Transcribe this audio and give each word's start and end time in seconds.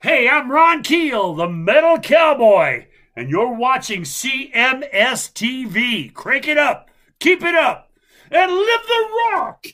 Hey, 0.00 0.28
I'm 0.28 0.48
Ron 0.48 0.84
Keel, 0.84 1.34
the 1.34 1.48
Metal 1.48 1.98
Cowboy, 1.98 2.86
and 3.16 3.28
you're 3.28 3.52
watching 3.52 4.02
CMS 4.02 5.32
TV. 5.32 6.14
Crank 6.14 6.46
it 6.46 6.56
up, 6.56 6.88
keep 7.18 7.42
it 7.42 7.56
up, 7.56 7.90
and 8.30 8.52
live 8.52 8.80
the 8.86 9.08
rock! 9.32 9.66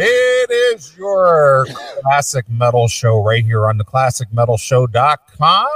It 0.00 0.50
is 0.76 0.96
your 0.96 1.66
classic 2.02 2.48
metal 2.48 2.86
show 2.86 3.20
right 3.20 3.44
here 3.44 3.66
on 3.66 3.78
the 3.78 3.84
classicmetalshow.com. 3.84 5.68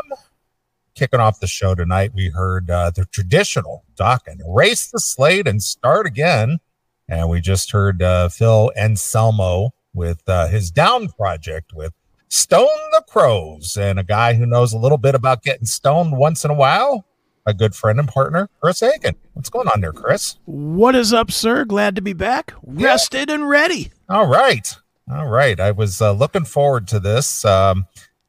Kicking 0.95 1.19
off 1.19 1.41
the 1.41 1.49
show 1.49 1.75
tonight, 1.75 2.13
we 2.15 2.29
heard 2.29 2.71
uh, 2.71 2.93
the 2.95 3.05
traditional 3.07 3.85
Dokken 3.97 4.39
erase 4.47 4.93
the 4.93 5.01
slate 5.01 5.49
and 5.49 5.61
start 5.61 6.07
again. 6.07 6.61
And 7.09 7.31
we 7.31 7.41
just 7.41 7.73
heard 7.73 8.01
uh, 8.01 8.29
Phil 8.29 8.71
Anselmo 8.77 9.75
with 9.93 10.23
uh, 10.29 10.47
his 10.47 10.71
down 10.71 11.09
project 11.09 11.73
with 11.75 11.93
Stone 12.29 12.69
the 12.93 13.03
Crows 13.09 13.77
and 13.77 13.99
a 13.99 14.05
guy 14.05 14.35
who 14.35 14.47
knows 14.47 14.73
a 14.73 14.79
little 14.79 14.99
bit 14.99 15.17
about 15.17 15.43
getting 15.43 15.67
stoned 15.67 16.17
once 16.17 16.45
in 16.45 16.53
a 16.53 16.55
while 16.55 17.05
a 17.47 17.55
good 17.55 17.75
friend 17.75 17.99
and 17.99 18.09
partner, 18.09 18.49
Chris 18.61 18.81
Hagen. 18.81 19.15
What's 19.35 19.51
going 19.51 19.69
on 19.69 19.81
there, 19.81 19.93
Chris? 19.93 20.37
What 20.45 20.95
is 20.95 21.13
up, 21.13 21.31
sir? 21.31 21.65
Glad 21.65 21.97
to 21.97 22.03
be 22.03 22.13
back, 22.13 22.55
rested 22.63 23.29
yeah. 23.29 23.35
and 23.35 23.49
ready. 23.49 23.93
All 24.13 24.27
right. 24.27 24.77
All 25.11 25.27
right. 25.27 25.59
I 25.59 25.71
was 25.71 26.03
uh, 26.03 26.13
looking 26.13 26.45
forward 26.45 26.87
to 26.89 27.01
this. 27.01 27.47
Um, 27.47 27.87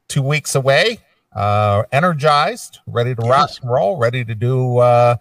two 0.07 0.21
weeks 0.21 0.55
away, 0.55 0.99
uh, 1.35 1.83
energized, 1.91 2.79
ready 2.87 3.13
to 3.13 3.21
yes. 3.21 3.29
rock 3.29 3.49
and 3.61 3.69
roll, 3.69 3.97
ready 3.97 4.23
to 4.23 4.33
do. 4.33 4.77
Uh, 4.77 5.17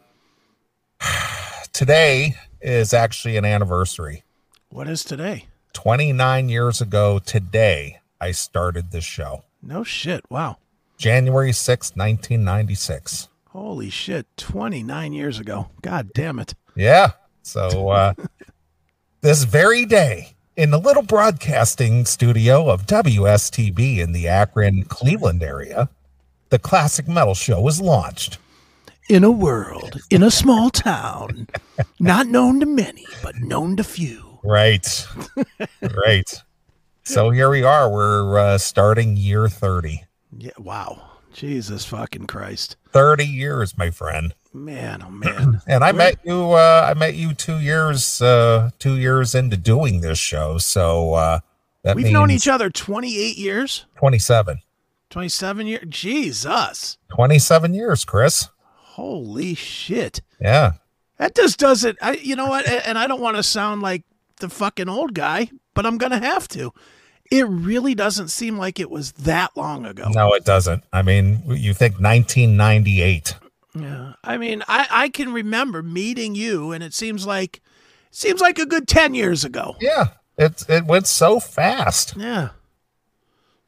today 1.72 2.36
is 2.60 2.94
actually 2.94 3.36
an 3.36 3.44
anniversary. 3.44 4.22
What 4.68 4.86
is 4.86 5.02
today? 5.02 5.46
29 5.72 6.48
years 6.48 6.80
ago 6.80 7.18
today, 7.18 7.98
I 8.20 8.30
started 8.30 8.92
this 8.92 9.04
show. 9.04 9.42
No 9.64 9.82
shit. 9.82 10.22
Wow. 10.30 10.58
January 10.96 11.52
6, 11.52 11.90
1996. 11.96 13.28
Holy 13.48 13.90
shit, 13.90 14.28
29 14.36 15.12
years 15.12 15.40
ago. 15.40 15.70
God 15.82 16.12
damn 16.14 16.38
it. 16.38 16.54
Yeah. 16.76 17.10
So 17.42 17.88
uh 17.88 18.14
this 19.22 19.42
very 19.42 19.84
day 19.84 20.36
in 20.56 20.70
the 20.70 20.78
little 20.78 21.02
broadcasting 21.02 22.04
studio 22.04 22.68
of 22.68 22.86
WSTB 22.86 23.98
in 23.98 24.12
the 24.12 24.28
Akron, 24.28 24.84
Cleveland 24.84 25.42
area, 25.42 25.88
the 26.50 26.58
Classic 26.58 27.08
Metal 27.08 27.34
Show 27.34 27.60
was 27.60 27.80
launched. 27.80 28.38
In 29.08 29.24
a 29.24 29.30
world, 29.30 30.00
in 30.10 30.22
a 30.22 30.30
small 30.30 30.70
town, 30.70 31.48
not 31.98 32.26
known 32.26 32.60
to 32.60 32.66
many, 32.66 33.06
but 33.22 33.36
known 33.36 33.76
to 33.76 33.84
few. 33.84 34.38
Right. 34.44 35.06
right. 36.04 36.42
So 37.04 37.30
here 37.30 37.50
we 37.50 37.62
are. 37.62 37.90
We're 37.90 38.38
uh, 38.38 38.58
starting 38.58 39.16
year 39.16 39.48
30. 39.48 40.04
Yeah. 40.36 40.50
Wow. 40.58 41.10
Jesus 41.32 41.84
fucking 41.84 42.26
Christ. 42.26 42.76
30 42.90 43.26
years, 43.26 43.76
my 43.76 43.90
friend. 43.90 44.34
Man, 44.54 45.02
oh 45.02 45.10
man. 45.10 45.62
and 45.66 45.82
I 45.82 45.92
met 45.92 46.18
you 46.24 46.52
uh 46.52 46.86
I 46.88 46.94
met 46.98 47.14
you 47.14 47.34
2 47.34 47.58
years 47.60 48.20
uh 48.20 48.70
2 48.78 48.96
years 48.96 49.34
into 49.34 49.56
doing 49.56 50.00
this 50.00 50.18
show. 50.18 50.58
So 50.58 51.14
uh 51.14 51.40
that 51.82 51.96
We've 51.96 52.12
known 52.12 52.30
each 52.30 52.46
other 52.46 52.70
28 52.70 53.36
years? 53.36 53.86
27. 53.96 54.60
27 55.10 55.66
years. 55.66 55.84
Jesus. 55.88 56.96
27 57.08 57.74
years, 57.74 58.04
Chris. 58.04 58.48
Holy 58.76 59.54
shit. 59.54 60.20
Yeah. 60.40 60.72
That 61.18 61.34
just 61.34 61.58
doesn't 61.58 61.98
I 62.02 62.12
you 62.12 62.36
know 62.36 62.46
what 62.48 62.66
and 62.68 62.98
I 62.98 63.06
don't 63.06 63.20
want 63.20 63.36
to 63.36 63.42
sound 63.42 63.82
like 63.82 64.02
the 64.40 64.48
fucking 64.48 64.88
old 64.88 65.14
guy, 65.14 65.50
but 65.74 65.86
I'm 65.86 65.98
going 65.98 66.12
to 66.12 66.18
have 66.18 66.46
to 66.48 66.72
it 67.30 67.44
really 67.48 67.94
doesn't 67.94 68.28
seem 68.28 68.58
like 68.58 68.78
it 68.78 68.90
was 68.90 69.12
that 69.12 69.56
long 69.56 69.86
ago. 69.86 70.10
No, 70.10 70.34
it 70.34 70.44
doesn't. 70.44 70.84
I 70.92 71.00
mean, 71.00 71.42
you 71.46 71.72
think 71.72 71.94
1998. 71.94 73.36
Yeah. 73.74 74.14
I 74.22 74.36
mean, 74.36 74.62
I, 74.68 74.86
I 74.90 75.08
can 75.08 75.32
remember 75.32 75.82
meeting 75.82 76.34
you 76.34 76.72
and 76.72 76.82
it 76.82 76.94
seems 76.94 77.26
like 77.26 77.60
seems 78.10 78.40
like 78.40 78.58
a 78.58 78.66
good 78.66 78.86
10 78.86 79.14
years 79.14 79.44
ago. 79.44 79.76
Yeah. 79.80 80.08
It 80.38 80.64
it 80.68 80.86
went 80.86 81.06
so 81.06 81.40
fast. 81.40 82.14
Yeah. 82.16 82.50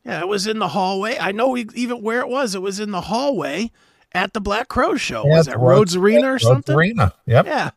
Yeah, 0.04 0.20
it 0.20 0.28
was 0.28 0.46
in 0.46 0.58
the 0.58 0.68
hallway. 0.68 1.16
I 1.18 1.32
know 1.32 1.56
even 1.56 2.02
where 2.02 2.20
it 2.20 2.28
was. 2.28 2.54
It 2.54 2.60
was 2.60 2.78
in 2.78 2.90
the 2.90 3.02
hallway 3.02 3.70
at 4.12 4.34
the 4.34 4.40
Black 4.40 4.68
Crowe 4.68 4.96
show. 4.96 5.24
Yeah, 5.26 5.38
was 5.38 5.48
it 5.48 5.58
Rhodes 5.58 5.96
Arena 5.96 6.26
or 6.26 6.32
Rhodes 6.32 6.42
something? 6.44 6.74
Arena. 6.74 7.14
Yep. 7.26 7.46
Yeah 7.46 7.70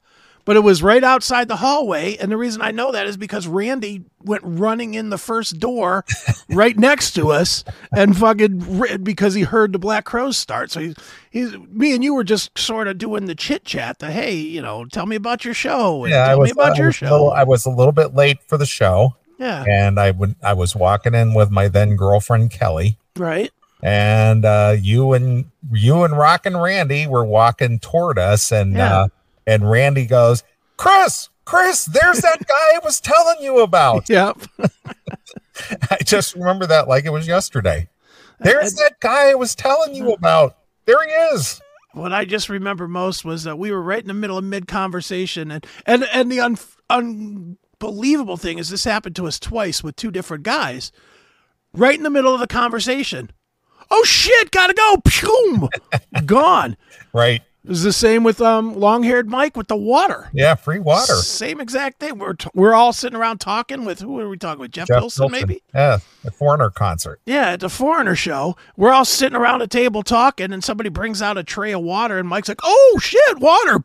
but 0.48 0.56
it 0.56 0.62
was 0.62 0.82
right 0.82 1.04
outside 1.04 1.50
the 1.50 1.58
hallway. 1.58 2.16
And 2.16 2.32
the 2.32 2.38
reason 2.38 2.62
I 2.62 2.72
know 2.72 2.94
that 2.94 3.06
is 3.06 3.18
because 3.18 3.48
Randy 3.48 4.06
went 4.24 4.44
running 4.46 4.94
in 4.94 5.10
the 5.10 5.18
first 5.18 5.60
door 5.60 6.06
right 6.50 6.76
next 6.78 7.12
to 7.16 7.32
us 7.34 7.66
and 7.92 8.18
fucking 8.18 9.04
because 9.04 9.34
he 9.34 9.44
heard 9.44 9.74
the 9.74 9.78
Black 9.78 10.06
Crowes 10.06 10.38
start. 10.38 10.72
So 10.72 10.80
he's, 10.80 10.96
he's 11.32 11.58
me 11.58 11.94
and 11.94 12.02
you 12.02 12.16
were 12.16 12.24
just 12.24 12.58
sort 12.58 12.88
of 12.88 12.98
doing 12.98 13.26
the 13.26 13.36
chit 13.36 13.66
chat. 13.66 14.00
The 14.00 14.10
hey, 14.10 14.36
you 14.36 14.62
know, 14.62 14.86
tell 14.86 15.06
me 15.06 15.18
about 15.18 15.44
your 15.44 15.54
show. 15.54 16.06
yeah, 16.06 16.28
tell 16.28 16.40
was, 16.40 16.48
me 16.48 16.52
about 16.52 16.78
your 16.78 16.94
show. 16.94 17.12
Little, 17.12 17.32
I 17.32 17.44
was 17.44 17.66
a 17.66 17.70
little 17.70 17.92
bit 17.92 18.16
late 18.16 18.38
for 18.48 18.58
the 18.58 18.66
show. 18.66 19.18
Yeah, 19.38 19.66
and 19.70 20.00
I 20.00 20.12
would 20.12 20.36
I 20.42 20.54
was 20.54 20.78
walking 20.78 21.14
in 21.14 21.34
with 21.34 21.52
my 21.52 21.68
then 21.68 21.98
girlfriend 21.98 22.52
Kelly. 22.52 22.98
Right 23.18 23.52
and 23.84 24.44
uh, 24.44 24.76
you 24.80 25.14
and 25.14 25.46
you 25.72 26.04
and 26.04 26.18
Rock 26.18 26.46
and 26.46 26.62
Randy 26.62 27.06
were 27.06 27.26
walking 27.26 27.80
toward 27.80 28.18
us, 28.18 28.52
and 28.52 28.74
yeah. 28.74 29.02
uh, 29.02 29.08
and 29.48 29.70
Randy 29.70 30.06
goes, 30.06 30.44
Chris, 30.78 31.30
Chris, 31.46 31.86
there's 31.86 32.20
that 32.20 32.46
guy 32.48 32.76
I 32.76 32.80
was 32.84 33.00
telling 33.00 33.38
you 33.42 33.62
about. 33.62 34.08
Yep. 34.10 34.42
I 35.90 35.98
just 36.06 36.36
remember 36.36 36.68
that 36.68 36.88
like 36.88 37.06
it 37.06 37.12
was 37.12 37.28
yesterday. 37.28 37.90
There's 38.40 38.76
that 38.76 39.00
guy 39.00 39.32
I 39.32 39.36
was 39.36 39.56
telling 39.56 39.96
you 39.96 40.12
about. 40.12 40.58
There 40.86 41.04
he 41.04 41.12
is. 41.12 41.60
What 41.94 42.14
I 42.14 42.26
just 42.26 42.50
remember 42.50 42.88
most 42.88 43.26
was 43.26 43.44
that 43.46 43.58
we 43.58 43.72
were 43.72 43.82
right 43.82 44.02
in 44.02 44.08
the 44.08 44.14
middle 44.14 44.38
of 44.38 44.44
mid 44.44 44.68
conversation, 44.68 45.50
and 45.50 45.66
and 45.88 46.04
and 46.14 46.32
the 46.32 46.40
un, 46.42 46.58
unbelievable 46.92 48.38
thing 48.38 48.60
is 48.60 48.70
this 48.70 48.84
happened 48.84 49.16
to 49.16 49.26
us 49.26 49.40
twice 49.40 49.84
with 49.84 49.96
two 49.96 50.12
different 50.12 50.44
guys, 50.44 50.92
right 51.74 51.96
in 51.96 52.04
the 52.04 52.12
middle 52.12 52.36
of 52.36 52.40
the 52.40 52.46
conversation. 52.46 53.32
Oh 53.90 54.04
shit! 54.04 54.52
Gotta 54.52 54.76
go. 54.76 54.98
Pum, 55.04 55.70
gone. 56.26 56.78
Right. 57.14 57.42
It 57.68 57.72
was 57.72 57.84
the 57.84 57.92
same 57.92 58.24
with 58.24 58.40
um, 58.40 58.80
long-haired 58.80 59.30
Mike 59.30 59.58
with 59.58 59.68
the 59.68 59.76
water. 59.76 60.30
Yeah, 60.32 60.56
free 60.56 60.80
water. 60.80 61.16
Same 61.16 61.60
exact 61.60 62.00
thing. 62.00 62.18
We're 62.18 62.32
t- 62.32 62.50
we're 62.54 62.74
all 62.74 62.94
sitting 62.94 63.20
around 63.20 63.40
talking 63.40 63.84
with 63.84 64.00
who 64.00 64.22
are 64.22 64.30
we 64.30 64.38
talking 64.38 64.62
with? 64.62 64.72
Jeff, 64.72 64.88
Jeff 64.88 65.00
Pilson, 65.00 65.30
maybe? 65.32 65.62
Yeah, 65.76 65.98
the 66.24 66.32
Foreigner 66.32 66.70
concert. 66.70 67.20
Yeah, 67.26 67.50
at 67.50 67.60
the 67.60 67.68
Foreigner 67.68 68.16
show, 68.16 68.56
we're 68.78 68.94
all 68.94 69.04
sitting 69.04 69.36
around 69.36 69.64
a 69.64 69.68
table 69.68 70.02
talking, 70.02 70.54
and 70.54 70.64
somebody 70.64 70.90
brings 70.90 71.22
out 71.22 71.38
a 71.38 71.44
tray 71.44 71.74
of 71.74 71.82
water, 71.82 72.18
and 72.18 72.30
Mike's 72.30 72.48
like, 72.48 72.62
"Oh 72.64 73.00
shit, 73.02 73.40
water!" 73.40 73.84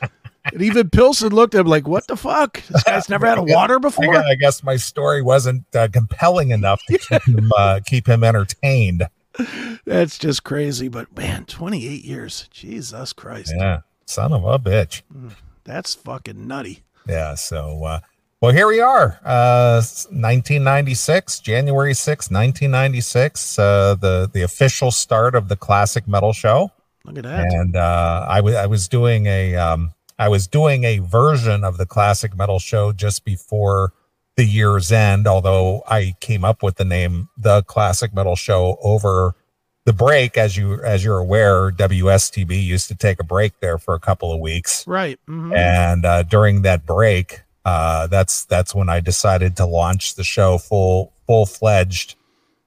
and 0.52 0.62
even 0.62 0.88
Pilson 0.88 1.34
looked 1.34 1.54
at 1.54 1.60
him 1.60 1.66
like, 1.66 1.86
"What 1.86 2.06
the 2.06 2.16
fuck? 2.16 2.62
This 2.62 2.82
guy's 2.84 3.08
never 3.10 3.26
had 3.26 3.36
a 3.36 3.42
water 3.42 3.78
before." 3.78 4.16
I 4.16 4.36
guess 4.36 4.62
my 4.62 4.76
story 4.76 5.20
wasn't 5.20 5.64
uh, 5.74 5.88
compelling 5.92 6.48
enough 6.48 6.80
to 6.88 6.96
keep 6.98 7.22
him 7.24 7.52
uh, 7.54 7.80
keep 7.84 8.08
him 8.08 8.24
entertained. 8.24 9.06
That's 9.84 10.18
just 10.18 10.44
crazy. 10.44 10.88
But 10.88 11.16
man, 11.16 11.44
28 11.44 12.04
years. 12.04 12.48
Jesus 12.50 13.12
Christ. 13.12 13.52
Yeah. 13.56 13.80
Son 14.06 14.32
of 14.32 14.44
a 14.44 14.58
bitch. 14.58 15.02
Mm, 15.14 15.32
that's 15.64 15.94
fucking 15.94 16.46
nutty. 16.46 16.84
Yeah. 17.08 17.34
So, 17.34 17.84
uh, 17.84 18.00
well, 18.40 18.52
here 18.52 18.68
we 18.68 18.80
are, 18.80 19.18
uh, 19.24 19.80
1996, 20.10 21.40
January 21.40 21.94
6, 21.94 22.30
1996, 22.30 23.58
uh, 23.58 23.94
the, 23.94 24.30
the 24.30 24.42
official 24.42 24.90
start 24.90 25.34
of 25.34 25.48
the 25.48 25.56
classic 25.56 26.06
metal 26.06 26.34
show. 26.34 26.70
Look 27.04 27.16
at 27.16 27.24
that. 27.24 27.46
And, 27.46 27.76
uh, 27.76 28.26
I 28.28 28.42
was, 28.42 28.54
I 28.54 28.66
was 28.66 28.88
doing 28.88 29.24
a, 29.26 29.56
um, 29.56 29.94
I 30.18 30.28
was 30.28 30.46
doing 30.46 30.84
a 30.84 30.98
version 30.98 31.64
of 31.64 31.78
the 31.78 31.86
classic 31.86 32.36
metal 32.36 32.58
show 32.58 32.92
just 32.92 33.24
before 33.24 33.94
the 34.36 34.44
year's 34.44 34.92
end, 34.92 35.26
although 35.26 35.82
I 35.88 36.14
came 36.20 36.44
up 36.44 36.62
with 36.62 36.76
the 36.76 36.84
name 36.84 37.28
The 37.36 37.62
Classic 37.62 38.14
Metal 38.14 38.36
Show 38.36 38.78
over 38.82 39.34
the 39.86 39.92
break, 39.92 40.36
as 40.36 40.56
you 40.56 40.82
as 40.82 41.04
you're 41.04 41.18
aware, 41.18 41.70
WSTB 41.70 42.62
used 42.62 42.88
to 42.88 42.94
take 42.94 43.20
a 43.20 43.24
break 43.24 43.60
there 43.60 43.78
for 43.78 43.94
a 43.94 44.00
couple 44.00 44.32
of 44.32 44.40
weeks. 44.40 44.86
Right. 44.86 45.18
Mm-hmm. 45.28 45.54
And 45.54 46.04
uh, 46.04 46.22
during 46.24 46.62
that 46.62 46.84
break, 46.84 47.42
uh, 47.64 48.08
that's 48.08 48.44
that's 48.44 48.74
when 48.74 48.88
I 48.88 49.00
decided 49.00 49.56
to 49.56 49.64
launch 49.64 50.16
the 50.16 50.24
show 50.24 50.58
full 50.58 51.12
full 51.26 51.46
fledged. 51.46 52.16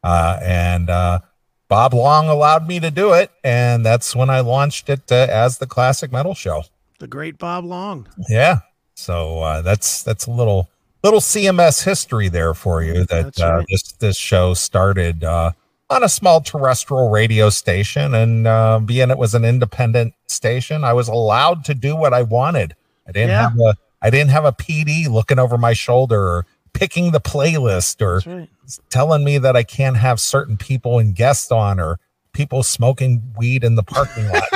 Uh, 0.01 0.39
and 0.41 0.89
uh, 0.89 1.19
Bob 1.67 1.93
Long 1.93 2.29
allowed 2.29 2.67
me 2.67 2.79
to 2.79 2.89
do 2.89 3.13
it, 3.13 3.31
and 3.43 3.85
that's 3.85 4.15
when 4.15 4.29
I 4.29 4.39
launched 4.39 4.89
it 4.89 5.11
uh, 5.11 5.27
as 5.29 5.57
the 5.57 5.67
Classic 5.67 6.11
Metal 6.11 6.33
Show. 6.33 6.63
The 6.99 7.07
great 7.07 7.37
Bob 7.37 7.65
Long. 7.65 8.07
Yeah. 8.29 8.59
So 8.95 9.39
uh, 9.41 9.61
that's 9.61 10.03
that's 10.03 10.25
a 10.25 10.31
little 10.31 10.69
little 11.03 11.19
CMS 11.19 11.83
history 11.83 12.29
there 12.29 12.53
for 12.53 12.83
you. 12.83 13.05
That 13.05 13.39
uh, 13.39 13.57
right. 13.57 13.65
this 13.69 13.83
this 13.93 14.17
show 14.17 14.53
started 14.53 15.23
uh, 15.23 15.51
on 15.89 16.03
a 16.03 16.09
small 16.09 16.41
terrestrial 16.41 17.09
radio 17.09 17.49
station, 17.49 18.13
and 18.13 18.47
uh, 18.47 18.79
being 18.79 19.09
it 19.09 19.17
was 19.17 19.33
an 19.33 19.45
independent 19.45 20.13
station, 20.27 20.83
I 20.83 20.93
was 20.93 21.07
allowed 21.07 21.65
to 21.65 21.73
do 21.73 21.95
what 21.95 22.13
I 22.13 22.23
wanted. 22.23 22.75
I 23.07 23.11
didn't 23.11 23.29
Yeah. 23.29 23.49
have 23.49 23.59
a 23.59 23.75
I 24.01 24.09
didn't 24.09 24.31
have 24.31 24.45
a 24.45 24.53
PD 24.53 25.09
looking 25.09 25.39
over 25.39 25.57
my 25.57 25.73
shoulder 25.73 26.21
or 26.21 26.45
picking 26.73 27.11
the 27.11 27.19
playlist 27.19 28.01
or 28.01 28.21
right. 28.29 28.49
telling 28.89 29.23
me 29.23 29.37
that 29.39 29.55
I 29.55 29.63
can't 29.63 29.97
have 29.97 30.19
certain 30.19 30.57
people 30.57 30.99
and 30.99 31.15
guests 31.15 31.51
on 31.51 31.79
or 31.79 31.99
people 32.31 32.63
smoking 32.63 33.33
weed 33.37 33.63
in 33.63 33.75
the 33.75 33.83
parking 33.83 34.27
lot. 34.29 34.43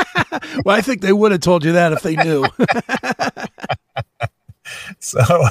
Well, 0.65 0.75
I 0.75 0.81
think 0.81 1.01
they 1.01 1.13
would 1.13 1.31
have 1.31 1.41
told 1.41 1.63
you 1.63 1.73
that 1.73 1.93
if 1.93 2.01
they 2.01 2.15
knew. 2.15 2.45
so 4.99 5.21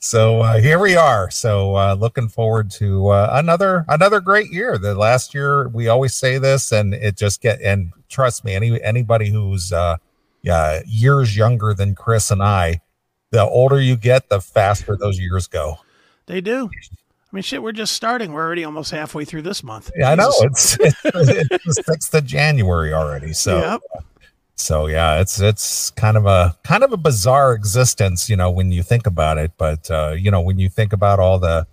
so 0.00 0.40
uh, 0.40 0.58
here 0.60 0.78
we 0.78 0.96
are 0.96 1.30
so 1.30 1.76
uh, 1.76 1.94
looking 1.98 2.28
forward 2.28 2.70
to 2.70 3.08
uh, 3.08 3.28
another 3.32 3.84
another 3.88 4.20
great 4.20 4.50
year 4.50 4.78
the 4.78 4.94
last 4.94 5.34
year 5.34 5.68
we 5.68 5.88
always 5.88 6.14
say 6.14 6.38
this 6.38 6.72
and 6.72 6.94
it 6.94 7.16
just 7.16 7.40
get 7.40 7.60
and 7.60 7.92
trust 8.08 8.44
me 8.44 8.54
any 8.54 8.82
anybody 8.82 9.30
who's 9.30 9.72
uh 9.72 9.96
yeah 10.42 10.80
years 10.86 11.36
younger 11.36 11.74
than 11.74 11.94
chris 11.94 12.30
and 12.30 12.42
i 12.42 12.80
the 13.30 13.42
older 13.42 13.80
you 13.80 13.96
get 13.96 14.28
the 14.28 14.40
faster 14.40 14.96
those 14.96 15.18
years 15.18 15.46
go 15.46 15.76
they 16.26 16.42
do. 16.42 16.68
I 16.70 17.36
mean, 17.36 17.42
shit, 17.42 17.62
we're 17.62 17.72
just 17.72 17.94
starting. 17.94 18.32
We're 18.32 18.44
already 18.44 18.64
almost 18.64 18.90
halfway 18.90 19.24
through 19.24 19.42
this 19.42 19.62
month. 19.62 19.90
yeah 19.96 20.10
i 20.10 20.14
know 20.14 20.30
it's 20.40 20.78
it's, 20.80 20.96
it's 21.04 21.76
the 21.76 21.82
6th 21.86 22.14
of 22.14 22.24
january 22.26 22.92
already 22.92 23.32
so 23.32 23.58
Yep. 23.92 24.04
So 24.60 24.86
yeah 24.86 25.20
it's 25.20 25.40
it's 25.40 25.90
kind 25.90 26.16
of 26.16 26.26
a 26.26 26.56
kind 26.64 26.82
of 26.82 26.92
a 26.92 26.96
bizarre 26.96 27.52
existence 27.52 28.28
you 28.28 28.36
know 28.36 28.50
when 28.50 28.72
you 28.72 28.82
think 28.82 29.06
about 29.06 29.38
it 29.38 29.52
but 29.56 29.90
uh 29.90 30.14
you 30.18 30.30
know 30.30 30.40
when 30.40 30.58
you 30.58 30.68
think 30.68 30.92
about 30.92 31.18
all 31.20 31.38
the 31.38 31.66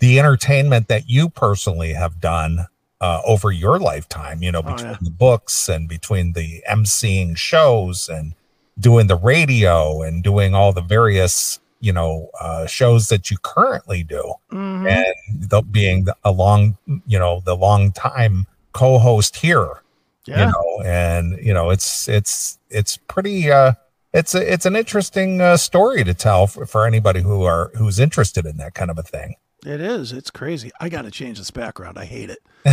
the 0.00 0.18
entertainment 0.18 0.88
that 0.88 1.08
you 1.08 1.28
personally 1.28 1.92
have 1.92 2.20
done 2.20 2.66
uh 3.00 3.20
over 3.24 3.50
your 3.52 3.78
lifetime 3.78 4.42
you 4.42 4.50
know 4.50 4.58
Oh, 4.64 4.72
between 4.74 4.90
yeah. 4.92 4.98
the 5.00 5.10
books 5.10 5.68
and 5.68 5.88
between 5.88 6.32
the 6.32 6.62
emceeing 6.68 7.36
shows 7.36 8.08
and 8.08 8.34
doing 8.78 9.06
the 9.06 9.16
radio 9.16 10.02
and 10.02 10.22
doing 10.24 10.54
all 10.54 10.72
the 10.72 10.80
various 10.82 11.60
you 11.80 11.92
know 11.92 12.28
uh 12.40 12.66
shows 12.66 13.08
that 13.08 13.30
you 13.30 13.36
currently 13.42 14.02
do 14.02 14.34
Mhm. 14.50 14.88
and 14.90 15.48
the, 15.50 15.62
being 15.62 16.04
the, 16.04 16.16
a 16.24 16.32
long 16.32 16.76
you 17.06 17.18
know 17.18 17.40
the 17.44 17.54
long 17.56 17.92
time 17.92 18.46
co-host 18.72 19.36
here 19.36 19.81
Yeah. 20.26 20.46
you 20.46 20.52
know 20.52 20.82
and 20.84 21.38
you 21.44 21.52
know 21.52 21.70
it's 21.70 22.08
it's 22.08 22.58
it's 22.70 22.96
pretty 23.08 23.50
uh 23.50 23.72
it's 24.12 24.34
a, 24.34 24.52
it's 24.52 24.66
an 24.66 24.76
interesting 24.76 25.40
uh, 25.40 25.56
story 25.56 26.04
to 26.04 26.12
tell 26.14 26.46
for, 26.46 26.66
for 26.66 26.86
anybody 26.86 27.22
who 27.22 27.42
are 27.44 27.70
who's 27.76 27.98
interested 27.98 28.44
in 28.46 28.56
that 28.58 28.74
kind 28.74 28.90
of 28.90 28.98
a 28.98 29.02
thing 29.02 29.34
It 29.64 29.80
is. 29.80 30.12
It's 30.12 30.30
crazy. 30.30 30.70
I 30.80 30.88
got 30.88 31.02
to 31.02 31.10
change 31.10 31.38
this 31.38 31.50
background. 31.52 31.96
I 31.98 32.04
hate 32.04 32.30
it. 32.30 32.38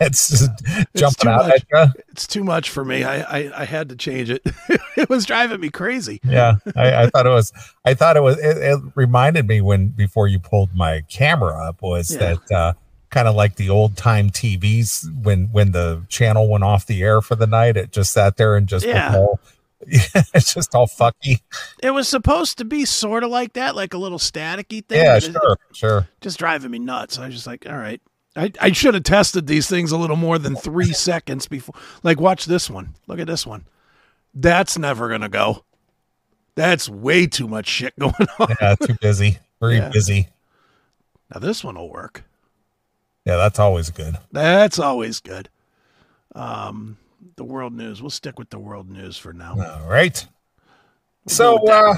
it's 0.00 0.28
just 0.28 0.50
jumping 0.94 1.22
too 1.24 1.28
out 1.28 1.48
much. 1.48 1.64
at 1.72 1.88
you 1.96 2.02
It's 2.10 2.26
too 2.26 2.44
much 2.44 2.70
for 2.70 2.84
me. 2.84 3.04
I 3.04 3.22
I, 3.22 3.62
I 3.62 3.64
had 3.64 3.88
to 3.88 3.96
change 3.96 4.28
it. 4.30 4.42
it 4.96 5.08
was 5.08 5.24
driving 5.24 5.60
me 5.60 5.70
crazy. 5.70 6.20
yeah 6.24 6.54
I, 6.76 7.04
I 7.04 7.06
thought 7.10 7.26
it 7.26 7.30
was 7.40 7.52
i 7.84 7.94
thought 7.94 8.16
it 8.16 8.22
was 8.22 8.38
it, 8.38 8.56
it 8.58 8.78
reminded 8.94 9.48
me 9.48 9.60
when 9.60 9.88
before 9.88 10.28
you 10.28 10.38
pulled 10.38 10.74
my 10.74 11.02
camera 11.08 11.54
up 11.68 11.80
was 11.82 12.12
Yeah. 12.14 12.18
that 12.36 12.52
uh 12.54 12.72
kind 13.12 13.28
of 13.28 13.36
like 13.36 13.54
the 13.56 13.68
old 13.70 13.96
time 13.96 14.28
tvs 14.30 15.04
when 15.22 15.44
when 15.52 15.70
the 15.70 16.02
channel 16.08 16.48
went 16.48 16.64
off 16.64 16.86
the 16.86 17.02
air 17.02 17.20
for 17.20 17.36
the 17.36 17.46
night 17.46 17.76
it 17.76 17.92
just 17.92 18.12
sat 18.12 18.36
there 18.38 18.56
and 18.56 18.66
just 18.66 18.84
Yeah. 18.84 19.14
all, 19.16 19.38
it's 19.86 20.52
just 20.54 20.74
all 20.74 20.86
fucky 20.88 21.40
It 21.82 21.90
was 21.92 22.08
supposed 22.08 22.58
to 22.58 22.64
be 22.64 22.84
sort 22.84 23.22
of 23.22 23.30
like 23.30 23.52
that, 23.52 23.76
like 23.76 23.94
a 23.94 23.98
little 23.98 24.18
staticky 24.18 24.84
thing. 24.84 25.02
yeah 25.04 25.16
it- 25.18 25.22
sure 25.24 25.58
sure 25.72 26.08
just 26.20 26.38
driving 26.38 26.70
me 26.72 26.78
nuts. 26.80 27.18
I 27.18 27.26
was 27.26 27.34
just 27.34 27.46
like, 27.46 27.66
all 27.68 27.76
right. 27.76 28.00
I, 28.34 28.50
I 28.60 28.72
should 28.72 28.94
have 28.94 29.02
tested 29.02 29.46
these 29.46 29.68
things 29.68 29.92
a 29.92 29.98
little 29.98 30.16
more 30.16 30.38
than 30.38 30.56
three 30.56 30.92
seconds 30.94 31.46
before. 31.46 31.74
Like, 32.02 32.18
watch 32.18 32.46
this 32.46 32.70
one. 32.70 32.94
Look 33.06 33.18
at 33.18 33.26
this 33.26 33.46
one. 33.46 33.66
That's 34.32 34.78
never 34.78 35.08
going 35.08 35.20
to 35.20 35.28
go. 35.28 35.64
That's 36.54 36.88
way 36.88 37.26
too 37.26 37.46
much 37.46 37.66
shit 37.66 37.92
going 37.98 38.14
on. 38.38 38.56
yeah 38.58 38.74
too 38.76 38.96
busy 39.02 39.38
very 39.60 39.76
Yeah. 39.76 39.90
busy 39.90 40.28
Now, 41.30 41.40
this 41.40 41.62
one 41.62 41.74
will 41.74 41.90
work. 41.90 42.24
Yeah 43.24 43.36
that's 43.36 43.58
always 43.58 43.90
good. 43.90 44.16
That's 44.32 44.78
always 44.78 45.20
good. 45.20 45.48
Um, 46.34 46.96
the 47.36 47.44
world 47.44 47.72
news. 47.74 48.00
We'll 48.02 48.10
stick 48.10 48.38
with 48.38 48.50
the 48.50 48.58
world 48.58 48.90
news 48.90 49.16
for 49.16 49.32
now. 49.32 49.54
all 49.58 49.88
right. 49.88 50.24
So 51.28 51.56
uh 51.68 51.94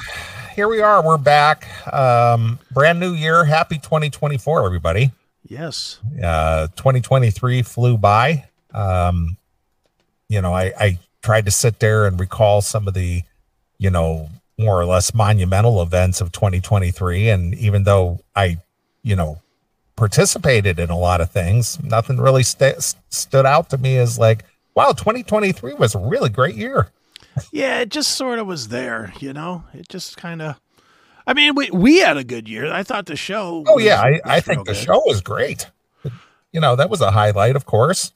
here 0.55 0.69
we 0.69 0.81
are. 0.83 1.03
We're 1.03 1.17
back. 1.19 1.67
Um 1.93 2.59
brand 2.71 3.01
new 3.01 3.13
year. 3.13 3.45
Happy 3.45 3.77
2024 3.79 4.67
everybody. 4.67 5.13
Yes. 5.49 5.99
uh 6.23 6.69
2023 6.77 7.63
flew 7.63 7.97
by. 7.97 8.45
Um 8.73 9.37
you 10.29 10.41
know 10.43 10.53
i 10.53 10.73
i 10.79 10.99
tried 11.23 11.45
to 11.45 11.51
sit 11.51 11.79
there 11.79 12.07
and 12.07 12.19
recall 12.19 12.61
some 12.61 12.89
of 12.89 12.95
the 12.95 13.23
you 13.79 13.91
know 13.91 14.29
more 14.59 14.81
or 14.81 14.85
less 14.85 15.15
monumental 15.15 15.81
events 15.83 16.21
of 16.21 16.33
2023 16.33 17.29
and 17.29 17.55
even 17.55 17.85
though 17.85 18.21
i 18.37 18.57
you 19.03 19.15
know 19.17 19.41
participated 19.97 20.79
in 20.79 20.91
a 20.91 20.99
lot 20.99 21.21
of 21.21 21.31
things 21.31 21.83
nothing 21.83 22.17
really 22.19 22.43
sta 22.43 22.75
stood 23.11 23.47
out 23.47 23.71
to 23.71 23.79
me 23.79 23.97
as 23.97 24.19
like 24.19 24.45
wow 24.75 24.91
2023 24.93 25.75
was 25.75 25.95
a 25.95 25.99
really 25.99 26.29
great 26.29 26.55
year 26.57 26.91
Yeah, 27.53 27.81
it 27.81 27.89
just 27.89 28.13
sort 28.13 28.39
of 28.39 28.47
was 28.47 28.69
there, 28.69 29.13
you 29.19 29.33
know? 29.33 29.65
It 29.73 29.89
just 29.89 30.17
kind 30.17 30.41
of. 30.41 30.55
I 31.27 31.35
mean, 31.35 31.57
we, 31.57 31.69
we 31.71 31.99
had 31.99 32.17
a 32.17 32.23
good 32.23 32.49
year. 32.49 32.73
I 32.73 32.85
thought 32.85 33.07
the 33.07 33.17
show. 33.17 33.65
Oh 33.67 33.75
was- 33.75 33.85
yeah, 33.85 34.01
I, 34.01 34.21
I 34.25 34.41
think 34.41 34.67
the 34.67 34.73
good. 34.73 34.77
show 34.85 35.03
was 35.05 35.21
great. 35.21 35.67
You 36.53 36.61
know, 36.61 36.77
that 36.77 36.91
was 36.91 37.01
a 37.01 37.11
highlight, 37.11 37.57
of 37.57 37.67
course. 37.67 38.13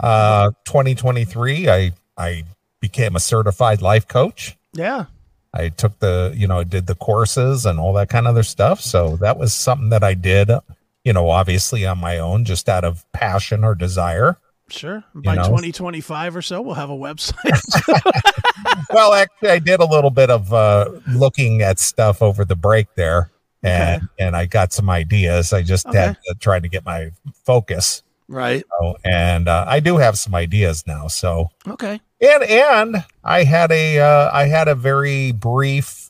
Uh 0.00 0.50
2023, 0.64 1.68
I 1.68 1.92
I 2.18 2.42
became 2.80 3.14
a 3.14 3.20
certified 3.20 3.82
life 3.82 4.08
coach. 4.08 4.56
Yeah. 4.72 5.04
I 5.54 5.68
took 5.68 6.00
the, 6.00 6.34
you 6.36 6.48
know, 6.48 6.64
did 6.64 6.88
the 6.88 6.96
courses 6.96 7.66
and 7.66 7.78
all 7.78 7.92
that 7.92 8.08
kind 8.08 8.26
of 8.26 8.32
other 8.32 8.42
stuff. 8.42 8.80
So 8.80 9.16
that 9.18 9.38
was 9.38 9.54
something 9.54 9.90
that 9.90 10.02
I 10.02 10.14
did, 10.14 10.50
you 11.06 11.12
know, 11.12 11.30
obviously 11.30 11.86
on 11.86 11.98
my 11.98 12.18
own, 12.18 12.44
just 12.44 12.68
out 12.68 12.82
of 12.82 13.10
passion 13.12 13.62
or 13.62 13.76
desire. 13.76 14.38
Sure. 14.68 15.04
By 15.14 15.36
know? 15.36 15.44
2025 15.44 16.34
or 16.34 16.42
so, 16.42 16.60
we'll 16.60 16.74
have 16.74 16.90
a 16.90 16.96
website. 16.96 17.62
well, 18.90 19.12
actually, 19.12 19.50
I 19.50 19.60
did 19.60 19.78
a 19.78 19.84
little 19.86 20.10
bit 20.10 20.30
of 20.30 20.52
uh, 20.52 20.90
looking 21.12 21.62
at 21.62 21.78
stuff 21.78 22.22
over 22.22 22.44
the 22.44 22.56
break 22.56 22.88
there, 22.96 23.30
and 23.62 24.08
and 24.18 24.34
I 24.34 24.46
got 24.46 24.72
some 24.72 24.90
ideas. 24.90 25.52
I 25.52 25.62
just 25.62 25.86
had 25.86 26.10
Okay. 26.10 26.18
to 26.26 26.34
try 26.40 26.58
to 26.58 26.68
get 26.68 26.84
my 26.84 27.12
focus. 27.44 28.02
right. 28.26 28.64
So, 28.80 28.96
and 29.04 29.46
uh, 29.46 29.64
I 29.68 29.78
do 29.78 29.98
have 29.98 30.18
some 30.18 30.34
ideas 30.34 30.84
now. 30.88 31.06
So, 31.06 31.50
Okay. 31.68 32.00
and 32.20 32.42
and 32.42 33.04
I 33.22 33.44
had 33.44 33.70
a 33.70 34.00
uh, 34.00 34.30
I 34.32 34.46
had 34.46 34.66
a 34.66 34.74
very 34.74 35.30
brief 35.30 36.05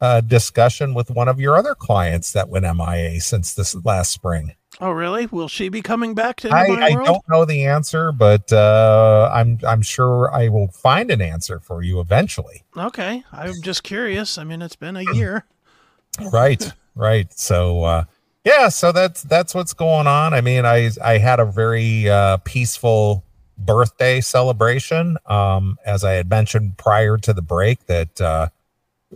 uh, 0.00 0.20
discussion 0.20 0.94
with 0.94 1.10
one 1.10 1.28
of 1.28 1.40
your 1.40 1.56
other 1.56 1.74
clients 1.74 2.32
that 2.32 2.48
went 2.48 2.64
MIA 2.64 3.20
since 3.20 3.54
this 3.54 3.74
last 3.84 4.12
spring. 4.12 4.54
Oh, 4.80 4.90
really? 4.90 5.26
Will 5.26 5.48
she 5.48 5.70
be 5.70 5.80
coming 5.80 6.14
back 6.14 6.36
to 6.40 6.50
I, 6.50 6.66
I 6.66 6.90
world? 6.92 7.06
don't 7.06 7.28
know 7.30 7.44
the 7.46 7.64
answer, 7.64 8.12
but 8.12 8.52
uh, 8.52 9.30
I'm 9.32 9.58
I'm 9.66 9.80
sure 9.80 10.30
I 10.34 10.48
will 10.48 10.68
find 10.68 11.10
an 11.10 11.22
answer 11.22 11.60
for 11.60 11.82
you 11.82 11.98
eventually. 12.00 12.64
Okay. 12.76 13.24
I'm 13.32 13.54
just 13.62 13.84
curious. 13.84 14.36
I 14.36 14.44
mean, 14.44 14.60
it's 14.60 14.76
been 14.76 14.96
a 14.96 15.14
year. 15.14 15.44
right 16.32 16.72
right 16.94 17.32
so 17.38 17.84
uh 17.84 18.04
yeah 18.44 18.68
so 18.68 18.90
that's 18.90 19.22
that's 19.24 19.54
what's 19.54 19.74
going 19.74 20.06
on 20.06 20.32
i 20.32 20.40
mean 20.40 20.64
i 20.64 20.90
i 21.04 21.18
had 21.18 21.38
a 21.38 21.44
very 21.44 22.08
uh 22.08 22.38
peaceful 22.38 23.22
birthday 23.58 24.20
celebration 24.20 25.16
um 25.26 25.76
as 25.84 26.04
i 26.04 26.12
had 26.12 26.28
mentioned 26.28 26.76
prior 26.78 27.18
to 27.18 27.32
the 27.32 27.42
break 27.42 27.84
that 27.86 28.20
uh 28.20 28.48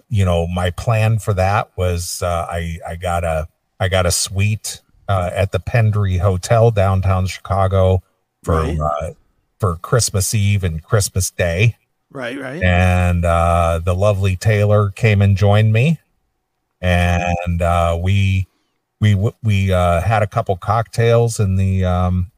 you 0.08 0.24
know 0.24 0.46
my 0.46 0.70
plan 0.70 1.18
for 1.18 1.34
that 1.34 1.70
was 1.76 2.22
uh 2.22 2.46
i 2.50 2.78
i 2.88 2.96
got 2.96 3.24
a 3.24 3.46
i 3.78 3.88
got 3.88 4.06
a 4.06 4.10
suite 4.10 4.80
uh 5.08 5.30
at 5.32 5.52
the 5.52 5.60
pendry 5.60 6.18
hotel 6.18 6.70
downtown 6.70 7.26
chicago 7.26 8.02
for 8.42 8.62
Right. 8.62 8.78
uh 8.78 9.12
for 9.58 9.76
christmas 9.76 10.34
eve 10.34 10.64
and 10.64 10.82
christmas 10.82 11.30
day 11.30 11.76
Right, 12.12 12.36
right. 12.40 12.60
and 12.60 13.24
uh, 13.24 13.80
the 13.84 13.94
lovely 13.94 14.34
Taylor 14.34 14.90
came 14.90 15.22
and 15.22 15.36
joined 15.36 15.72
me, 15.72 16.00
and 16.80 17.62
uh, 17.62 17.96
we 18.02 18.48
we 19.00 19.14
we 19.44 19.72
uh, 19.72 20.00
had 20.00 20.22
a 20.22 20.26
couple 20.26 20.56
cocktails 20.56 21.38
in 21.38 21.54
the 21.54 21.84
um, 21.84 22.30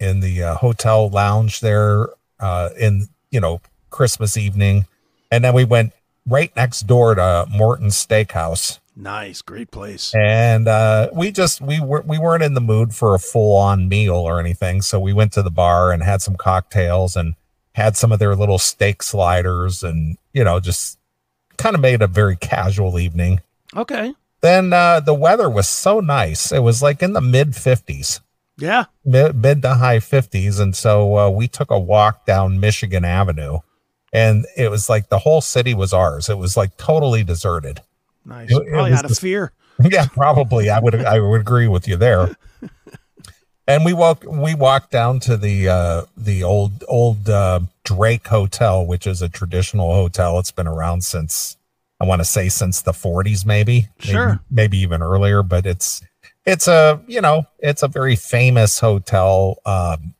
in 0.00 0.20
the 0.20 0.42
uh, 0.42 0.54
hotel 0.54 1.10
lounge 1.10 1.60
there 1.60 2.08
uh, 2.40 2.70
in 2.80 3.06
you 3.30 3.38
know 3.40 3.60
Christmas 3.90 4.38
evening, 4.38 4.86
and 5.30 5.44
then 5.44 5.52
we 5.52 5.64
went 5.64 5.92
right 6.26 6.54
next 6.56 6.82
door 6.82 7.14
to 7.14 7.46
Morton's 7.50 7.94
Steakhouse, 7.94 8.78
Nice. 8.94 9.40
Great 9.40 9.70
place. 9.70 10.14
and 10.14 10.68
uh, 10.68 11.08
we 11.14 11.30
just 11.32 11.60
we 11.62 11.80
were 11.80 12.02
we 12.06 12.18
weren't 12.18 12.42
in 12.42 12.52
the 12.54 12.60
mood 12.60 12.94
for 12.94 13.14
a 13.14 13.18
full 13.18 13.56
on 13.56 13.88
meal 13.88 14.14
or 14.14 14.38
anything, 14.38 14.82
so 14.82 15.00
we 15.00 15.12
went 15.14 15.32
to 15.32 15.42
the 15.42 15.50
bar 15.50 15.92
and 15.92 16.02
had 16.02 16.20
some 16.20 16.36
cocktails 16.36 17.16
and 17.16 17.34
had 17.74 17.96
some 17.96 18.12
of 18.12 18.18
their 18.18 18.36
little 18.36 18.58
steak 18.58 19.02
sliders 19.02 19.82
and 19.82 20.18
you 20.34 20.44
know 20.44 20.60
just 20.60 20.98
kind 21.56 21.74
of 21.74 21.80
made 21.80 22.02
a 22.02 22.06
very 22.06 22.36
casual 22.36 22.98
evening. 22.98 23.40
Okay. 23.74 24.12
Then 24.42 24.72
uh, 24.72 25.00
the 25.00 25.14
weather 25.14 25.48
was 25.48 25.68
so 25.68 26.00
nice. 26.00 26.50
It 26.52 26.58
was 26.62 26.82
like 26.82 27.00
in 27.02 27.12
the 27.14 27.20
mid 27.20 27.52
50s, 27.52 28.20
Yeah. 28.58 28.86
mid, 29.04 29.36
mid 29.36 29.62
to 29.62 29.74
high 29.74 29.98
50s. 29.98 30.58
And 30.60 30.74
so 30.74 31.16
uh, 31.16 31.30
we 31.30 31.46
took 31.46 31.70
a 31.70 31.78
walk 31.78 32.26
down 32.26 32.58
Michigan 32.60 33.04
Avenue 33.04 33.60
and 34.12 34.46
it 34.56 34.70
was 34.70 34.88
like 34.88 35.08
the 35.08 35.18
whole 35.20 35.40
city 35.40 35.74
was 35.74 35.92
ours. 35.92 36.28
It 36.28 36.38
was 36.38 36.56
like 36.56 36.76
totally 36.76 37.24
deserted. 37.24 37.80
Nice. 38.24 38.50
It- 38.50 38.56
it 38.56 38.68
Probably 38.70 38.90
was 38.90 38.98
out 38.98 39.04
of 39.04 39.10
just- 39.10 39.20
fear. 39.20 39.52
yeah, 39.90 40.06
probably. 40.06 40.68
I 40.70 40.78
would 40.80 40.94
I 41.04 41.18
would 41.18 41.40
agree 41.40 41.68
with 41.68 41.88
you 41.88 41.96
there. 41.96 42.36
And 43.68 43.84
we 43.84 43.92
walk 43.92 44.24
we 44.26 44.56
walked 44.56 44.90
down 44.90 45.20
to 45.20 45.36
the 45.36 45.68
uh 45.68 46.02
the 46.16 46.42
old 46.42 46.82
old 46.88 47.28
uh 47.30 47.60
Drake 47.84 48.26
Hotel, 48.26 48.84
which 48.84 49.06
is 49.06 49.22
a 49.22 49.28
traditional 49.28 49.94
hotel. 49.94 50.38
It's 50.40 50.50
been 50.50 50.66
around 50.66 51.04
since 51.04 51.56
I 52.00 52.04
want 52.04 52.20
to 52.20 52.24
say 52.24 52.48
since 52.48 52.82
the 52.82 52.90
40s 52.90 53.46
maybe. 53.46 53.88
Sure. 54.00 54.26
Maybe, 54.26 54.40
maybe 54.50 54.78
even 54.78 55.00
earlier, 55.00 55.44
but 55.44 55.64
it's 55.64 56.02
it's 56.44 56.66
a, 56.66 57.00
you 57.06 57.20
know, 57.20 57.44
it's 57.60 57.84
a 57.84 57.88
very 57.88 58.16
famous 58.16 58.80
hotel 58.80 59.58
um 59.64 60.14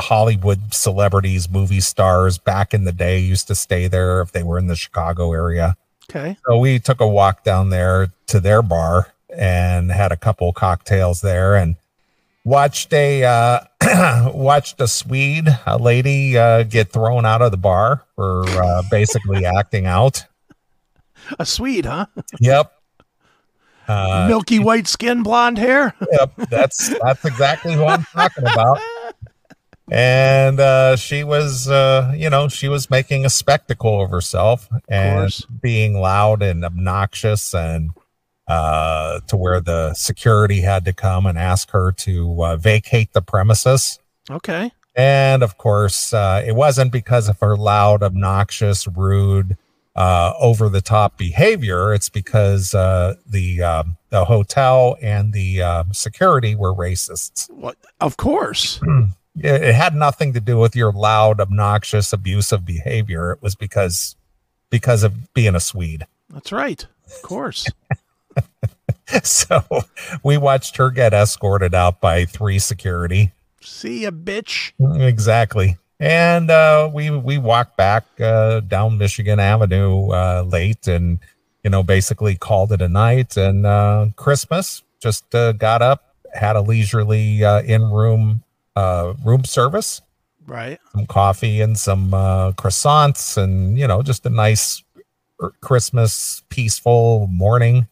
Hollywood 0.00 0.74
celebrities, 0.74 1.48
movie 1.50 1.80
stars 1.80 2.38
back 2.38 2.74
in 2.74 2.84
the 2.84 2.92
day 2.92 3.18
used 3.18 3.46
to 3.48 3.54
stay 3.54 3.88
there 3.88 4.20
if 4.20 4.32
they 4.32 4.42
were 4.42 4.58
in 4.58 4.66
the 4.66 4.76
Chicago 4.76 5.32
area. 5.32 5.76
Okay. 6.10 6.36
So 6.46 6.58
we 6.58 6.78
took 6.78 7.00
a 7.00 7.08
walk 7.08 7.44
down 7.44 7.70
there 7.70 8.08
to 8.26 8.40
their 8.40 8.62
bar 8.62 9.12
and 9.34 9.90
had 9.92 10.10
a 10.12 10.16
couple 10.16 10.52
cocktails 10.52 11.20
there 11.20 11.54
and 11.54 11.76
watched 12.44 12.92
a 12.92 13.24
uh, 13.24 13.60
watched 14.34 14.80
a 14.80 14.88
Swede, 14.88 15.48
a 15.66 15.78
lady, 15.78 16.36
uh, 16.36 16.64
get 16.64 16.90
thrown 16.90 17.24
out 17.24 17.42
of 17.42 17.50
the 17.50 17.56
bar 17.56 18.04
for 18.16 18.44
uh, 18.48 18.82
basically 18.90 19.44
acting 19.58 19.86
out. 19.86 20.24
A 21.38 21.46
Swede, 21.46 21.86
huh? 21.86 22.06
Yep. 22.40 22.72
Uh, 23.86 24.26
Milky 24.28 24.58
white 24.58 24.86
skin, 24.86 25.22
blonde 25.22 25.58
hair. 25.58 25.94
yep, 26.12 26.32
that's 26.48 26.96
that's 27.00 27.24
exactly 27.24 27.74
who 27.74 27.84
I'm 27.84 28.04
talking 28.04 28.44
about. 28.44 28.78
And 29.90 30.60
uh, 30.60 30.94
she 30.94 31.24
was, 31.24 31.68
uh, 31.68 32.14
you 32.16 32.30
know, 32.30 32.48
she 32.48 32.68
was 32.68 32.90
making 32.90 33.26
a 33.26 33.30
spectacle 33.30 34.02
of 34.02 34.10
herself 34.10 34.68
and 34.88 35.22
course. 35.22 35.44
being 35.46 35.94
loud 35.94 36.42
and 36.42 36.64
obnoxious, 36.64 37.52
and 37.52 37.90
uh, 38.46 39.20
to 39.26 39.36
where 39.36 39.60
the 39.60 39.94
security 39.94 40.60
had 40.60 40.84
to 40.84 40.92
come 40.92 41.26
and 41.26 41.36
ask 41.36 41.70
her 41.70 41.90
to 41.92 42.44
uh, 42.44 42.56
vacate 42.56 43.12
the 43.12 43.22
premises. 43.22 43.98
Okay. 44.30 44.70
And 44.94 45.42
of 45.42 45.58
course, 45.58 46.12
uh, 46.12 46.42
it 46.46 46.54
wasn't 46.54 46.92
because 46.92 47.28
of 47.28 47.40
her 47.40 47.56
loud, 47.56 48.02
obnoxious, 48.02 48.86
rude, 48.86 49.56
uh, 49.96 50.34
over 50.38 50.68
the 50.68 50.80
top 50.80 51.18
behavior. 51.18 51.92
It's 51.92 52.08
because 52.08 52.74
uh, 52.74 53.14
the 53.26 53.62
um, 53.62 53.96
the 54.10 54.24
hotel 54.24 54.96
and 55.02 55.32
the 55.32 55.62
um 55.62 55.92
security 55.92 56.54
were 56.54 56.74
racists. 56.74 57.50
What? 57.50 57.76
Of 58.00 58.16
course. 58.16 58.80
It, 59.42 59.62
it 59.62 59.74
had 59.74 59.94
nothing 59.94 60.32
to 60.34 60.40
do 60.40 60.58
with 60.58 60.76
your 60.76 60.92
loud, 60.92 61.40
obnoxious, 61.40 62.12
abusive 62.12 62.64
behavior. 62.64 63.32
It 63.32 63.42
was 63.42 63.54
because 63.54 64.16
because 64.70 65.02
of 65.02 65.32
being 65.34 65.54
a 65.54 65.60
Swede. 65.60 66.06
That's 66.28 66.52
right. 66.52 66.86
Of 67.06 67.22
course. 67.22 67.66
So 69.24 69.64
we 70.22 70.38
watched 70.38 70.76
her 70.76 70.90
get 70.90 71.12
escorted 71.12 71.74
out 71.74 72.00
by 72.00 72.24
three 72.24 72.58
security. 72.58 73.32
See 73.60 74.02
ya, 74.02 74.10
bitch. 74.10 74.72
Exactly. 75.00 75.78
And 75.98 76.50
uh, 76.50 76.88
we 76.92 77.10
we 77.10 77.36
walked 77.36 77.76
back 77.76 78.04
uh, 78.20 78.60
down 78.60 78.98
Michigan 78.98 79.38
Avenue 79.38 80.10
uh, 80.10 80.44
late, 80.46 80.86
and 80.86 81.18
you 81.62 81.70
know 81.70 81.82
basically 81.82 82.36
called 82.36 82.72
it 82.72 82.80
a 82.80 82.88
night. 82.88 83.36
And 83.36 83.66
uh, 83.66 84.06
Christmas 84.16 84.82
just 85.00 85.34
uh, 85.34 85.52
got 85.52 85.82
up, 85.82 86.14
had 86.32 86.56
a 86.56 86.62
leisurely 86.62 87.44
uh, 87.44 87.62
in 87.62 87.82
room 87.90 88.42
uh, 88.80 89.14
room 89.24 89.44
service, 89.44 90.00
Right. 90.46 90.78
some 90.92 91.06
coffee 91.06 91.60
and 91.60 91.78
some 91.78 92.14
uh, 92.14 92.52
croissants, 92.52 93.36
and 93.36 93.78
you 93.78 93.86
know 93.86 94.02
just 94.02 94.24
a 94.26 94.30
nice 94.30 94.82
er, 95.42 95.52
Christmas 95.60 96.42
peaceful 96.48 97.26
morning. 97.28 97.86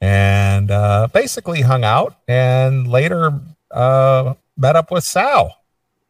And 0.00 0.70
uh, 0.70 1.08
basically 1.12 1.62
hung 1.62 1.82
out, 1.82 2.14
and 2.28 2.86
later 2.86 3.32
uh, 3.72 4.34
met 4.56 4.76
up 4.76 4.90
with 4.92 5.02
Sal. 5.04 5.56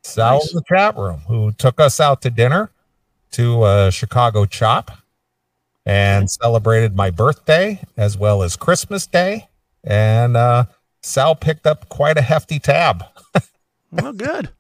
Sal 0.03 0.39
Nice. 0.41 0.51
in 0.53 0.57
the 0.57 0.63
chat 0.69 0.97
room 0.97 1.21
who 1.27 1.53
took 1.53 1.81
us 1.81 1.99
out 2.01 2.21
to 2.23 2.31
dinner 2.31 2.71
to 3.33 3.63
uh, 3.63 3.91
Chicago 3.91 4.45
Chop 4.47 4.91
and 5.87 6.31
celebrated 6.31 6.95
my 6.95 7.11
birthday 7.11 7.81
as 7.97 8.17
well 8.19 8.43
as 8.43 8.57
Christmas 8.57 9.07
Day. 9.07 9.49
And 9.85 10.37
uh, 10.37 10.65
Sal 11.03 11.35
picked 11.35 11.67
up 11.67 11.89
quite 11.89 12.19
a 12.19 12.23
hefty 12.23 12.59
tab. 12.59 13.05
Well, 13.91 14.13
good. 14.13 14.51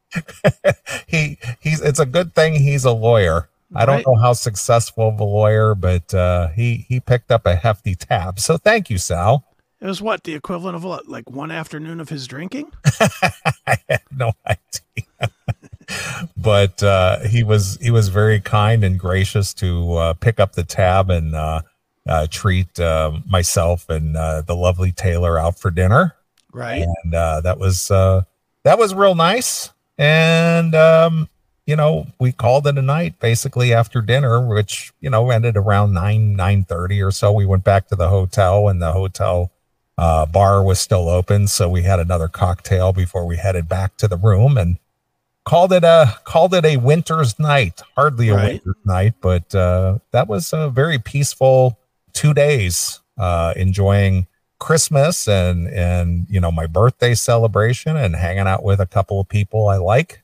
he 1.07 1.39
he's 1.61 1.81
it's 1.81 1.99
a 1.99 2.07
good 2.07 2.35
thing 2.35 2.55
he's 2.55 2.85
a 2.85 2.93
lawyer. 2.93 3.49
I 3.75 3.85
don't 3.85 4.07
know 4.07 4.15
how 4.17 4.33
successful 4.33 5.09
of 5.09 5.21
a 5.21 5.25
lawyer, 5.25 5.75
but 5.75 6.15
uh, 6.15 6.49
he 6.49 6.87
he 6.89 7.01
picked 7.01 7.31
up 7.31 7.45
a 7.45 7.55
hefty 7.55 7.95
tab. 7.95 8.41
So 8.41 8.57
thank 8.57 8.89
you, 8.89 8.97
Sal. 8.97 9.45
It 9.81 9.87
was 9.87 10.01
what 10.03 10.25
the 10.25 10.35
equivalent 10.35 10.75
of 10.75 10.83
what, 10.83 11.07
like 11.07 11.31
one 11.31 11.51
afternoon 11.51 12.01
of 12.01 12.09
his 12.09 12.27
drinking. 12.27 12.73
I 13.67 13.77
have 13.89 14.03
no 14.11 14.33
idea. 14.47 15.31
but 16.37 16.83
uh, 16.83 17.21
he 17.21 17.43
was 17.45 17.79
he 17.81 17.91
was 17.91 18.09
very 18.09 18.41
kind 18.41 18.83
and 18.83 18.99
gracious 18.99 19.53
to 19.55 19.93
uh, 19.95 20.15
pick 20.15 20.41
up 20.41 20.53
the 20.55 20.65
tab 20.65 21.11
and 21.11 21.35
uh, 21.35 21.61
uh, 22.09 22.27
treat 22.31 22.81
uh, 22.81 23.13
myself 23.27 23.89
and 23.89 24.17
uh, 24.17 24.41
the 24.43 24.57
lovely 24.57 24.93
Taylor 24.93 25.39
out 25.39 25.59
for 25.59 25.71
dinner, 25.71 26.17
Right. 26.53 26.83
and 27.05 27.15
uh, 27.15 27.41
that 27.43 27.59
was 27.59 27.91
uh, 27.91 28.23
that 28.69 28.79
was 28.79 28.95
real 28.95 29.15
nice. 29.15 29.71
And 29.97 30.75
um, 30.75 31.31
you 31.65 31.75
know, 31.75 32.07
we 32.21 32.33
called 32.33 32.67
it 32.67 32.77
a 32.77 32.83
night 32.83 33.19
basically 33.19 33.73
after 33.73 34.03
dinner, 34.03 34.47
which 34.47 34.93
you 35.01 35.09
know 35.09 35.31
ended 35.31 35.57
around 35.57 35.95
nine 35.95 36.37
nine 36.37 36.65
thirty 36.65 37.01
or 37.01 37.11
so. 37.11 37.33
We 37.33 37.47
went 37.47 37.65
back 37.65 37.89
to 37.89 37.97
the 37.97 38.09
hotel, 38.11 38.69
and 38.69 38.81
the 38.83 38.93
hotel 38.93 39.51
uh, 39.97 40.27
bar 40.27 40.63
was 40.63 40.79
still 40.81 41.09
open, 41.09 41.49
so 41.49 41.69
we 41.71 41.83
had 41.83 41.99
another 41.99 42.29
cocktail 42.29 42.93
before 42.93 43.25
we 43.25 43.39
headed 43.39 43.69
back 43.71 43.97
to 43.97 44.07
the 44.07 44.19
room 44.19 44.59
and 44.59 44.77
called 45.47 45.73
it 45.73 45.83
a 45.83 46.19
called 46.25 46.53
it 46.53 46.67
a 46.67 46.77
winter's 46.77 47.39
night. 47.39 47.81
Hardly 47.97 48.29
a 48.29 48.35
Right. 48.35 48.53
winter's 48.53 48.85
night, 48.85 49.15
but 49.23 49.55
uh, 49.55 49.99
that 50.13 50.29
was 50.29 50.53
a 50.53 50.69
very 50.69 50.99
peaceful 50.99 51.79
two 52.13 52.35
days 52.35 53.01
uh, 53.17 53.55
enjoying 53.57 54.27
Christmas 54.59 55.29
and 55.29 55.69
and 55.69 56.27
you 56.29 56.41
know 56.41 56.51
my 56.51 56.67
birthday 56.67 57.15
celebration 57.15 57.97
and 57.97 58.17
hanging 58.17 58.47
out 58.47 58.63
with 58.63 58.81
a 58.81 58.87
couple 58.87 59.21
of 59.21 59.29
people 59.29 59.69
I 59.69 59.77
like, 59.77 60.23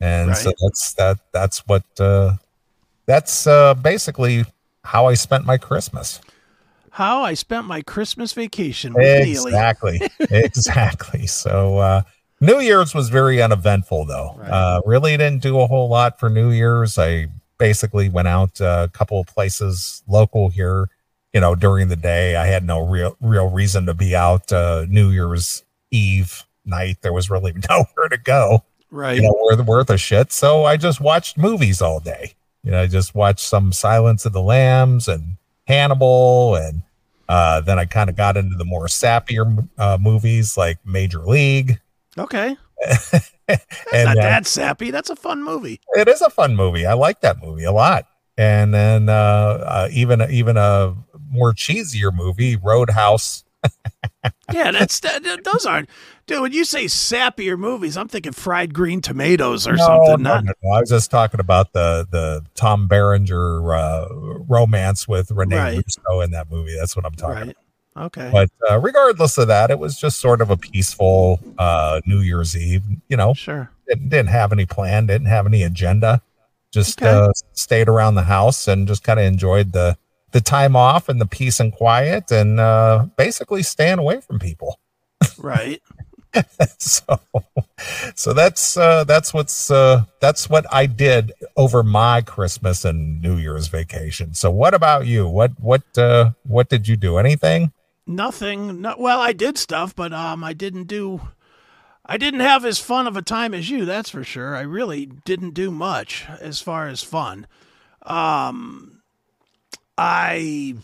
and 0.00 0.36
so 0.36 0.52
that's 0.60 0.94
that 0.94 1.18
that's 1.32 1.66
what 1.66 1.84
uh, 1.98 2.36
that's 3.06 3.46
uh, 3.46 3.74
basically 3.74 4.44
how 4.84 5.06
I 5.06 5.14
spent 5.14 5.44
my 5.44 5.58
Christmas. 5.58 6.20
How 6.90 7.22
I 7.22 7.34
spent 7.34 7.66
my 7.66 7.82
Christmas 7.82 8.32
vacation 8.32 8.94
Exactly. 8.96 10.00
exactly. 10.30 11.26
So 11.26 11.76
uh 11.78 12.02
New 12.40 12.60
Year's 12.60 12.94
was 12.94 13.10
very 13.10 13.42
uneventful 13.42 14.06
though. 14.06 14.34
Right. 14.38 14.48
Uh 14.48 14.80
really 14.86 15.14
didn't 15.16 15.42
do 15.42 15.60
a 15.60 15.66
whole 15.66 15.90
lot 15.90 16.18
for 16.18 16.30
New 16.30 16.50
Year's. 16.50 16.96
I 16.96 17.26
basically 17.58 18.08
went 18.08 18.28
out 18.28 18.60
uh, 18.60 18.86
a 18.88 18.96
couple 18.96 19.20
of 19.20 19.26
places 19.26 20.02
local 20.08 20.48
here, 20.48 20.88
you 21.36 21.40
know, 21.40 21.54
during 21.54 21.88
the 21.88 21.96
day. 21.96 22.34
I 22.34 22.46
had 22.46 22.64
no 22.64 22.80
real 22.80 23.14
real 23.20 23.50
reason 23.50 23.84
to 23.84 23.92
be 23.92 24.16
out 24.16 24.50
uh 24.50 24.86
New 24.88 25.10
Year's 25.10 25.64
Eve 25.90 26.44
night. 26.64 26.96
There 27.02 27.12
was 27.12 27.28
really 27.28 27.52
nowhere 27.68 28.08
to 28.08 28.16
go 28.16 28.64
Right. 28.90 29.16
you 29.16 29.22
know, 29.22 29.34
worth 29.44 29.60
worth 29.66 29.90
a 29.90 29.98
shit. 29.98 30.32
So 30.32 30.64
I 30.64 30.78
just 30.78 30.98
watched 30.98 31.36
movies 31.36 31.82
all 31.82 32.00
day. 32.00 32.32
You 32.64 32.70
know, 32.70 32.80
I 32.80 32.86
just 32.86 33.14
watched 33.14 33.40
some 33.40 33.70
Silence 33.70 34.24
of 34.24 34.32
the 34.32 34.40
Lambs 34.40 35.08
and 35.08 35.36
Hannibal, 35.66 36.54
and 36.56 36.82
uh, 37.28 37.60
then 37.60 37.78
I 37.78 37.84
kind 37.84 38.08
of 38.08 38.16
got 38.16 38.38
into 38.38 38.56
the 38.56 38.64
more 38.64 38.86
sappier 38.86 39.68
uh, 39.76 39.98
movies 40.00 40.56
like 40.56 40.78
Major 40.86 41.18
League. 41.20 41.80
Okay. 42.16 42.56
and 43.48 43.60
Not 43.92 44.16
uh, 44.18 44.22
that 44.22 44.46
sappy. 44.46 44.90
That's 44.90 45.10
a 45.10 45.16
fun 45.16 45.44
movie. 45.44 45.80
it 45.96 46.08
is 46.08 46.22
a 46.22 46.30
fun 46.30 46.56
movie. 46.56 46.86
I 46.86 46.94
like 46.94 47.20
that 47.20 47.42
movie 47.42 47.64
a 47.64 47.72
lot. 47.72 48.06
And 48.38 48.72
then 48.74 49.08
uh, 49.08 49.12
uh, 49.12 49.88
even 49.92 50.22
even 50.30 50.56
a 50.56 50.94
more 51.36 51.52
cheesier 51.52 52.12
movie, 52.14 52.56
Roadhouse. 52.56 53.44
Yeah, 54.52 54.70
that's 54.70 55.00
that, 55.00 55.22
those 55.44 55.66
aren't. 55.66 55.88
Dude, 56.26 56.40
when 56.40 56.52
you 56.52 56.64
say 56.64 56.84
sappier 56.86 57.58
movies, 57.58 57.96
I'm 57.96 58.08
thinking 58.08 58.32
fried 58.32 58.72
green 58.74 59.00
tomatoes 59.00 59.66
or 59.66 59.72
No, 59.76 59.84
something. 59.86 60.22
no, 60.22 60.34
Not 60.34 60.44
no, 60.44 60.52
no. 60.62 60.70
I 60.70 60.80
was 60.80 60.90
just 60.90 61.10
talking 61.10 61.40
about 61.40 61.72
the 61.72 62.06
the 62.10 62.44
Tom 62.54 62.86
Berenger 62.86 63.72
uh, 63.74 64.06
romance 64.48 65.08
with 65.08 65.30
Renee 65.32 65.56
Right. 65.56 65.76
Russo 65.84 66.20
in 66.20 66.30
that 66.32 66.50
movie. 66.50 66.74
That's 66.78 66.94
what 66.96 67.04
I'm 67.04 67.14
talking 67.14 67.54
about. 67.96 68.06
Okay. 68.06 68.28
But 68.32 68.50
uh, 68.70 68.78
regardless 68.78 69.38
of 69.38 69.48
that, 69.48 69.70
it 69.70 69.78
was 69.78 69.98
just 69.98 70.20
sort 70.20 70.40
of 70.40 70.50
a 70.50 70.56
peaceful 70.56 71.40
uh, 71.58 72.00
New 72.06 72.20
Year's 72.20 72.56
Eve. 72.56 72.82
You 73.08 73.16
know, 73.16 73.32
Sure. 73.34 73.70
didn't, 73.88 74.10
didn't 74.10 74.28
have 74.28 74.52
any 74.52 74.66
plan, 74.66 75.06
didn't 75.06 75.28
have 75.28 75.46
any 75.46 75.62
agenda. 75.62 76.20
Just 76.72 77.00
Okay. 77.00 77.10
uh, 77.10 77.32
stayed 77.52 77.88
around 77.88 78.14
the 78.16 78.22
house 78.24 78.68
and 78.68 78.86
just 78.86 79.02
kind 79.02 79.18
of 79.18 79.24
enjoyed 79.26 79.72
the 79.72 79.96
the 80.32 80.40
time 80.40 80.76
off 80.76 81.08
and 81.08 81.20
the 81.20 81.26
peace 81.26 81.60
and 81.60 81.72
quiet 81.72 82.30
and 82.30 82.60
uh, 82.60 83.06
basically 83.16 83.62
staying 83.62 83.98
away 83.98 84.20
from 84.20 84.38
people. 84.38 84.78
Right. 85.38 85.82
so 86.78 87.20
so 88.14 88.34
that's 88.34 88.76
uh 88.76 89.04
that's 89.04 89.32
what's 89.32 89.70
uh 89.70 90.04
that's 90.20 90.50
what 90.50 90.66
I 90.70 90.84
did 90.84 91.32
over 91.56 91.82
my 91.82 92.20
Christmas 92.20 92.84
and 92.84 93.22
New 93.22 93.36
Year's 93.36 93.68
vacation. 93.68 94.34
So 94.34 94.50
what 94.50 94.74
about 94.74 95.06
you? 95.06 95.26
What 95.26 95.52
what 95.58 95.82
uh 95.96 96.32
what 96.42 96.68
did 96.68 96.88
you 96.88 96.96
do? 96.96 97.16
Anything? 97.16 97.72
Nothing. 98.06 98.82
No, 98.82 98.94
well, 98.98 99.20
I 99.20 99.32
did 99.32 99.58
stuff, 99.58 99.94
but 99.94 100.12
um, 100.12 100.44
I 100.44 100.52
didn't 100.52 100.84
do. 100.84 101.22
I 102.04 102.16
didn't 102.18 102.40
have 102.40 102.64
as 102.64 102.78
fun 102.78 103.08
of 103.08 103.16
a 103.16 103.22
time 103.22 103.52
as 103.52 103.68
you. 103.68 103.84
That's 103.84 104.10
for 104.10 104.22
sure. 104.22 104.54
I 104.54 104.60
really 104.60 105.06
didn't 105.06 105.54
do 105.54 105.72
much 105.72 106.24
as 106.40 106.60
far 106.60 106.86
as 106.86 107.02
fun. 107.02 107.48
Um, 108.02 108.95
I 109.98 110.74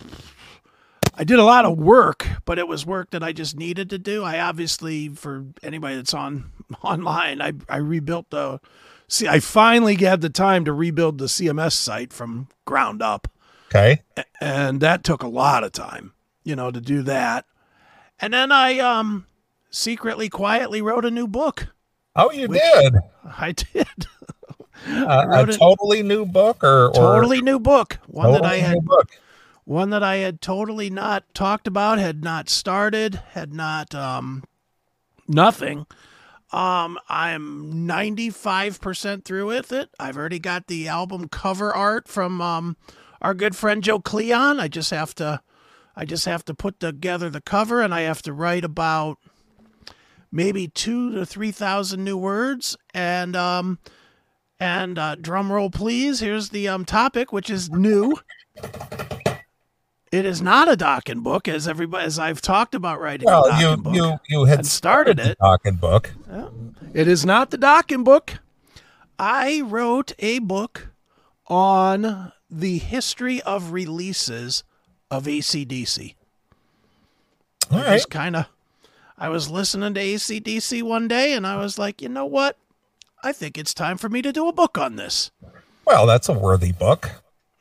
I 1.15 1.25
did 1.25 1.39
a 1.39 1.45
lot 1.45 1.65
of 1.65 1.79
work, 1.79 2.27
but 2.45 2.59
it 2.59 2.67
was 2.67 2.87
work 2.87 3.11
that 3.11 3.23
I 3.23 3.33
just 3.33 3.57
needed 3.57 3.91
to 3.91 3.99
do. 3.99 4.25
I 4.25 4.41
obviously, 4.41 5.09
for 5.11 5.45
anybody 5.63 5.97
that's 5.97 6.15
on 6.15 6.51
online, 6.83 7.41
I 7.43 7.53
I 7.69 7.77
rebuilt 7.77 8.31
the. 8.31 8.61
See, 9.09 9.29
I 9.29 9.41
finally 9.41 9.95
had 9.97 10.23
the 10.23 10.31
time 10.31 10.65
to 10.65 10.73
rebuild 10.73 11.19
the 11.19 11.27
CMS 11.27 11.73
site 11.73 12.15
from 12.15 12.49
ground 12.65 13.03
up, 13.03 13.29
Okay. 13.69 14.01
and 14.41 14.81
that 14.81 15.05
took 15.05 15.23
a 15.23 15.29
lot 15.29 15.65
of 15.65 15.73
time, 15.73 16.13
you 16.45 16.57
know, 16.57 16.71
to 16.71 16.81
do 16.81 17.03
that. 17.03 17.45
And 18.21 18.33
then 18.33 18.51
I 18.51 18.79
um 18.79 19.27
secretly, 19.71 20.31
quietly 20.31 20.81
wrote 20.81 21.05
a 21.05 21.11
new 21.11 21.27
book. 21.29 21.69
Oh, 22.17 22.31
you 22.33 22.49
did. 22.49 22.95
I 23.39 23.53
did 23.53 23.87
Uh, 24.87 25.27
a 25.31 25.47
totally 25.47 26.03
new 26.03 26.25
book 26.27 26.63
or, 26.65 26.89
or 26.89 26.93
totally 26.93 27.41
new 27.41 27.59
book, 27.59 27.99
one 28.07 28.33
that 28.33 28.45
I 28.45 28.57
had 28.57 28.79
one 29.65 29.91
that 29.91 30.03
I 30.03 30.17
had 30.17 30.41
totally 30.41 30.91
not 30.91 31.33
talked 31.35 31.67
about, 31.67 31.99
had 31.99 32.25
not 32.25 32.49
started, 32.49 33.23
had 33.31 33.53
not 33.53 33.95
um 33.95 34.45
nothing. 35.29 35.87
Um 36.53 36.99
I'm 37.09 37.87
95% 37.87 39.25
through 39.25 39.47
with 39.47 39.73
it. 39.73 39.91
I've 39.99 40.17
already 40.17 40.39
got 40.39 40.67
the 40.67 40.89
album 40.89 41.29
cover 41.29 41.73
art 41.73 42.09
from 42.09 42.41
um 42.41 42.77
our 43.21 43.35
good 43.35 43.55
friend 43.55 43.83
Joe 43.83 44.01
Cleon. 44.01 44.59
I 44.59 44.69
just 44.69 44.91
have 44.91 45.15
to 45.17 45.41
I 45.95 46.05
just 46.05 46.25
have 46.25 46.45
to 46.47 46.55
put 46.55 46.81
together 46.81 47.31
the 47.31 47.41
cover 47.41 47.83
and 47.83 47.95
I 47.95 48.03
have 48.03 48.23
to 48.23 48.33
write 48.33 48.65
about 48.65 49.19
maybe 50.31 50.67
2 50.67 51.13
to 51.15 51.27
3000 51.27 52.03
new 52.03 52.17
words 52.17 52.77
and 52.95 53.37
um 53.37 53.79
and 54.63 54.99
uh, 54.99 55.15
drum 55.17 55.53
roll, 55.53 55.71
please. 55.71 56.21
Here's 56.21 56.51
the 56.51 56.69
um, 56.69 56.85
topic, 56.85 57.33
which 57.33 57.51
is 57.51 57.69
new. 57.71 58.15
It 60.13 60.25
is 60.27 60.43
not 60.43 60.69
a 60.71 60.77
Dokken 60.77 61.23
book, 61.23 61.49
as 61.49 61.67
everybody, 61.67 62.05
as 62.05 62.19
I've 62.19 62.41
talked 62.43 62.75
about 62.75 63.01
writing 63.01 63.29
a 63.29 63.33
Well, 63.33 63.61
you 63.61 63.77
book. 63.77 63.95
you 63.95 64.19
you 64.29 64.45
had 64.45 64.67
started 64.67 65.17
the 65.17 65.31
it. 65.31 65.39
Dokken 65.39 65.81
book. 65.81 66.13
It 66.95 67.09
is 67.09 67.25
not 67.25 67.51
the 67.51 67.59
Dokken 67.59 68.05
book. 68.05 68.35
I 69.19 69.63
wrote 69.63 70.13
a 70.19 70.39
book 70.41 70.89
on 71.47 72.33
the 72.51 72.79
history 72.79 73.41
of 73.43 73.73
releases 73.73 74.65
of 75.11 75.25
ACDC. 75.25 76.15
All 77.71 77.79
I 77.79 77.87
right. 77.87 78.11
kind 78.11 78.37
of, 78.37 78.47
I 79.17 79.29
was 79.31 79.49
listening 79.49 79.95
to 79.95 80.01
ACDC 80.01 80.83
one 80.83 81.09
day, 81.09 81.33
and 81.33 81.47
I 81.47 81.57
was 81.57 81.79
like, 81.79 82.03
you 82.03 82.09
know 82.11 82.27
what? 82.27 82.59
I 83.23 83.33
think 83.33 83.57
it's 83.59 83.75
time 83.75 83.99
for 83.99 84.09
me 84.09 84.23
to 84.23 84.33
do 84.33 84.49
a 84.49 84.53
book 84.53 84.79
on 84.79 84.97
this. 84.97 85.31
Well, 85.87 86.07
that's 86.07 86.29
a 86.29 86.33
worthy 86.33 86.73
book. 86.73 87.11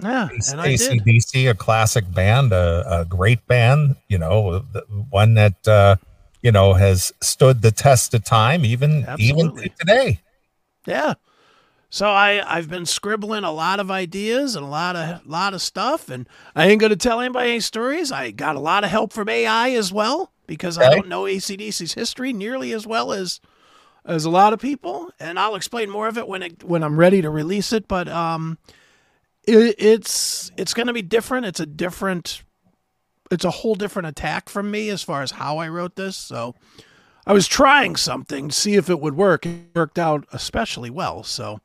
Yeah, 0.01 0.29
and 0.49 0.59
I 0.59 0.75
did. 0.75 1.03
ACDC, 1.03 1.49
a 1.49 1.53
classic 1.53 2.11
band, 2.11 2.53
a, 2.53 3.01
a 3.01 3.05
great 3.05 3.45
band, 3.45 3.95
you 4.07 4.17
know, 4.17 4.65
one 5.11 5.35
that, 5.35 5.67
uh, 5.67 5.97
you 6.41 6.51
know, 6.51 6.73
has 6.73 7.11
stood 7.21 7.61
the 7.61 7.71
test 7.71 8.13
of 8.15 8.23
time, 8.23 8.65
even, 8.65 9.05
even 9.19 9.47
Absolutely. 9.47 9.69
to 9.69 9.75
today. 9.77 10.19
Yeah. 10.87 11.13
So 11.93 12.07
I 12.07 12.41
I've 12.47 12.69
been 12.69 12.85
scribbling 12.85 13.43
a 13.43 13.51
lot 13.51 13.81
of 13.81 13.91
ideas 13.91 14.55
and 14.55 14.65
a 14.65 14.69
lot 14.69 14.95
of 14.95 15.25
lot 15.27 15.53
of 15.53 15.61
stuff, 15.61 16.09
and 16.09 16.27
I 16.55 16.67
ain't 16.67 16.79
gonna 16.79 16.95
tell 16.95 17.19
anybody 17.19 17.51
any 17.51 17.59
stories. 17.59 18.13
I 18.13 18.31
got 18.31 18.55
a 18.55 18.61
lot 18.61 18.85
of 18.85 18.89
help 18.89 19.11
from 19.11 19.27
AI 19.27 19.71
as 19.71 19.91
well 19.91 20.31
because 20.47 20.77
I 20.77 20.89
don't 20.89 21.09
know 21.09 21.23
ACDC's 21.23 21.93
history 21.93 22.31
nearly 22.31 22.71
as 22.71 22.87
well 22.87 23.11
as 23.11 23.41
as 24.05 24.25
a 24.25 24.29
lot 24.29 24.53
of 24.53 24.59
people, 24.59 25.11
and 25.19 25.39
I'll 25.39 25.55
explain 25.55 25.89
more 25.89 26.07
of 26.07 26.17
it 26.17 26.27
when 26.27 26.43
it 26.43 26.63
when 26.63 26.83
I'm 26.83 26.97
ready 26.97 27.21
to 27.21 27.29
release 27.29 27.73
it. 27.73 27.87
But 27.87 28.07
um, 28.07 28.57
it, 29.43 29.75
it's 29.77 30.51
it's 30.57 30.73
gonna 30.73 30.93
be 30.93 31.01
different. 31.01 31.45
It's 31.45 31.59
a 31.59 31.65
different, 31.65 32.43
it's 33.29 33.45
a 33.45 33.51
whole 33.51 33.75
different 33.75 34.07
attack 34.07 34.49
from 34.49 34.71
me 34.71 34.89
as 34.89 35.03
far 35.03 35.21
as 35.21 35.31
how 35.31 35.57
I 35.57 35.67
wrote 35.67 35.95
this. 35.95 36.17
So. 36.17 36.55
I 37.27 37.33
was 37.33 37.47
trying 37.47 37.97
something 37.97 38.49
to 38.49 38.55
see 38.55 38.73
if 38.73 38.89
it 38.89 38.99
would 38.99 39.15
work. 39.15 39.45
It 39.45 39.75
worked 39.75 39.99
out 39.99 40.25
especially 40.33 40.89
well. 40.89 41.21
So, 41.21 41.59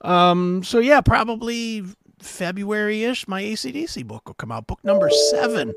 um, 0.00 0.64
so 0.64 0.78
yeah, 0.78 1.02
probably 1.02 1.84
February 2.18 3.04
ish, 3.04 3.28
my 3.28 3.42
ACDC 3.42 4.06
book 4.06 4.26
will 4.26 4.34
come 4.34 4.50
out. 4.50 4.66
Book 4.66 4.82
number 4.84 5.10
seven. 5.30 5.74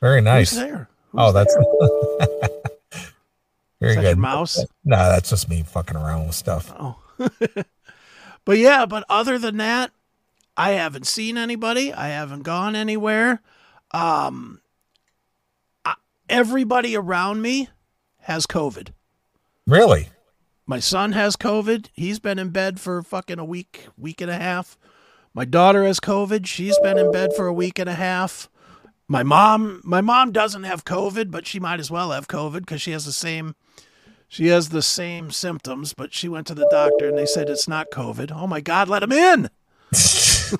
Very 0.00 0.20
nice. 0.20 0.50
Who's 0.50 0.60
there? 0.60 0.88
Oh, 1.14 1.32
that's? 1.32 1.56
very 3.80 3.90
Is 3.90 3.96
that 3.96 4.02
good. 4.02 4.08
your 4.08 4.16
mouse? 4.16 4.64
No, 4.84 4.96
that's 4.96 5.30
just 5.30 5.48
me 5.48 5.62
fucking 5.62 5.96
around 5.96 6.26
with 6.26 6.34
stuff. 6.34 6.72
Oh. 6.78 6.98
but 8.44 8.58
yeah, 8.58 8.86
but 8.86 9.04
other 9.08 9.38
than 9.38 9.58
that, 9.58 9.92
I 10.56 10.72
haven't 10.72 11.06
seen 11.06 11.36
anybody. 11.36 11.92
I 11.92 12.08
haven't 12.08 12.42
gone 12.42 12.74
anywhere. 12.74 13.42
Um, 13.90 14.60
I, 15.84 15.94
everybody 16.28 16.96
around 16.96 17.42
me 17.42 17.68
has 18.20 18.46
COVID. 18.46 18.88
Really? 19.66 20.08
My 20.66 20.80
son 20.80 21.12
has 21.12 21.36
COVID. 21.36 21.88
He's 21.92 22.18
been 22.18 22.38
in 22.38 22.50
bed 22.50 22.80
for 22.80 23.02
fucking 23.02 23.38
a 23.38 23.44
week, 23.44 23.86
week 23.96 24.20
and 24.20 24.30
a 24.30 24.36
half. 24.36 24.76
My 25.32 25.44
daughter 25.44 25.84
has 25.84 26.00
COVID. 26.00 26.46
She's 26.46 26.78
been 26.78 26.98
in 26.98 27.12
bed 27.12 27.34
for 27.36 27.46
a 27.46 27.52
week 27.52 27.78
and 27.78 27.88
a 27.90 27.94
half. 27.94 28.48
My 29.06 29.22
mom, 29.22 29.80
my 29.84 30.00
mom 30.00 30.32
doesn't 30.32 30.64
have 30.64 30.84
COVID, 30.84 31.30
but 31.30 31.46
she 31.46 31.60
might 31.60 31.78
as 31.78 31.90
well 31.90 32.10
have 32.10 32.26
COVID 32.26 32.60
because 32.60 32.82
she 32.82 32.90
has 32.92 33.04
the 33.04 33.12
same, 33.12 33.54
she 34.28 34.48
has 34.48 34.68
the 34.68 34.82
same 34.82 35.30
symptoms. 35.30 35.94
But 35.94 36.12
she 36.12 36.28
went 36.28 36.46
to 36.48 36.54
the 36.54 36.68
doctor 36.70 37.08
and 37.08 37.16
they 37.16 37.26
said 37.26 37.48
it's 37.48 37.68
not 37.68 37.90
COVID. 37.90 38.32
Oh 38.34 38.46
my 38.46 38.60
God, 38.60 38.88
let 38.88 39.02
him 39.02 39.12
in! 39.12 39.50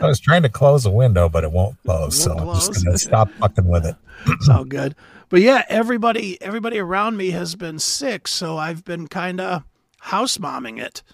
I 0.00 0.06
was 0.06 0.20
trying 0.20 0.42
to 0.42 0.48
close 0.48 0.84
a 0.84 0.90
window, 0.90 1.28
but 1.28 1.44
it 1.44 1.52
won't 1.52 1.76
close. 1.84 2.26
Won't 2.26 2.38
so 2.38 2.48
I'm 2.48 2.54
just 2.54 2.84
going 2.84 2.94
to 2.94 2.98
stop 2.98 3.30
fucking 3.32 3.66
with 3.66 3.86
it. 3.86 3.96
It's 4.26 4.48
all 4.48 4.64
good. 4.64 4.96
But 5.28 5.42
yeah, 5.42 5.62
everybody, 5.68 6.42
everybody 6.42 6.78
around 6.78 7.16
me 7.16 7.30
has 7.30 7.54
been 7.54 7.78
sick, 7.78 8.26
so 8.26 8.56
I've 8.58 8.84
been 8.84 9.06
kind 9.06 9.40
of 9.40 9.62
house 10.00 10.38
momming 10.38 10.80
it. 10.80 11.04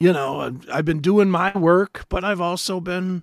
You 0.00 0.14
know, 0.14 0.58
I've 0.72 0.86
been 0.86 1.00
doing 1.00 1.30
my 1.30 1.56
work, 1.56 2.06
but 2.08 2.24
I've 2.24 2.40
also 2.40 2.80
been, 2.80 3.22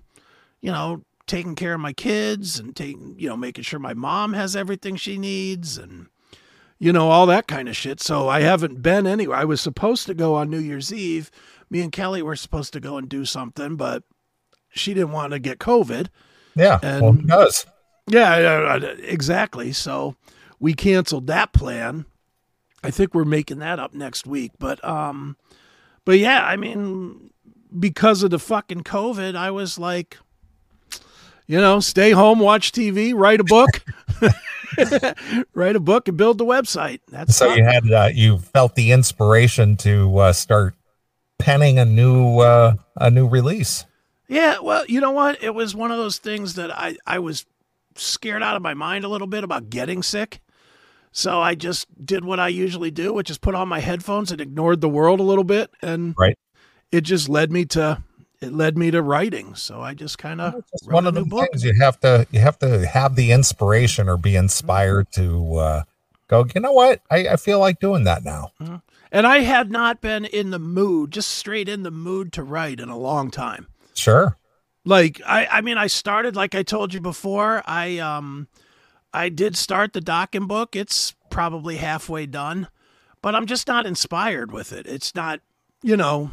you 0.60 0.70
know, 0.70 1.02
taking 1.26 1.56
care 1.56 1.74
of 1.74 1.80
my 1.80 1.92
kids 1.92 2.58
and 2.58 2.76
taking, 2.76 3.16
you 3.18 3.28
know, 3.28 3.36
making 3.36 3.64
sure 3.64 3.80
my 3.80 3.94
mom 3.94 4.34
has 4.34 4.54
everything 4.54 4.94
she 4.94 5.18
needs 5.18 5.76
and, 5.76 6.06
you 6.78 6.92
know, 6.92 7.08
all 7.10 7.26
that 7.26 7.46
kind 7.46 7.68
of 7.68 7.76
shit. 7.76 8.00
So 8.00 8.28
I 8.28 8.40
haven't 8.40 8.82
been 8.82 9.06
anywhere. 9.06 9.36
I 9.38 9.44
was 9.44 9.60
supposed 9.60 10.06
to 10.06 10.14
go 10.14 10.34
on 10.34 10.50
New 10.50 10.58
Year's 10.58 10.92
Eve. 10.92 11.30
Me 11.70 11.80
and 11.80 11.90
Kelly 11.90 12.22
were 12.22 12.36
supposed 12.36 12.72
to 12.74 12.80
go 12.80 12.96
and 12.96 13.08
do 13.08 13.24
something, 13.24 13.76
but 13.76 14.02
she 14.70 14.94
didn't 14.94 15.12
want 15.12 15.32
to 15.32 15.38
get 15.38 15.58
COVID. 15.58 16.08
Yeah. 16.54 16.78
well, 16.82 17.08
And- 17.08 17.20
it 17.20 17.26
does. 17.26 17.66
Yeah, 18.08 18.38
yeah, 18.38 18.76
exactly. 19.02 19.72
So 19.72 20.14
we 20.60 20.74
canceled 20.74 21.26
that 21.26 21.52
plan. 21.52 22.04
I 22.84 22.92
think 22.92 23.14
we're 23.14 23.24
making 23.24 23.58
that 23.58 23.80
up 23.80 23.94
next 23.94 24.28
week. 24.28 24.52
But 24.60 24.84
um 24.84 25.36
but 26.04 26.18
yeah, 26.20 26.44
I 26.46 26.54
mean 26.56 27.30
because 27.76 28.22
of 28.22 28.30
the 28.30 28.38
fucking 28.38 28.82
COVID, 28.84 29.34
I 29.34 29.50
was 29.50 29.76
like 29.76 30.18
you 31.48 31.60
know, 31.60 31.80
stay 31.80 32.12
home, 32.12 32.38
watch 32.38 32.70
TV, 32.70 33.12
write 33.12 33.40
a 33.40 33.44
book. 33.44 33.84
write 35.54 35.76
a 35.76 35.80
book 35.80 36.08
and 36.08 36.16
build 36.16 36.38
the 36.38 36.44
website. 36.44 37.00
That's 37.08 37.36
So 37.36 37.54
you 37.54 37.64
had, 37.64 37.90
uh, 37.90 38.10
you 38.12 38.38
felt 38.38 38.74
the 38.74 38.92
inspiration 38.92 39.76
to 39.78 40.16
uh, 40.18 40.32
start 40.32 40.74
penning 41.38 41.78
a 41.78 41.84
new, 41.84 42.38
uh, 42.38 42.74
a 42.96 43.10
new 43.10 43.28
release. 43.28 43.84
Yeah, 44.28 44.58
well, 44.60 44.84
you 44.86 45.00
know 45.00 45.12
what? 45.12 45.42
It 45.42 45.54
was 45.54 45.74
one 45.74 45.90
of 45.90 45.98
those 45.98 46.18
things 46.18 46.54
that 46.54 46.70
I, 46.76 46.96
I 47.06 47.18
was 47.20 47.46
scared 47.94 48.42
out 48.42 48.56
of 48.56 48.62
my 48.62 48.74
mind 48.74 49.04
a 49.04 49.08
little 49.08 49.26
bit 49.26 49.44
about 49.44 49.70
getting 49.70 50.02
sick. 50.02 50.40
So 51.12 51.40
I 51.40 51.54
just 51.54 51.86
did 52.04 52.24
what 52.24 52.38
I 52.38 52.48
usually 52.48 52.90
do, 52.90 53.12
which 53.14 53.30
is 53.30 53.38
put 53.38 53.54
on 53.54 53.68
my 53.68 53.80
headphones 53.80 54.32
and 54.32 54.40
ignored 54.40 54.80
the 54.82 54.88
world 54.88 55.18
a 55.20 55.22
little 55.22 55.44
bit. 55.44 55.70
And 55.80 56.14
Right. 56.18 56.36
it 56.92 57.02
just 57.02 57.28
led 57.28 57.50
me 57.50 57.64
to 57.66 58.02
it 58.40 58.52
led 58.52 58.76
me 58.76 58.90
to 58.90 59.02
writing. 59.02 59.54
So 59.54 59.80
I 59.80 59.94
just 59.94 60.18
kind 60.18 60.40
of 60.40 60.62
one 60.84 61.06
of 61.06 61.14
the 61.14 61.24
book. 61.24 61.50
things 61.50 61.64
you 61.64 61.74
have 61.74 61.98
to 62.00 62.26
you 62.30 62.40
have 62.40 62.58
to 62.60 62.86
have 62.86 63.16
the 63.16 63.32
inspiration 63.32 64.08
or 64.08 64.16
be 64.16 64.36
inspired 64.36 65.10
to 65.12 65.56
uh, 65.56 65.82
go. 66.28 66.46
You 66.54 66.60
know 66.60 66.72
what? 66.72 67.00
I, 67.10 67.28
I 67.28 67.36
feel 67.36 67.58
like 67.58 67.80
doing 67.80 68.04
that 68.04 68.24
now. 68.24 68.52
And 69.12 69.26
I 69.26 69.38
had 69.38 69.70
not 69.70 70.00
been 70.00 70.24
in 70.24 70.50
the 70.50 70.58
mood, 70.58 71.12
just 71.12 71.30
straight 71.30 71.68
in 71.68 71.82
the 71.84 71.90
mood 71.90 72.32
to 72.34 72.42
write 72.42 72.80
in 72.80 72.88
a 72.88 72.98
long 72.98 73.30
time. 73.30 73.68
Sure. 73.94 74.36
Like 74.84 75.20
I, 75.26 75.46
I 75.46 75.60
mean, 75.62 75.78
I 75.78 75.86
started 75.86 76.36
like 76.36 76.54
I 76.54 76.62
told 76.62 76.92
you 76.92 77.00
before. 77.00 77.62
I 77.66 77.98
um, 77.98 78.48
I 79.12 79.28
did 79.30 79.56
start 79.56 79.92
the 79.92 80.00
Dokken 80.00 80.46
book. 80.46 80.76
It's 80.76 81.14
probably 81.30 81.76
halfway 81.76 82.26
done, 82.26 82.68
but 83.22 83.34
I'm 83.34 83.46
just 83.46 83.66
not 83.66 83.86
inspired 83.86 84.52
with 84.52 84.72
it. 84.72 84.86
It's 84.86 85.14
not, 85.14 85.40
you 85.82 85.96
know. 85.96 86.30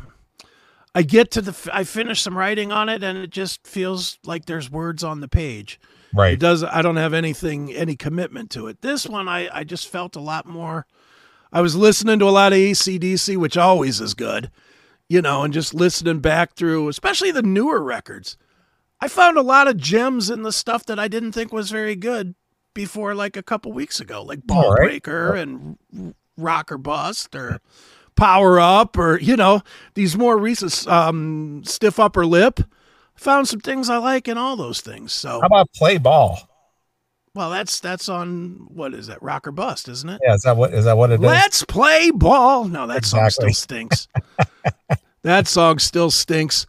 I 0.95 1.01
get 1.01 1.31
to 1.31 1.41
the, 1.41 1.69
I 1.73 1.83
finish 1.83 2.21
some 2.21 2.37
writing 2.37 2.71
on 2.71 2.87
it, 2.89 3.03
and 3.03 3.17
it 3.17 3.31
just 3.31 3.65
feels 3.65 4.19
like 4.23 4.45
there's 4.45 4.69
words 4.69 5.03
on 5.03 5.21
the 5.21 5.27
page. 5.27 5.79
Right. 6.13 6.33
It 6.33 6.39
does. 6.39 6.63
I 6.63 6.81
don't 6.83 6.97
have 6.97 7.13
anything, 7.13 7.73
any 7.73 7.95
commitment 7.95 8.51
to 8.51 8.67
it. 8.67 8.81
This 8.81 9.07
one, 9.07 9.27
I, 9.27 9.49
I 9.51 9.63
just 9.63 9.87
felt 9.87 10.15
a 10.15 10.21
lot 10.21 10.45
more. 10.45 10.85
I 11.51 11.61
was 11.61 11.75
listening 11.75 12.19
to 12.19 12.25
a 12.25 12.29
lot 12.29 12.53
of 12.53 12.59
ACDC, 12.59 13.37
which 13.37 13.57
always 13.57 13.99
is 13.99 14.13
good, 14.13 14.51
you 15.09 15.21
know, 15.21 15.43
and 15.43 15.53
just 15.53 15.73
listening 15.73 16.19
back 16.19 16.53
through, 16.53 16.87
especially 16.89 17.31
the 17.31 17.41
newer 17.41 17.81
records. 17.81 18.37
I 18.99 19.07
found 19.07 19.37
a 19.37 19.43
lot 19.43 19.67
of 19.67 19.77
gems 19.77 20.29
in 20.29 20.43
the 20.43 20.51
stuff 20.51 20.85
that 20.85 20.99
I 20.99 21.07
didn't 21.07 21.33
think 21.33 21.51
was 21.51 21.71
very 21.71 21.95
good 21.95 22.35
before, 22.73 23.13
like 23.13 23.35
a 23.35 23.43
couple 23.43 23.71
weeks 23.71 23.99
ago, 23.99 24.23
like 24.23 24.45
Ball 24.45 24.65
All 24.65 24.73
right. 24.73 25.05
And 25.07 25.77
Rock 26.37 26.71
or 26.71 26.77
Bust 26.77 27.35
or 27.35 27.59
Power 28.15 28.59
Up 28.59 28.97
or, 28.97 29.19
you 29.19 29.35
know, 29.35 29.61
these 29.93 30.17
more 30.17 30.37
recent 30.37 30.87
um, 30.87 31.63
Stiff 31.65 31.99
Upper 31.99 32.25
Lip. 32.25 32.59
Found 33.15 33.47
some 33.47 33.59
things 33.59 33.89
I 33.89 33.97
like 33.97 34.27
in 34.27 34.37
all 34.39 34.55
those 34.55 34.81
things. 34.81 35.13
So, 35.13 35.39
How 35.39 35.45
about 35.45 35.71
play 35.73 35.99
ball? 35.99 36.49
well, 37.35 37.49
that's 37.49 37.79
that's 37.79 38.09
on 38.09 38.67
what 38.69 38.93
is 38.93 39.07
that? 39.07 39.21
Rock 39.21 39.47
or 39.47 39.51
Bust, 39.51 39.89
isn't 39.89 40.09
it? 40.09 40.21
Yeah, 40.23 40.35
is 40.35 40.41
that 40.41 40.55
what 40.55 40.73
is 40.73 40.85
that 40.85 40.97
what 40.97 41.11
it 41.11 41.15
is? 41.15 41.21
Let's 41.21 41.63
play 41.63 42.11
ball. 42.11 42.65
No, 42.65 42.85
that 42.87 43.05
song 43.05 43.29
still 43.29 43.53
stinks. 43.53 44.07
that 45.23 45.47
song 45.47 45.79
still 45.79 46.11
stinks. 46.11 46.65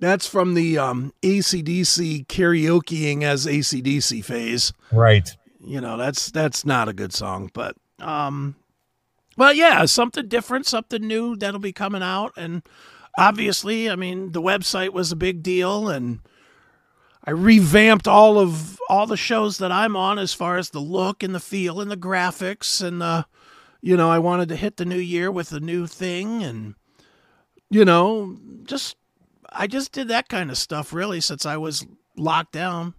That's 0.00 0.26
from 0.26 0.54
the 0.54 0.78
um, 0.78 1.12
ACDC 1.22 2.26
karaokeing 2.26 3.22
as 3.22 3.46
ACDC 3.46 4.24
phase. 4.24 4.72
Right. 4.90 5.28
You 5.64 5.80
know, 5.80 5.96
that's 5.96 6.30
that's 6.30 6.64
not 6.64 6.88
a 6.88 6.92
good 6.92 7.12
song, 7.12 7.50
but 7.52 7.76
um, 8.00 8.56
well, 9.40 9.54
yeah, 9.54 9.86
something 9.86 10.28
different, 10.28 10.66
something 10.66 11.00
new 11.00 11.34
that'll 11.34 11.60
be 11.60 11.72
coming 11.72 12.02
out, 12.02 12.34
and 12.36 12.62
obviously, 13.16 13.88
I 13.88 13.96
mean, 13.96 14.32
the 14.32 14.42
website 14.42 14.90
was 14.90 15.12
a 15.12 15.16
big 15.16 15.42
deal, 15.42 15.88
and 15.88 16.18
I 17.24 17.30
revamped 17.30 18.06
all 18.06 18.38
of 18.38 18.78
all 18.90 19.06
the 19.06 19.16
shows 19.16 19.56
that 19.56 19.72
I'm 19.72 19.96
on 19.96 20.18
as 20.18 20.34
far 20.34 20.58
as 20.58 20.68
the 20.68 20.80
look 20.80 21.22
and 21.22 21.34
the 21.34 21.40
feel 21.40 21.80
and 21.80 21.90
the 21.90 21.96
graphics 21.96 22.86
and 22.86 23.00
the 23.00 23.24
you 23.80 23.96
know, 23.96 24.10
I 24.10 24.18
wanted 24.18 24.50
to 24.50 24.56
hit 24.56 24.76
the 24.76 24.84
new 24.84 24.98
year 24.98 25.30
with 25.30 25.52
a 25.52 25.60
new 25.60 25.86
thing 25.86 26.42
and 26.42 26.74
you 27.70 27.86
know, 27.86 28.36
just 28.64 28.94
I 29.50 29.66
just 29.66 29.92
did 29.92 30.08
that 30.08 30.28
kind 30.28 30.50
of 30.50 30.58
stuff 30.58 30.92
really 30.92 31.22
since 31.22 31.46
I 31.46 31.56
was 31.56 31.86
locked 32.14 32.52
down. 32.52 32.92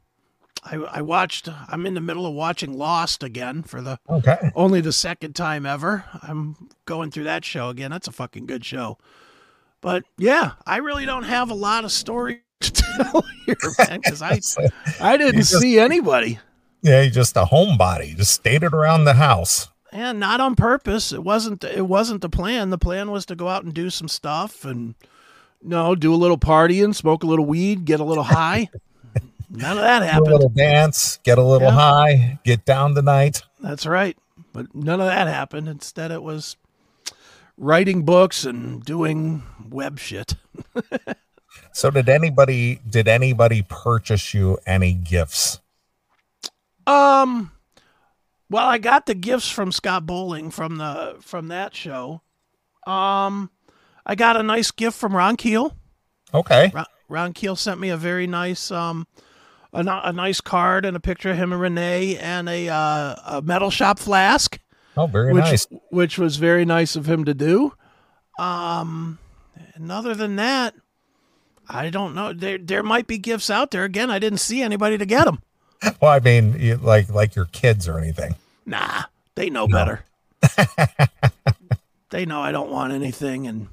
I 0.64 0.76
I 0.76 1.02
watched 1.02 1.50
I'm 1.70 1.86
in 1.86 1.94
the 1.96 2.02
middle 2.02 2.26
of 2.28 2.34
watching 2.34 2.74
Lost 2.78 3.24
again 3.24 3.64
for 3.64 3.82
the 3.82 4.00
Okay. 4.10 4.52
only 4.56 4.80
the 4.82 4.92
second 4.94 5.34
time 5.36 5.66
ever. 5.66 6.06
I'm 6.22 6.70
going 6.86 7.10
through 7.12 7.24
that 7.26 7.44
show 7.46 7.70
again. 7.70 7.92
That's 7.92 8.08
a 8.08 8.12
fucking 8.12 8.46
good 8.46 8.64
show. 8.64 8.98
But 9.82 10.04
yeah, 10.18 10.52
I 10.68 10.78
really 10.78 11.06
don't 11.08 11.24
have 11.24 11.50
a 11.50 11.56
lot 11.56 11.84
of 11.84 11.92
story 11.92 12.42
to 12.60 12.72
tell 12.72 13.24
here, 13.46 13.56
man, 13.80 14.00
because 14.04 14.22
I 14.22 14.40
I 15.02 15.18
didn't 15.18 15.40
just- 15.42 15.60
see 15.60 15.80
anybody. 15.80 16.40
Yeah, 16.84 17.02
you're 17.02 17.12
just 17.12 17.38
a 17.38 17.44
homebody. 17.46 18.16
Just 18.18 18.34
stayed 18.34 18.64
it 18.64 18.74
around 18.74 19.06
the 19.06 19.14
house. 19.14 19.68
And 19.92 20.20
not 20.20 20.40
on 20.42 20.56
purpose. 20.56 21.12
It 21.12 21.24
wasn't 21.24 21.64
it 21.64 21.86
wasn't 21.88 22.22
the 22.22 22.30
plan. 22.30 22.70
The 22.70 22.78
plan 22.78 23.12
was 23.12 23.26
to 23.28 23.36
go 23.36 23.48
out 23.50 23.64
and 23.64 23.74
do 23.74 23.90
some 23.90 24.08
stuff 24.08 24.64
and 24.66 24.96
no, 25.64 25.94
do 25.96 26.14
a 26.14 26.16
little 26.16 26.38
partying, 26.40 26.96
smoke 26.96 27.24
a 27.24 27.28
little 27.28 27.46
weed, 27.46 27.86
get 27.86 28.00
a 28.00 28.04
little 28.04 28.24
high. 28.24 28.70
None 29.54 29.78
of 29.78 29.84
that 29.84 30.00
Do 30.00 30.06
a 30.06 30.08
happened. 30.08 30.32
little 30.32 30.50
dance, 30.50 31.18
get 31.24 31.38
a 31.38 31.44
little 31.44 31.68
Yeah. 31.68 31.74
high, 31.74 32.40
get 32.44 32.66
down 32.66 32.96
tonight. 32.96 33.44
That's 33.60 33.86
right. 33.86 34.18
But 34.54 34.74
none 34.74 35.00
of 35.02 35.08
that 35.08 35.28
happened. 35.28 35.68
Instead, 35.68 36.10
it 36.12 36.24
was 36.24 36.56
writing 37.58 38.04
books 38.04 38.46
and 38.46 38.84
doing 38.84 39.44
web 39.70 40.00
shit. 40.00 40.36
So 41.74 41.90
did 41.90 42.08
anybody 42.10 42.80
did 42.90 43.08
anybody 43.08 43.62
purchase 43.62 44.34
you 44.34 44.58
any 44.66 44.94
gifts? 44.94 45.60
Um, 46.88 47.52
well, 48.50 48.68
I 48.68 48.78
got 48.78 49.06
the 49.06 49.16
gifts 49.16 49.50
from 49.50 49.72
Scott 49.72 50.06
Bowling 50.06 50.52
from 50.52 50.78
the 50.78 51.18
from 51.22 51.48
that 51.50 51.74
show. 51.76 52.22
Um, 52.88 53.52
I 54.06 54.16
got 54.16 54.38
a 54.38 54.44
nice 54.44 54.72
gift 54.72 54.98
from 54.98 55.16
Ron 55.16 55.38
Keel. 55.38 55.76
Okay. 56.34 56.72
Ron, 56.74 56.86
Ron 57.08 57.34
Keel 57.34 57.56
sent 57.56 57.80
me 57.80 57.90
a 57.90 57.98
very 57.98 58.28
nice 58.28 58.72
um 58.72 59.08
a, 59.74 60.02
a 60.06 60.14
nice 60.14 60.42
card 60.42 60.86
and 60.86 60.96
a 60.96 61.00
picture 61.00 61.32
of 61.32 61.38
him 61.38 61.52
and 61.54 61.62
Renee 61.62 62.18
and 62.18 62.50
a 62.50 62.70
uh, 62.70 63.16
a 63.26 63.42
metal 63.42 63.72
shop 63.72 64.00
flask. 64.00 64.60
Oh, 64.98 65.08
very 65.08 65.34
which 65.34 65.44
nice. 65.44 65.68
which 65.90 66.18
was 66.18 66.38
very 66.38 66.66
nice 66.66 66.96
of 66.96 67.08
him 67.08 67.26
to 67.26 67.34
do. 67.34 67.74
Um, 68.40 69.20
and 69.76 69.92
other 69.92 70.16
than 70.16 70.36
that, 70.38 70.76
I 71.68 71.90
don't 71.90 72.14
know. 72.14 72.34
There 72.34 72.58
there 72.58 72.84
might 72.84 73.08
be 73.08 73.18
gifts 73.18 73.50
out 73.50 73.72
there. 73.72 73.84
Again, 73.84 74.12
I 74.12 74.20
didn't 74.20 74.40
see 74.40 74.62
anybody 74.62 74.98
to 74.98 75.06
get 75.06 75.26
them. 75.26 75.42
Well, 76.00 76.12
I 76.12 76.20
mean, 76.20 76.60
you, 76.60 76.76
like 76.76 77.10
like 77.10 77.36
your 77.36 77.46
kids 77.46 77.88
or 77.88 77.98
anything. 77.98 78.36
Nah, 78.68 79.06
they 79.34 79.50
know 79.50 79.68
better. 79.68 80.06
they 82.12 82.24
know 82.24 82.40
I 82.40 82.52
don't 82.52 82.70
want 82.70 82.94
anything, 82.94 83.48
and 83.48 83.68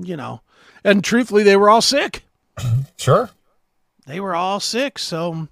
you 0.00 0.16
know, 0.16 0.40
and 0.84 1.04
truthfully, 1.04 1.42
they 1.42 1.56
were 1.56 1.68
all 1.68 1.82
sick. 1.82 2.22
Sure. 2.96 3.28
They 4.06 4.20
were 4.20 4.34
all 4.34 4.60
sick, 4.60 4.98
so 4.98 5.48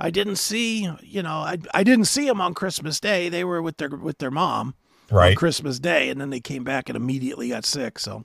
I 0.00 0.10
didn't 0.10 0.36
see. 0.36 0.90
You 1.02 1.22
know, 1.22 1.36
I 1.36 1.58
I 1.72 1.84
didn't 1.84 2.06
see 2.06 2.26
them 2.26 2.40
on 2.40 2.54
Christmas 2.54 3.00
Day. 3.00 3.28
They 3.28 3.44
were 3.44 3.60
with 3.62 3.76
their 3.76 3.90
with 3.90 4.18
their 4.18 4.30
mom. 4.30 4.74
on 5.10 5.16
Right. 5.16 5.36
Christmas 5.36 5.78
Day, 5.78 6.08
and 6.08 6.20
then 6.20 6.30
they 6.30 6.40
came 6.40 6.64
back 6.64 6.88
and 6.88 6.96
immediately 6.96 7.50
got 7.50 7.64
sick. 7.66 7.98
So, 7.98 8.24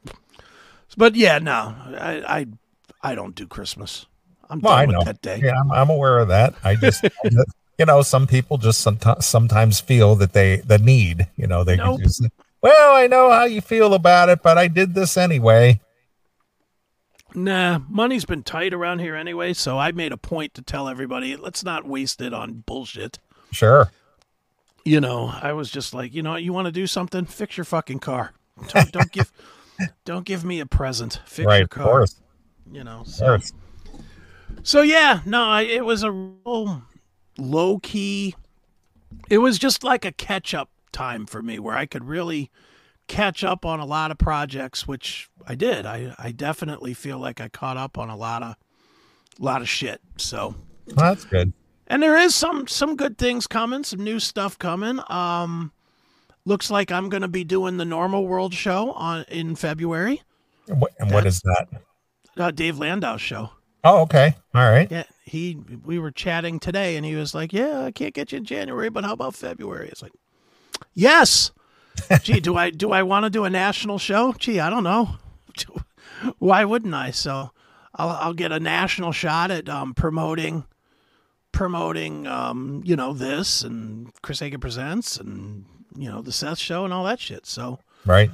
but 0.97 1.15
yeah, 1.15 1.39
no, 1.39 1.75
I 1.99 2.23
I, 2.27 2.45
I 3.11 3.15
don't 3.15 3.35
do 3.35 3.47
Christmas. 3.47 4.05
I'm 4.49 4.59
Well, 4.61 4.77
done 4.77 4.87
with 4.87 5.05
that 5.05 5.21
day. 5.21 5.41
Yeah, 5.43 5.53
I'm, 5.59 5.71
I'm 5.71 5.89
aware 5.89 6.17
of 6.19 6.29
that. 6.29 6.55
I 6.63 6.75
just, 6.75 7.03
you 7.77 7.85
know, 7.85 8.01
some 8.01 8.25
people 8.25 8.57
just 8.57 8.81
sometimes 8.81 9.25
sometimes 9.25 9.79
feel 9.79 10.15
that 10.15 10.33
they 10.33 10.57
the 10.57 10.79
need. 10.79 11.27
You 11.37 11.47
know, 11.47 11.63
they 11.63 11.77
Nope. 11.77 12.01
just. 12.01 12.25
Well, 12.61 12.95
I 12.95 13.07
know 13.07 13.29
how 13.29 13.45
you 13.45 13.61
feel 13.61 13.93
about 13.93 14.27
it, 14.29 14.41
but 14.43 14.57
I 14.57 14.67
did 14.67 14.93
this 14.95 15.15
anyway. 15.17 15.79
Nah, 17.35 17.79
money's 17.87 18.25
been 18.25 18.43
tight 18.43 18.73
around 18.73 18.99
here 18.99 19.15
anyway, 19.15 19.53
so 19.53 19.77
I 19.77 19.91
made 19.91 20.11
a 20.11 20.17
point 20.17 20.53
to 20.55 20.61
tell 20.61 20.87
everybody 20.87 21.35
let's 21.35 21.63
not 21.63 21.85
waste 21.85 22.21
it 22.21 22.33
on 22.33 22.63
bullshit. 22.65 23.19
Sure. 23.51 23.91
You 24.85 24.99
know, 25.01 25.31
I 25.41 25.53
was 25.53 25.69
just 25.69 25.93
like, 25.93 26.13
you 26.13 26.23
know, 26.23 26.31
what, 26.31 26.43
you 26.43 26.53
want 26.53 26.65
to 26.65 26.71
do 26.71 26.87
something? 26.87 27.25
Fix 27.25 27.57
your 27.57 27.65
fucking 27.65 27.99
car. 27.99 28.33
Don't, 28.69 28.91
don't 28.91 29.11
give, 29.11 29.31
don't 30.05 30.25
give 30.25 30.43
me 30.43 30.59
a 30.59 30.65
present. 30.65 31.21
Fix 31.25 31.45
right. 31.45 31.57
your 31.57 31.65
Of 31.65 31.69
car. 31.69 31.83
course. 31.85 32.15
You 32.71 32.83
know, 32.83 33.01
Of 33.01 33.07
so. 33.07 33.25
course. 33.25 33.53
So 34.63 34.81
yeah, 34.81 35.21
no, 35.25 35.43
I, 35.43 35.61
it 35.61 35.85
was 35.85 36.03
a 36.03 36.11
real 36.11 36.81
low 37.37 37.79
key. 37.79 38.35
It 39.29 39.37
was 39.39 39.57
just 39.59 39.83
like 39.83 40.05
a 40.05 40.11
catch 40.11 40.53
up 40.53 40.69
time 40.91 41.25
for 41.25 41.41
me, 41.41 41.59
where 41.59 41.75
I 41.77 41.85
could 41.85 42.03
really 42.05 42.49
catch 43.09 43.43
up 43.43 43.65
on 43.65 43.81
a 43.81 43.85
lot 43.85 44.11
of 44.11 44.17
projects, 44.17 44.87
which 44.87 45.29
I 45.45 45.55
did. 45.55 45.85
I 45.85 46.15
I 46.17 46.31
definitely 46.31 46.93
feel 46.93 47.17
like 47.19 47.41
I 47.41 47.49
caught 47.49 47.75
up 47.75 47.97
on 47.97 48.09
a 48.09 48.15
lot 48.15 48.41
of 48.43 48.55
lot 49.39 49.61
of 49.61 49.67
shit. 49.67 49.99
So 50.17 50.55
Well, 50.95 50.95
that's 51.13 51.25
good. 51.25 51.51
and 51.87 52.01
there 52.01 52.15
is 52.17 52.33
some 52.33 52.67
some 52.67 52.95
good 52.95 53.17
things 53.17 53.47
coming, 53.47 53.83
some 53.83 54.03
new 54.03 54.19
stuff 54.19 54.57
coming. 54.57 54.99
Um, 55.09 55.73
looks 56.45 56.71
like 56.71 56.91
I'm 56.91 57.09
going 57.09 57.21
to 57.23 57.27
be 57.27 57.43
doing 57.43 57.75
the 57.77 57.85
Normal 57.85 58.25
World 58.25 58.53
show 58.53 58.91
on 58.93 59.25
in 59.27 59.55
February. 59.55 60.21
And 60.67 60.79
what, 60.81 60.91
and 60.99 61.11
what 61.11 61.25
is 61.25 61.41
that? 61.41 61.67
Uh, 62.37 62.51
Dave 62.51 62.77
Landau's 62.77 63.21
show. 63.21 63.49
Oh, 63.83 64.01
okay. 64.01 64.35
All 64.53 64.69
right. 64.69 64.89
Yeah, 64.91 65.03
he. 65.23 65.57
We 65.83 65.99
were 65.99 66.11
chatting 66.11 66.59
today, 66.59 66.95
and 66.97 67.05
he 67.05 67.15
was 67.15 67.33
like, 67.33 67.51
"Yeah, 67.53 67.81
I 67.85 67.91
can't 67.91 68.13
get 68.13 68.31
you 68.31 68.37
in 68.37 68.45
January, 68.45 68.89
but 68.89 69.03
how 69.05 69.13
about 69.13 69.35
February?" 69.35 69.87
It's 69.89 70.01
like, 70.01 70.11
"Yes." 70.93 71.51
Gee, 72.23 72.39
do 72.39 72.55
I 72.57 72.69
do 72.69 72.91
I 72.91 73.03
want 73.03 73.25
to 73.25 73.29
do 73.29 73.43
a 73.45 73.49
national 73.49 73.97
show? 73.99 74.33
Gee, 74.33 74.59
I 74.59 74.69
don't 74.69 74.83
know. 74.83 75.17
Why 76.39 76.65
wouldn't 76.65 76.93
I? 76.93 77.12
So, 77.12 77.51
I'll 77.95 78.09
I'll 78.09 78.33
get 78.33 78.51
a 78.51 78.59
national 78.59 79.12
shot 79.12 79.51
at 79.51 79.69
um, 79.69 79.93
promoting, 79.93 80.65
promoting, 81.51 82.27
um, 82.27 82.81
you 82.85 82.95
know, 82.95 83.13
this 83.13 83.62
and 83.63 84.12
Chris 84.21 84.39
Hagen 84.39 84.59
presents 84.59 85.17
and 85.17 85.65
you 85.97 86.09
know 86.09 86.21
the 86.21 86.31
Seth 86.31 86.59
show 86.59 86.85
and 86.85 86.93
all 86.93 87.03
that 87.05 87.19
shit. 87.19 87.45
So, 87.45 87.79
Right. 88.05 88.31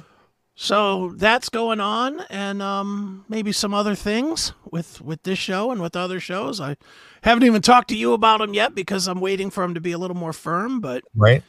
so 0.54 1.12
that's 1.16 1.48
going 1.48 1.80
on, 1.80 2.20
and 2.30 2.60
um, 2.62 3.24
maybe 3.28 3.52
some 3.52 3.74
other 3.74 3.94
things 3.94 4.52
with 4.70 5.00
with 5.00 5.22
this 5.22 5.38
show 5.38 5.70
and 5.70 5.80
with 5.80 5.96
other 5.96 6.20
shows. 6.20 6.60
I 6.60 6.76
haven't 7.22 7.44
even 7.44 7.62
talked 7.62 7.88
to 7.88 7.96
you 7.96 8.12
about 8.12 8.38
them 8.40 8.54
yet 8.54 8.74
because 8.74 9.06
I'm 9.08 9.20
waiting 9.20 9.50
for 9.50 9.62
them 9.64 9.74
to 9.74 9.80
be 9.80 9.92
a 9.92 9.98
little 9.98 10.16
more 10.16 10.32
firm. 10.32 10.80
But 10.80 11.02
Right. 11.14 11.42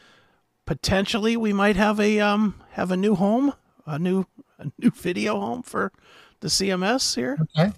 Potentially, 0.68 1.34
we 1.34 1.54
might 1.54 1.76
have 1.76 1.98
a 1.98 2.20
um 2.20 2.60
have 2.72 2.90
a 2.90 2.96
new 2.96 3.14
home, 3.14 3.54
a 3.86 3.98
new 3.98 4.26
a 4.58 4.66
new 4.78 4.90
video 4.94 5.40
home 5.40 5.62
for 5.62 5.92
the 6.40 6.48
CMS 6.48 7.14
here. 7.14 7.38
Okay. 7.56 7.72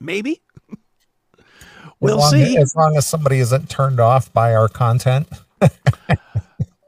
Maybe. 0.00 0.40
We'll 2.00 2.16
as 2.16 2.32
long, 2.32 2.44
see. 2.44 2.56
As 2.56 2.74
long 2.74 2.96
as 2.96 3.06
somebody 3.06 3.40
isn't 3.40 3.68
turned 3.68 4.00
off 4.00 4.32
by 4.32 4.54
our 4.54 4.68
content. 4.68 5.28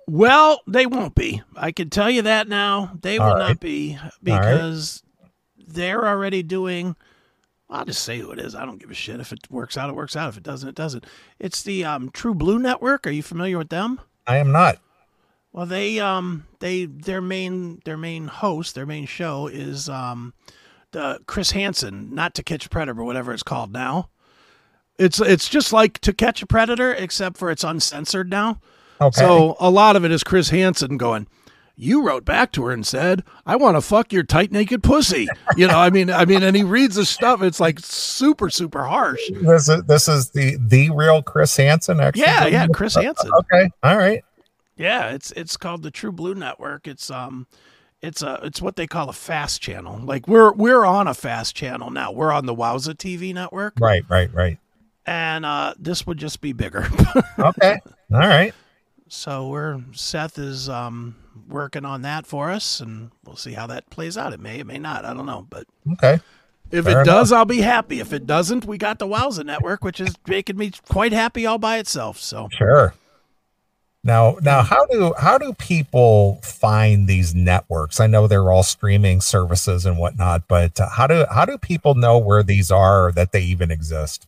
Well, 0.09 0.61
they 0.67 0.85
won't 0.85 1.15
be. 1.15 1.41
I 1.57 1.73
can 1.73 1.88
tell 1.88 2.11
you 2.11 2.21
that 2.23 2.47
now. 2.47 2.93
They 3.01 3.19
will 3.19 3.29
All 3.29 3.38
not 3.38 3.49
right. 3.49 3.61
be 3.61 3.99
right. 4.03 4.12
because 4.23 5.03
they're 5.57 6.07
already 6.07 6.43
doing. 6.43 6.97
I'll 7.71 7.87
just 7.87 8.03
say 8.03 8.19
who 8.19 8.31
it 8.31 8.38
is. 8.38 8.55
I 8.55 8.67
don't 8.67 8.79
give 8.79 8.91
a 8.91 8.95
shit. 8.95 9.21
If 9.21 9.33
it 9.33 9.51
works 9.51 9.79
out, 9.79 9.88
it 9.88 9.97
works 9.97 10.15
out. 10.15 10.29
If 10.29 10.37
it 10.37 10.43
doesn't, 10.43 10.69
it 10.69 10.75
doesn't. 10.75 11.07
It's 11.38 11.62
the 11.62 11.87
um, 11.87 12.11
TruBlu 12.11 12.61
Network. 12.61 13.07
Are 13.07 13.11
you 13.11 13.23
familiar 13.23 13.57
with 13.57 13.71
them? 13.71 14.03
I 14.27 14.37
am 14.37 14.53
not. 14.53 14.77
Well, 15.53 15.67
they 15.67 16.01
um 16.01 16.47
they 16.61 16.87
their 16.87 17.21
main 17.21 17.81
their 17.85 17.97
main 17.97 18.27
host 18.27 18.75
their 18.75 18.87
main 18.87 19.07
show 19.07 19.47
is 19.47 19.88
um 19.88 20.33
the 20.93 21.21
Chris 21.27 21.53
Hansen, 21.53 22.15
not 22.15 22.35
to 22.35 22.43
catch 22.43 22.67
a 22.67 22.69
predator, 22.69 22.95
but 22.95 23.05
whatever 23.05 23.33
it's 23.33 23.43
called 23.43 23.73
now. 23.73 24.09
It's 24.99 25.21
it's 25.21 25.49
just 25.49 25.73
like 25.73 25.99
to 26.01 26.12
catch 26.12 26.43
a 26.43 26.47
predator, 26.47 26.93
except 26.93 27.37
for 27.37 27.51
it's 27.51 27.65
uncensored 27.65 28.31
now. 28.31 28.61
Okay. 29.01 29.19
So 29.19 29.57
a 29.59 29.71
lot 29.71 29.97
of 29.97 30.05
it 30.05 30.12
is 30.12 30.23
Chris 30.23 30.51
Hansen 30.51 30.97
going. 30.97 31.27
You 31.75 32.07
wrote 32.07 32.25
back 32.25 32.53
to 32.53 32.65
her 32.67 32.71
and 32.71 32.87
said, 32.87 33.25
"I 33.47 33.57
want 33.57 33.77
to 33.77 33.81
fuck 33.81 34.12
your 34.12 34.23
tight 34.23 34.53
naked 34.53 34.83
pussy." 34.83 35.27
You 35.57 35.67
know, 35.67 35.79
I 35.79 35.91
mean, 35.91 36.09
I 36.11 36.25
mean, 36.25 36.43
and 36.43 36.57
he 36.57 36.62
reads 36.62 36.95
the 36.95 37.05
stuff. 37.05 37.43
It's 37.43 37.61
like 37.61 37.79
super, 37.81 38.49
super 38.49 38.85
harsh. 38.85 39.21
this 39.43 39.69
is 39.69 39.83
this 39.85 40.09
is 40.09 40.31
the 40.31 40.57
the 40.59 40.91
real 40.91 41.23
Chris 41.23 41.55
Hansen. 41.57 42.01
Actually, 42.01 42.23
Yeah, 42.23 42.47
yeah, 42.47 42.67
Chris 42.69 42.95
Hansen. 42.95 43.31
Okay. 43.41 43.71
All 43.83 43.99
right. 43.99 44.23
Yeah, 44.83 45.11
it's 45.11 45.31
it's 45.33 45.57
called 45.57 45.83
the 45.83 45.90
TruBlu 45.92 46.35
Network. 46.37 46.88
It's 46.88 47.11
um 47.11 47.47
it's 48.01 48.21
a 48.23 48.40
it's 48.42 48.61
what 48.61 48.75
they 48.75 48.87
call 48.88 49.09
a 49.09 49.12
fast 49.12 49.62
channel. 49.62 50.01
Like 50.03 50.27
we're 50.27 50.53
we're 50.53 50.85
on 50.85 51.07
a 51.07 51.14
fast 51.14 51.55
channel 51.55 51.90
now. 51.90 52.11
We're 52.11 52.33
on 52.33 52.47
the 52.47 52.55
Wowza 52.55 52.95
TV 52.95 53.33
network. 53.33 53.75
Right. 53.79 54.03
Right. 54.09 54.33
Right. 54.35 54.59
And 55.07 55.47
uh 55.47 55.75
this 55.79 56.05
would 56.07 56.18
just 56.18 56.40
be 56.40 56.53
bigger. 56.53 56.87
Okay. 57.38 57.81
All 58.12 58.18
right. 58.21 58.53
so 59.09 59.49
we're 59.49 59.81
Seth 59.92 60.38
is 60.38 60.68
um 60.68 61.14
working 61.49 61.85
on 61.85 62.03
that 62.03 62.27
for 62.27 62.51
us 62.51 62.81
and 62.81 63.11
we'll 63.25 63.37
see 63.37 63.53
how 63.53 63.66
that 63.68 63.88
plays 63.90 64.18
out. 64.18 64.33
It 64.33 64.40
may, 64.40 64.59
it 64.61 64.66
may 64.66 64.79
not. 64.79 65.05
I 65.05 65.14
don't 65.14 65.27
know. 65.27 65.47
But 65.49 65.66
Okay. 65.95 66.21
if 66.71 66.85
Fair 66.85 67.03
it 67.03 67.05
does, 67.05 67.31
I'll 67.33 67.45
be 67.45 67.61
happy. 67.62 68.01
If 68.01 68.12
it 68.12 68.27
doesn't, 68.27 68.64
we 68.64 68.79
got 68.79 68.99
the 68.99 69.07
Wowza 69.07 69.45
network, 69.45 69.83
which 69.85 70.01
is 70.01 70.14
making 70.27 70.57
me 70.57 70.73
quite 70.88 71.12
happy 71.12 71.47
all 71.47 71.59
by 71.59 71.79
itself. 71.79 72.18
So 72.18 72.49
Sure. 72.53 72.95
Now, 74.05 74.37
now, 74.43 74.62
how 74.62 74.85
do 74.87 75.15
how 75.17 75.38
do 75.38 75.53
people 75.55 76.41
find 76.43 77.07
these 77.07 77.35
networks? 77.37 78.01
I 78.01 78.09
know 78.09 78.27
they're 78.27 78.51
all 78.51 78.65
streaming 78.65 79.21
services 79.21 79.87
and 79.87 79.97
whatnot, 79.97 80.49
but 80.49 80.81
uh, 80.81 80.88
how 80.88 81.07
do 81.07 81.25
how 81.31 81.45
do 81.45 81.57
people 81.57 81.95
know 81.95 82.19
where 82.19 82.43
these 82.43 82.73
are 82.73 83.07
or 83.07 83.12
that 83.12 83.31
they 83.31 83.43
even 83.43 83.71
exist? 83.71 84.27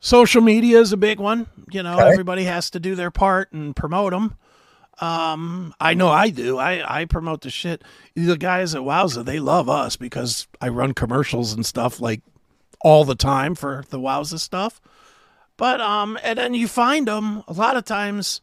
Social 0.00 0.40
media 0.42 0.80
is 0.80 0.92
a 0.92 0.96
big 0.96 1.20
one. 1.20 1.46
You 1.70 1.82
know, 1.84 1.98
Okay. 2.00 2.10
everybody 2.10 2.44
has 2.44 2.70
to 2.70 2.80
do 2.80 2.94
their 2.96 3.10
part 3.12 3.52
and 3.52 3.74
promote 3.76 4.12
them. 4.12 4.36
Um, 5.00 5.72
I 5.80 5.94
know 5.94 6.08
I 6.08 6.30
do. 6.30 6.58
I, 6.58 7.02
I 7.02 7.04
promote 7.04 7.42
the 7.42 7.50
shit. 7.50 7.82
The 8.16 8.36
guys 8.36 8.74
at 8.74 8.82
Wowza, 8.82 9.24
they 9.24 9.38
love 9.38 9.68
us 9.68 9.94
because 9.94 10.48
I 10.60 10.68
run 10.68 10.94
commercials 10.94 11.52
and 11.52 11.64
stuff 11.64 12.00
like 12.00 12.22
all 12.80 13.04
the 13.04 13.14
time 13.14 13.54
for 13.54 13.84
the 13.90 14.00
Wowza 14.00 14.40
stuff. 14.40 14.80
But 15.58 15.82
um, 15.82 16.18
and 16.22 16.38
then 16.38 16.54
you 16.54 16.66
find 16.68 17.06
them 17.06 17.42
a 17.46 17.52
lot 17.52 17.76
of 17.76 17.84
times 17.84 18.40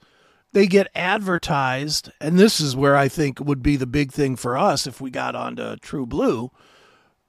they 0.52 0.68
get 0.68 0.90
advertised, 0.94 2.12
and 2.22 2.38
this 2.38 2.62
is 2.62 2.76
where 2.76 2.96
I 2.96 3.08
think 3.08 3.40
would 3.40 3.64
be 3.64 3.78
the 3.78 3.88
big 3.88 4.12
thing 4.12 4.36
for 4.36 4.56
us 4.58 4.86
if 4.86 5.02
we 5.02 5.10
got 5.10 5.34
onto 5.34 5.78
TruBlu. 5.78 6.52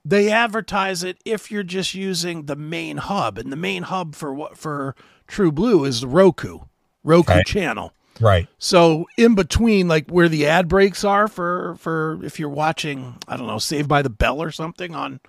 They 0.04 0.30
advertise 0.30 1.02
it 1.02 1.18
if 1.24 1.50
you're 1.50 1.62
just 1.62 1.94
using 1.94 2.46
the 2.46 2.56
main 2.56 2.98
hub 2.98 3.38
and 3.38 3.50
the 3.50 3.56
main 3.56 3.84
hub 3.84 4.14
for 4.14 4.34
what 4.34 4.58
for 4.58 4.94
TruBlu 5.28 5.86
is 5.86 6.02
the 6.02 6.08
roku 6.08 6.60
roku 7.02 7.42
channel. 7.44 7.92
Right. 8.18 8.48
so 8.56 9.04
in 9.18 9.34
between 9.34 9.88
like 9.88 10.08
where 10.08 10.30
the 10.30 10.46
ad 10.46 10.68
breaks 10.68 11.04
are 11.04 11.28
for 11.28 11.74
for 11.78 12.18
if 12.24 12.40
you're 12.40 12.48
watching 12.48 13.16
i 13.28 13.36
don't 13.36 13.46
know 13.46 13.58
saved 13.58 13.90
by 13.90 14.00
the 14.00 14.08
bell 14.08 14.42
or 14.42 14.50
something 14.50 14.94
on 14.94 15.20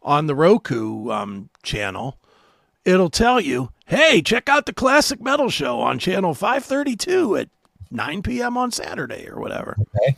on 0.00 0.28
the 0.28 0.34
roku 0.36 1.10
um, 1.10 1.50
channel 1.64 2.20
it'll 2.84 3.10
tell 3.10 3.40
you 3.40 3.70
hey 3.86 4.20
check 4.22 4.48
out 4.48 4.66
the 4.66 4.72
classic 4.72 5.20
metal 5.20 5.48
show 5.48 5.80
on 5.80 5.98
channel 5.98 6.34
532 6.34 7.36
at 7.36 7.48
9 7.90 8.22
p.m 8.22 8.56
on 8.56 8.70
saturday 8.70 9.28
or 9.28 9.38
whatever 9.40 9.76
Okay. 9.80 10.16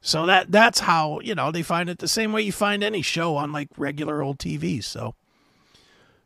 so 0.00 0.26
that 0.26 0.50
that's 0.52 0.80
how 0.80 1.20
you 1.20 1.34
know 1.34 1.50
they 1.50 1.62
find 1.62 1.88
it 1.88 1.98
the 1.98 2.08
same 2.08 2.32
way 2.32 2.42
you 2.42 2.52
find 2.52 2.82
any 2.84 3.02
show 3.02 3.36
on 3.36 3.52
like 3.52 3.68
regular 3.76 4.22
old 4.22 4.38
TV. 4.38 4.82
So, 4.84 5.14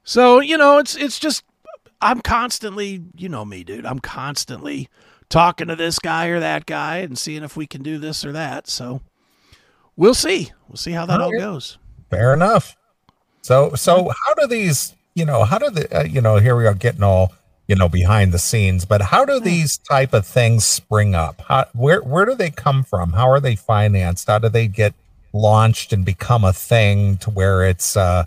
so 0.05 0.41
you 0.41 0.59
know 0.59 0.79
it's 0.79 0.97
it's 0.97 1.19
just 1.19 1.45
I'm 2.03 2.21
constantly 2.21 3.03
you 3.17 3.29
know 3.29 3.45
me, 3.45 3.65
dude. 3.65 3.87
I'm 3.87 3.99
constantly 4.01 4.89
talking 5.31 5.69
to 5.69 5.77
this 5.77 5.99
guy 5.99 6.27
or 6.27 6.41
that 6.41 6.67
guy 6.67 6.99
and 6.99 7.19
seeing 7.19 7.43
if 7.43 7.57
we 7.57 7.67
can 7.67 7.83
do 7.83 7.97
this 7.99 8.25
or 8.25 8.33
that. 8.33 8.69
So 8.69 9.01
we'll 9.97 10.15
see. 10.15 10.53
We'll 10.69 10.77
see 10.77 10.93
how 10.93 11.07
that 11.07 11.21
all 11.21 11.29
Okay. 11.29 11.39
goes. 11.39 11.79
Fair 12.11 12.35
enough. 12.35 12.77
So, 13.43 13.75
so 13.75 14.09
how 14.11 14.35
do 14.35 14.47
these, 14.47 14.95
you 15.15 15.25
know, 15.25 15.45
how 15.45 15.59
do 15.59 15.71
the, 15.71 15.99
uh, 15.99 16.03
you 16.05 16.21
know, 16.21 16.37
here 16.37 16.57
we 16.57 16.67
are 16.67 16.75
getting 16.75 17.03
all, 17.03 17.33
you 17.67 17.77
know, 17.77 17.89
behind 17.89 18.33
the 18.33 18.39
scenes, 18.39 18.85
but 18.85 19.01
how 19.01 19.25
do 19.25 19.41
these 19.41 19.79
type 19.79 20.13
of 20.13 20.27
things 20.27 20.65
spring 20.65 21.15
up? 21.15 21.41
How, 21.43 21.67
where, 21.73 22.03
where 22.03 22.25
do 22.25 22.35
they 22.35 22.51
come 22.51 22.83
from? 22.83 23.13
How 23.13 23.31
are 23.31 23.41
they 23.41 23.57
financed? 23.57 24.27
How 24.27 24.39
do 24.39 24.49
they 24.49 24.67
get 24.67 24.95
launched 25.33 25.93
and 25.93 26.05
become 26.05 26.45
a 26.45 26.53
thing 26.53 27.17
to 27.19 27.31
where 27.31 27.65
it's, 27.65 27.97
uh, 27.97 28.25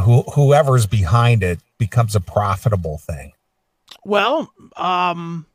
who, 0.00 0.22
whoever's 0.34 0.86
behind 0.86 1.42
it 1.42 1.60
becomes 1.78 2.14
a 2.14 2.20
profitable 2.20 2.98
thing? 2.98 3.32
Well, 4.04 4.50
um, 4.76 5.46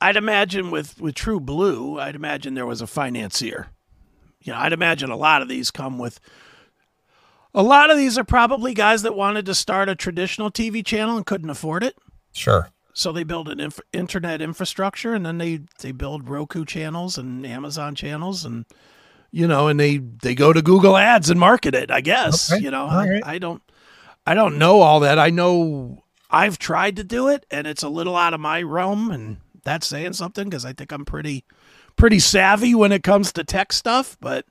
I'd 0.00 0.16
imagine 0.16 0.70
with 0.70 1.00
with 1.00 1.14
TruBlu, 1.14 2.00
I'd 2.00 2.14
imagine 2.14 2.54
there 2.54 2.66
was 2.66 2.82
a 2.82 2.86
financier. 2.86 3.68
You 4.42 4.52
know, 4.52 4.58
I'd 4.58 4.72
imagine 4.72 5.10
a 5.10 5.16
lot 5.16 5.40
of 5.40 5.48
these 5.48 5.70
come 5.70 5.98
with. 5.98 6.20
A 7.54 7.62
lot 7.62 7.90
of 7.90 7.96
these 7.96 8.18
are 8.18 8.24
probably 8.24 8.74
guys 8.74 9.02
that 9.02 9.14
wanted 9.14 9.46
to 9.46 9.54
start 9.54 9.88
a 9.88 9.94
traditional 9.94 10.50
TV 10.50 10.84
channel 10.84 11.16
and 11.16 11.24
couldn't 11.24 11.50
afford 11.50 11.84
it, 11.84 11.96
Sure. 12.32 12.70
so 12.92 13.12
they 13.12 13.22
build 13.22 13.48
an 13.48 13.60
inf- 13.60 13.80
internet 13.92 14.42
infrastructure, 14.42 15.14
and 15.14 15.24
then 15.24 15.38
they 15.38 15.60
they 15.80 15.92
build 15.92 16.28
Roku 16.28 16.64
channels 16.64 17.16
and 17.16 17.46
Amazon 17.46 17.94
channels, 17.94 18.44
and 18.44 18.64
you 19.30 19.46
know, 19.46 19.68
and 19.68 19.78
they 19.78 19.98
they 19.98 20.34
go 20.34 20.52
to 20.52 20.62
Google 20.62 20.96
Ads 20.96 21.30
and 21.30 21.38
market 21.38 21.74
it. 21.74 21.90
I 21.90 22.00
guess 22.00 22.52
Okay. 22.52 22.62
you 22.62 22.70
know, 22.70 22.84
All 22.84 22.90
I. 22.90 23.20
I 23.24 23.38
don't 23.38 23.62
I 24.26 24.34
don't 24.34 24.58
know 24.58 24.80
all 24.80 25.00
that. 25.00 25.18
I 25.18 25.30
know 25.30 26.02
I've 26.30 26.58
tried 26.58 26.96
to 26.96 27.04
do 27.04 27.28
it, 27.28 27.46
and 27.50 27.66
it's 27.66 27.82
a 27.84 27.88
little 27.88 28.16
out 28.16 28.34
of 28.34 28.40
my 28.40 28.62
realm, 28.62 29.10
and 29.12 29.36
that's 29.62 29.86
saying 29.86 30.14
something 30.14 30.44
because 30.48 30.64
I 30.64 30.72
think 30.72 30.90
I'm 30.90 31.04
pretty 31.04 31.44
pretty 31.94 32.18
savvy 32.18 32.74
when 32.74 32.90
it 32.90 33.04
comes 33.04 33.32
to 33.34 33.44
tech 33.44 33.72
stuff, 33.72 34.16
but 34.20 34.44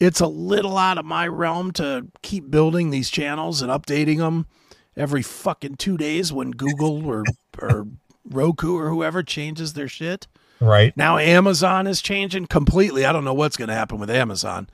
it's 0.00 0.20
a 0.20 0.26
little 0.26 0.76
out 0.78 0.98
of 0.98 1.04
my 1.04 1.28
realm 1.28 1.70
to 1.72 2.06
keep 2.22 2.50
building 2.50 2.90
these 2.90 3.10
channels 3.10 3.62
and 3.62 3.70
updating 3.70 4.18
them 4.18 4.46
every 4.96 5.22
fucking 5.22 5.76
two 5.76 5.96
days 5.96 6.32
when 6.32 6.50
Google 6.50 7.06
or 7.06 7.24
or 7.60 7.86
Roku 8.24 8.76
or 8.76 8.88
whoever 8.88 9.22
changes 9.22 9.74
their 9.74 9.88
shit. 9.88 10.26
Right. 10.60 10.96
Now 10.96 11.18
Amazon 11.18 11.86
is 11.86 12.02
changing 12.02 12.46
completely. 12.46 13.04
I 13.04 13.12
don't 13.12 13.24
know 13.24 13.34
what's 13.34 13.56
going 13.56 13.68
to 13.68 13.74
happen 13.74 13.98
with 13.98 14.10
Amazon. 14.10 14.68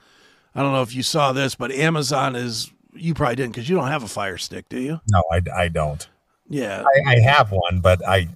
I 0.55 0.61
don't 0.61 0.71
know 0.73 0.81
if 0.81 0.95
you 0.95 1.03
saw 1.03 1.33
this, 1.33 1.55
but 1.55 1.71
Amazon 1.71 2.35
is 2.35 2.71
you 2.93 3.13
probably 3.13 3.35
didn't 3.35 3.53
because 3.53 3.69
you 3.69 3.75
don't 3.75 3.87
have 3.87 4.03
a 4.03 4.07
Fire 4.07 4.37
Stick, 4.37 4.67
do 4.69 4.79
you? 4.79 4.99
No, 5.09 5.23
I, 5.31 5.41
I 5.55 5.67
don't. 5.67 6.07
Yeah. 6.49 6.83
I, 7.05 7.11
I 7.11 7.19
have 7.19 7.51
one, 7.51 7.79
but 7.79 8.05
I, 8.07 8.27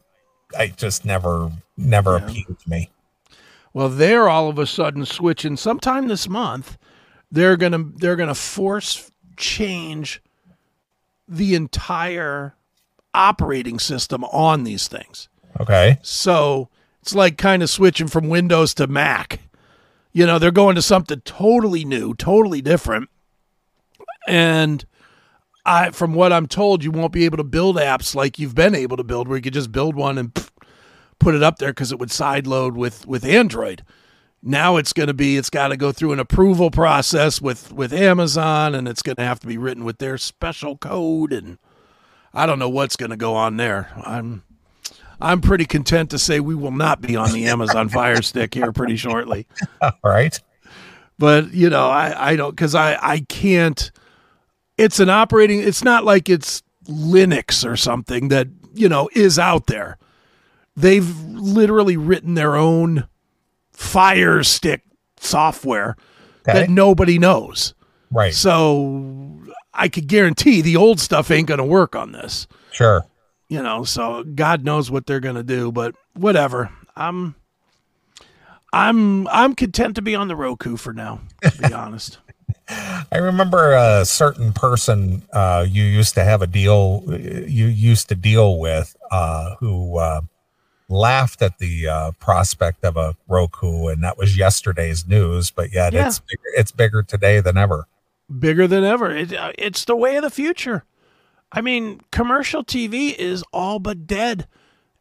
I 0.58 0.68
just 0.68 1.04
never, 1.04 1.52
never 1.78 2.18
Yeah. 2.20 2.26
appealed 2.26 2.60
to 2.60 2.70
me. 2.70 2.90
Well, 3.74 3.90
they're 3.90 4.30
all 4.30 4.50
of 4.50 4.60
a 4.60 4.66
sudden 4.66 5.06
switching. 5.06 5.58
Sometime 5.58 6.08
this 6.08 6.28
month, 6.28 6.78
they're 7.32 7.58
gonna 7.58 7.86
they're 7.96 8.16
gonna 8.16 8.36
force 8.36 9.12
change 9.38 10.22
the 11.28 11.56
entire 11.56 12.56
operating 13.14 13.80
system 13.80 14.24
on 14.26 14.64
these 14.64 14.88
things. 14.88 15.30
Okay. 15.60 15.98
So 16.02 16.70
it's 17.02 17.16
like 17.16 17.38
kind 17.38 17.64
of 17.64 17.70
switching 17.70 18.08
from 18.08 18.30
Windows 18.30 18.74
to 18.76 18.88
Mac. 18.88 19.40
You 20.14 20.26
know, 20.26 20.40
they're 20.40 20.52
going 20.52 20.76
to 20.76 20.82
something 20.82 21.22
totally 21.22 21.86
new, 21.86 22.14
totally 22.14 22.62
different. 22.62 23.10
And 24.28 24.86
I, 25.66 25.92
from 25.92 26.14
what 26.14 26.34
I'm 26.34 26.48
told, 26.48 26.84
you 26.84 26.92
won't 26.92 27.14
be 27.14 27.26
able 27.26 27.38
to 27.38 27.44
build 27.44 27.78
apps 27.78 28.14
like 28.14 28.38
you've 28.38 28.56
been 28.56 28.76
able 28.76 28.98
to 28.98 29.04
build, 29.04 29.28
where 29.28 29.38
you 29.38 29.42
could 29.42 29.54
just 29.54 29.72
build 29.72 29.96
one 29.96 30.18
and 30.18 30.34
pff, 30.34 30.50
put 31.22 31.36
it 31.36 31.44
up 31.44 31.60
there 31.60 31.70
because 31.70 31.92
it 31.92 32.00
would 32.00 32.10
sideload 32.10 32.74
with 32.74 33.06
with 33.06 33.24
Android. 33.24 33.84
Now 34.44 34.78
it's 34.78 34.92
going 34.92 35.08
to 35.08 35.14
be 35.14 35.38
it's 35.38 35.52
got 35.52 35.68
to 35.68 35.78
go 35.78 35.92
through 35.92 36.14
an 36.14 36.20
approval 36.20 36.72
process 36.72 37.40
with 37.40 37.72
with 37.72 37.94
Amazon, 37.94 38.74
and 38.76 38.88
it's 38.88 39.04
going 39.04 39.18
to 39.18 39.24
have 39.24 39.40
to 39.42 39.48
be 39.48 39.58
written 39.58 39.84
with 39.84 40.00
their 40.00 40.18
special 40.18 40.78
code, 40.78 41.32
and 41.32 41.60
I 42.34 42.46
don't 42.46 42.60
know 42.60 42.70
what's 42.70 42.96
going 42.96 43.12
to 43.12 43.18
go 43.18 43.36
on 43.36 43.58
there. 43.58 43.90
I'm 44.04 44.44
I'm 45.22 45.42
pretty 45.42 45.66
content 45.66 46.10
to 46.10 46.18
say 46.18 46.40
we 46.40 46.56
will 46.56 46.72
not 46.72 47.02
be 47.02 47.16
on 47.16 47.32
the 47.32 47.46
Amazon 47.46 47.88
Fire 47.98 48.24
Stick 48.24 48.56
here 48.56 48.72
pretty 48.72 48.96
shortly. 48.96 49.48
All 49.82 49.92
right. 50.04 50.38
But 51.20 51.54
you 51.54 51.70
know, 51.70 51.88
I 51.88 52.32
I 52.32 52.36
don't 52.36 52.50
because 52.50 52.74
I 52.74 52.98
I 53.00 53.20
can't. 53.30 53.92
It's 54.78 55.00
an 55.00 55.10
operating. 55.10 55.60
It's 55.60 55.84
not 55.84 56.04
like 56.04 56.28
it's 56.30 56.64
Linux 56.88 57.70
or 57.70 57.78
something 57.78 58.30
that, 58.30 58.48
you 58.74 58.90
know, 58.90 59.10
is 59.14 59.38
out 59.38 59.68
there. 59.68 60.00
They've 60.82 61.20
literally 61.28 61.98
written 61.98 62.34
their 62.36 62.56
own 62.56 63.08
Fire 63.72 64.44
Stick 64.44 64.82
software 65.18 65.96
Okay. 66.48 66.54
that 66.62 66.70
nobody 66.70 67.20
knows. 67.20 67.74
right. 68.12 68.34
So 68.34 69.40
I 69.74 69.88
could 69.90 70.08
guarantee 70.08 70.62
the 70.62 70.76
old 70.76 71.00
stuff 71.00 71.30
ain't 71.32 71.48
going 71.48 71.60
to 71.60 71.64
work 71.64 71.96
on 71.96 72.12
this. 72.12 72.48
Sure. 72.72 73.06
You 73.48 73.62
know, 73.62 73.84
so 73.84 74.24
God 74.24 74.64
knows 74.66 74.90
what 74.90 75.06
they're 75.06 75.20
going 75.20 75.36
to 75.36 75.44
do, 75.44 75.72
but 75.72 75.94
whatever. 76.16 76.72
I'm 76.96 77.36
I'm 78.74 79.28
I'm 79.28 79.54
content 79.56 79.96
to 79.96 80.02
be 80.02 80.16
on 80.16 80.28
the 80.30 80.36
Roku 80.36 80.78
for 80.78 80.94
now, 80.94 81.22
to 81.44 81.58
be 81.62 81.74
honest. 81.74 82.20
I 83.12 83.18
remember 83.18 83.74
a 83.74 84.06
certain 84.06 84.54
person 84.54 85.24
uh, 85.34 85.66
you 85.70 85.84
used 85.84 86.14
to 86.16 86.24
have 86.24 86.42
a 86.42 86.48
deal 86.48 87.04
you 87.10 87.66
used 87.68 88.10
to 88.10 88.16
deal 88.16 88.60
with 88.60 88.96
uh, 89.12 89.56
who 89.60 89.98
uh, 89.98 90.22
laughed 90.92 91.42
at 91.42 91.58
the 91.58 91.88
uh, 91.88 92.12
prospect 92.20 92.84
of 92.86 92.98
a 92.98 93.16
Roku, 93.28 93.88
and 93.88 94.04
that 94.04 94.18
was 94.18 94.38
yesterday's 94.38 95.08
news. 95.08 95.50
But 95.50 95.72
yet 95.74 95.94
Yeah. 95.94 96.08
it's 96.08 96.20
bigger, 96.20 96.44
it's 96.58 96.72
bigger 96.72 97.02
today 97.04 97.40
than 97.40 97.58
ever. 97.58 97.88
Bigger 98.40 98.68
than 98.68 98.84
ever. 98.84 99.10
It, 99.12 99.34
uh, 99.34 99.52
it's 99.58 99.86
the 99.86 99.96
way 99.96 100.16
of 100.18 100.24
the 100.24 100.30
future. 100.30 100.84
I 101.52 101.62
mean, 101.62 102.02
commercial 102.12 102.64
TV 102.64 103.14
is 103.18 103.44
all 103.52 103.80
but 103.80 104.06
dead. 104.06 104.48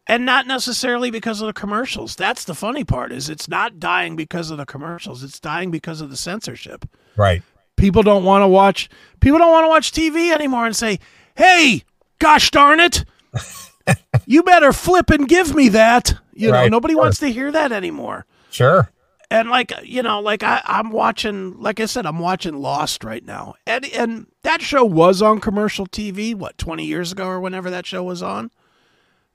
And 0.06 0.26
not 0.26 0.46
necessarily 0.46 1.10
because 1.12 1.40
of 1.40 1.46
the 1.46 1.52
commercials. 1.52 2.16
That's 2.16 2.44
the 2.44 2.54
funny 2.54 2.82
part 2.82 3.12
is 3.12 3.28
it's 3.28 3.46
not 3.48 3.78
dying 3.78 4.16
because 4.16 4.50
of 4.50 4.58
the 4.58 4.66
commercials. 4.66 5.22
It's 5.22 5.38
dying 5.38 5.70
because 5.70 6.00
of 6.00 6.10
the 6.10 6.16
censorship. 6.16 6.88
Right. 7.16 7.42
people 7.76 8.02
don't 8.02 8.24
want 8.24 8.42
to 8.42 8.48
watch 8.48 8.88
people 9.20 9.38
don't 9.38 9.52
want 9.52 9.64
to 9.64 9.68
watch 9.68 9.92
TV 9.92 10.32
anymore 10.34 10.66
and 10.66 10.74
say, 10.74 10.98
"Hey, 11.36 11.84
gosh 12.18 12.50
darn 12.50 12.80
it, 12.80 13.04
you 14.26 14.42
better 14.42 14.72
flip 14.72 15.10
and 15.10 15.28
give 15.28 15.54
me 15.54 15.68
that." 15.70 16.14
You 16.34 16.50
know, 16.50 16.66
nobody 16.68 16.94
wants 16.94 17.18
to 17.18 17.28
hear 17.28 17.52
that 17.52 17.70
anymore. 17.72 18.24
Sure. 18.50 18.90
And 19.30 19.48
like 19.50 19.72
you 19.84 20.02
know, 20.02 20.20
like 20.20 20.42
I, 20.42 20.60
I'm 20.64 20.90
watching, 20.90 21.60
like 21.60 21.78
I 21.80 21.84
said, 21.86 22.04
I'm 22.06 22.18
watching 22.18 22.54
Lost 22.60 23.04
right 23.04 23.24
now, 23.24 23.54
and 23.66 23.84
and 23.92 24.26
that 24.42 24.60
show 24.62 24.84
was 24.84 25.22
on 25.22 25.38
commercial 25.40 25.86
TV. 25.86 26.34
What 26.34 26.58
20 26.58 26.84
years 26.84 27.12
ago 27.12 27.26
or 27.26 27.40
whenever 27.40 27.70
that 27.70 27.86
show 27.86 28.02
was 28.02 28.22
on, 28.22 28.50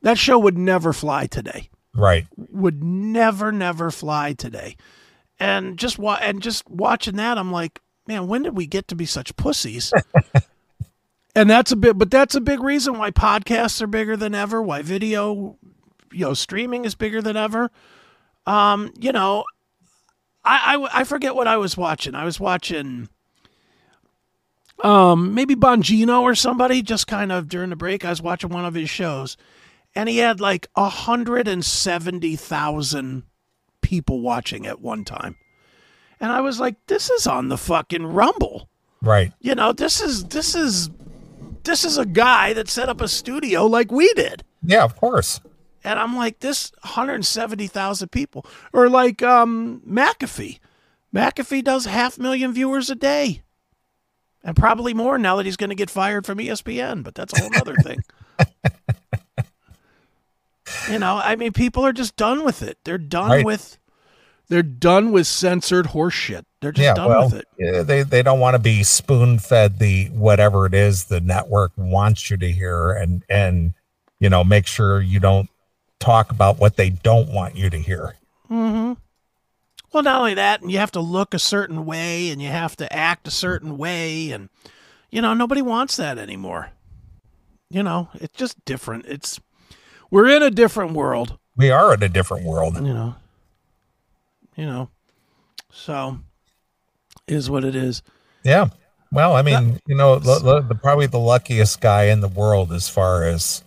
that 0.02 0.18
show 0.18 0.38
would 0.40 0.58
never 0.58 0.92
fly 0.94 1.28
today 1.28 1.70
Right. 1.94 2.28
would 2.36 2.84
never 2.84 3.52
never 3.54 3.90
fly 3.90 4.34
today 4.34 4.76
and 5.40 5.78
just 5.80 5.98
wa- 5.98 6.20
and 6.22 6.42
just 6.42 6.70
watching 6.70 7.16
that 7.16 7.38
i'm 7.38 7.52
like 7.54 7.80
man 8.06 8.28
when 8.28 8.44
did 8.44 8.56
we 8.58 8.68
get 8.68 8.88
to 8.90 8.96
be 8.96 9.06
such 9.06 9.36
pussies 9.38 9.94
and 11.36 11.50
that's 11.50 11.72
a 11.72 11.76
bit 11.76 11.98
but 11.98 12.10
that's 12.10 12.36
a 12.36 12.42
big 12.42 12.62
reason 12.62 12.98
why 12.98 13.12
podcasts 13.12 13.82
are 13.82 13.88
bigger 13.88 14.18
than 14.18 14.34
ever 14.34 14.62
why 14.62 14.82
video 14.82 15.58
you 16.12 16.26
know 16.26 16.34
streaming 16.34 16.86
is 16.86 16.96
bigger 16.96 17.22
than 17.22 17.38
ever 17.38 17.70
um 18.46 18.92
you 19.00 19.12
know 19.12 19.44
I, 20.44 20.76
I 20.76 21.02
i 21.02 21.04
forget 21.04 21.36
what 21.36 21.48
i 21.48 21.58
was 21.58 21.78
watching 21.78 22.16
i 22.16 22.26
was 22.26 22.40
watching 22.40 23.10
um 24.84 25.34
maybe 25.34 25.56
bongino 25.56 26.22
or 26.22 26.36
somebody 26.36 26.82
just 26.82 27.08
kind 27.08 27.32
of 27.32 27.48
during 27.48 27.70
the 27.70 27.76
break 27.76 28.06
i 28.06 28.10
was 28.10 28.22
watching 28.22 28.50
one 28.50 28.66
of 28.66 28.74
his 28.74 28.90
shows 28.90 29.38
and 29.96 30.10
he 30.10 30.18
had 30.18 30.42
like 30.42 30.68
170,000 30.74 33.24
people 33.82 34.22
watching 34.22 34.68
at 34.68 34.82
one 34.82 35.06
time. 35.06 35.38
And 36.20 36.32
I 36.32 36.42
was 36.42 36.60
like, 36.60 36.76
this 36.88 37.10
is 37.10 37.26
on 37.28 37.48
the 37.48 37.58
fucking 37.58 38.06
Rumble. 38.06 38.68
Right. 39.02 39.32
You 39.40 39.56
know, 39.56 39.72
this 39.72 40.02
is 40.02 40.26
this 40.26 40.56
is 40.56 40.90
this 41.66 41.84
is 41.84 41.98
a 41.98 42.06
guy 42.06 42.54
that 42.54 42.70
set 42.70 42.88
up 42.90 43.02
a 43.02 43.08
studio 43.08 43.66
like 43.66 43.92
we 43.92 44.12
did. 44.14 44.44
Yeah, 44.64 44.84
of 44.84 44.96
course. 44.96 45.40
And 45.84 46.00
I'm 46.00 46.16
like, 46.16 46.40
this 46.40 46.72
170,000 46.82 48.10
people. 48.10 48.46
Or 48.74 48.90
like 48.90 49.22
um 49.22 49.82
McAfee. 49.88 50.60
McAfee 51.14 51.64
does 51.64 51.86
half 51.86 52.18
million 52.18 52.52
viewers 52.54 52.90
a 52.90 52.96
day. 52.96 53.42
And 54.44 54.56
probably 54.56 54.94
more 54.94 55.18
now 55.18 55.36
that 55.38 55.46
he's 55.46 55.58
going 55.58 55.70
to 55.72 55.76
get 55.76 55.90
fired 55.90 56.26
from 56.26 56.38
ESPN, 56.38 57.04
but 57.04 57.16
that's 57.16 57.34
a 57.34 57.42
whole 57.42 57.56
other 57.58 57.76
thing. 57.84 58.00
you 60.90 61.00
know, 61.00 61.18
I 61.24 61.36
mean, 61.36 61.52
people 61.54 61.86
are 61.86 61.94
just 61.94 62.16
done 62.16 62.44
with 62.44 62.62
it. 62.62 62.78
They're 62.84 62.98
done 62.98 63.30
Right. 63.30 63.46
with 63.46 63.78
they're 64.48 64.64
done 64.64 65.12
with 65.12 65.28
censored 65.28 65.88
horse 65.88 66.14
shit. 66.14 66.46
They're 66.62 66.72
just 66.72 66.84
yeah, 66.84 66.94
done 66.94 67.10
well, 67.10 67.30
with 67.30 67.44
it. 67.58 67.88
they 67.88 68.04
they 68.04 68.24
don't 68.24 68.40
want 68.40 68.56
to 68.56 68.60
be 68.60 68.84
spoon 68.84 69.40
fed 69.40 69.80
the 69.80 70.06
whatever 70.08 70.66
it 70.66 70.74
is 70.74 71.06
the 71.06 71.20
network 71.20 71.72
wants 71.78 72.30
you 72.30 72.38
to 72.38 72.52
hear, 72.52 72.92
and 72.92 73.24
and 73.30 73.74
you 74.20 74.30
know 74.30 74.44
make 74.44 74.68
sure 74.68 75.02
you 75.02 75.20
don't 75.20 75.50
talk 76.00 76.32
about 76.32 76.60
what 76.60 76.76
they 76.76 76.90
don't 76.90 77.30
want 77.30 77.56
you 77.56 77.70
to 77.70 77.78
hear. 77.78 78.16
Mm-hmm. 78.50 78.94
Well, 79.92 80.04
not 80.04 80.20
only 80.20 80.34
that, 80.34 80.62
and 80.62 80.72
you 80.72 80.78
have 80.80 80.92
to 80.92 81.00
look 81.00 81.34
a 81.34 81.40
certain 81.40 81.86
way, 81.86 82.30
and 82.30 82.42
you 82.42 82.50
have 82.50 82.76
to 82.78 82.92
act 82.92 83.28
a 83.28 83.32
certain 83.32 83.78
way, 83.78 84.32
and 84.32 84.50
you 85.10 85.22
know 85.22 85.34
nobody 85.34 85.62
wants 85.62 85.98
that 85.98 86.18
anymore. 86.18 86.72
You 87.70 87.84
know, 87.84 88.10
it's 88.16 88.38
just 88.38 88.64
different. 88.66 89.06
It's 89.08 89.40
we're 90.12 90.28
in 90.28 90.44
a 90.44 90.52
different 90.52 90.94
world. 90.94 91.38
We 91.56 91.72
are 91.72 91.94
in 91.94 92.04
a 92.04 92.10
different 92.10 92.46
world. 92.46 92.76
You 92.76 92.94
know. 92.94 93.16
You 94.56 94.66
know. 94.66 94.90
So 95.72 96.20
is 97.28 97.50
what 97.50 97.64
it 97.64 97.76
is. 97.76 98.02
Yeah. 98.44 98.68
Well, 99.12 99.34
I 99.36 99.42
mean, 99.42 99.80
you 99.88 99.96
know, 99.96 100.20
the, 100.20 100.40
the, 100.40 100.62
the 100.62 100.76
probably 100.76 101.08
the 101.08 101.20
luckiest 101.20 101.80
guy 101.82 102.06
in 102.06 102.22
the 102.22 102.28
world 102.28 102.72
as 102.74 102.88
far 102.90 103.24
as 103.24 103.64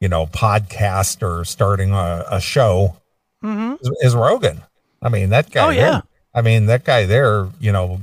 you 0.00 0.08
know, 0.08 0.26
podcast 0.26 1.22
or 1.22 1.44
starting 1.44 1.92
a, 1.92 2.24
a 2.30 2.40
show 2.40 2.96
Mm-hmm. 3.42 3.74
is, 3.80 3.90
is 4.02 4.14
Rogan. 4.14 4.62
I 5.02 5.10
mean, 5.10 5.28
that 5.30 5.50
guy. 5.50 5.64
Oh, 5.66 5.70
there- 5.70 5.76
yeah. 5.80 6.00
I 6.34 6.40
mean, 6.40 6.66
that 6.66 6.82
guy 6.84 7.04
there, 7.06 7.48
you 7.60 7.70
know, 7.72 8.00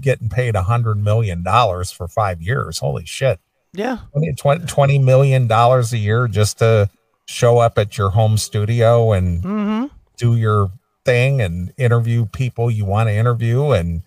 getting 0.00 0.28
paid 0.28 0.54
a 0.56 0.62
hundred 0.64 0.96
million 0.96 1.42
dollars 1.42 1.90
for 1.92 2.06
five 2.08 2.42
years. 2.42 2.78
Holy 2.78 3.06
shit. 3.06 3.38
Yeah. 3.72 3.98
20, 4.12 4.34
20 4.34 4.64
$20 4.66 5.02
million 5.04 5.50
a 5.50 5.82
year 5.96 6.26
just 6.28 6.58
to 6.58 6.90
show 7.26 7.58
up 7.58 7.78
at 7.78 7.96
your 7.96 8.10
home 8.10 8.36
studio 8.36 9.12
and 9.12 9.42
Mm-hmm. 9.42 9.86
do 10.16 10.36
your 10.36 10.70
thing 11.10 11.40
and 11.40 11.72
interview 11.76 12.26
people 12.26 12.70
you 12.70 12.84
want 12.84 13.08
to 13.08 13.12
interview 13.14 13.70
and 13.72 14.02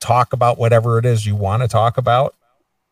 talk 0.00 0.32
about 0.32 0.58
whatever 0.58 0.98
it 0.98 1.04
is 1.06 1.26
you 1.26 1.36
want 1.36 1.62
to 1.62 1.68
talk 1.68 1.98
about. 1.98 2.34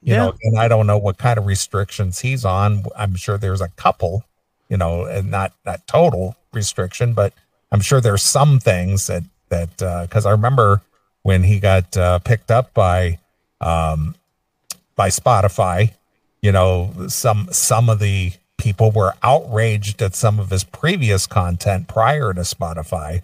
You 0.04 0.14
Yeah. 0.14 0.16
know, 0.16 0.34
and 0.42 0.58
I 0.58 0.68
don't 0.68 0.86
know 0.86 0.98
what 0.98 1.18
kind 1.18 1.38
of 1.38 1.46
restrictions 1.46 2.20
he's 2.20 2.44
on. 2.44 2.84
I'm 2.96 3.14
sure 3.16 3.38
there's 3.38 3.60
a 3.60 3.68
couple, 3.68 4.24
you 4.68 4.76
know, 4.76 5.04
and 5.04 5.30
not 5.30 5.52
not 5.64 5.86
total 5.86 6.36
restriction, 6.52 7.14
but 7.14 7.32
I'm 7.72 7.80
sure 7.80 8.00
there's 8.00 8.22
some 8.22 8.58
things 8.60 9.06
that 9.06 9.24
that 9.50 9.76
because 10.08 10.26
I 10.26 10.30
remember 10.32 10.82
when 11.22 11.42
he 11.44 11.60
got 11.60 11.96
uh, 11.96 12.18
picked 12.20 12.50
up 12.50 12.74
by 12.74 13.18
um, 13.60 14.14
by 14.96 15.08
Spotify, 15.08 15.92
you 16.42 16.52
know, 16.52 16.92
some 17.08 17.48
some 17.52 17.88
of 17.88 17.98
the 18.00 18.32
people 18.58 18.90
were 18.92 19.14
outraged 19.22 20.02
at 20.02 20.14
some 20.14 20.38
of 20.40 20.50
his 20.50 20.64
previous 20.64 21.26
content 21.26 21.88
prior 21.88 22.32
to 22.34 22.42
Spotify, 22.42 23.22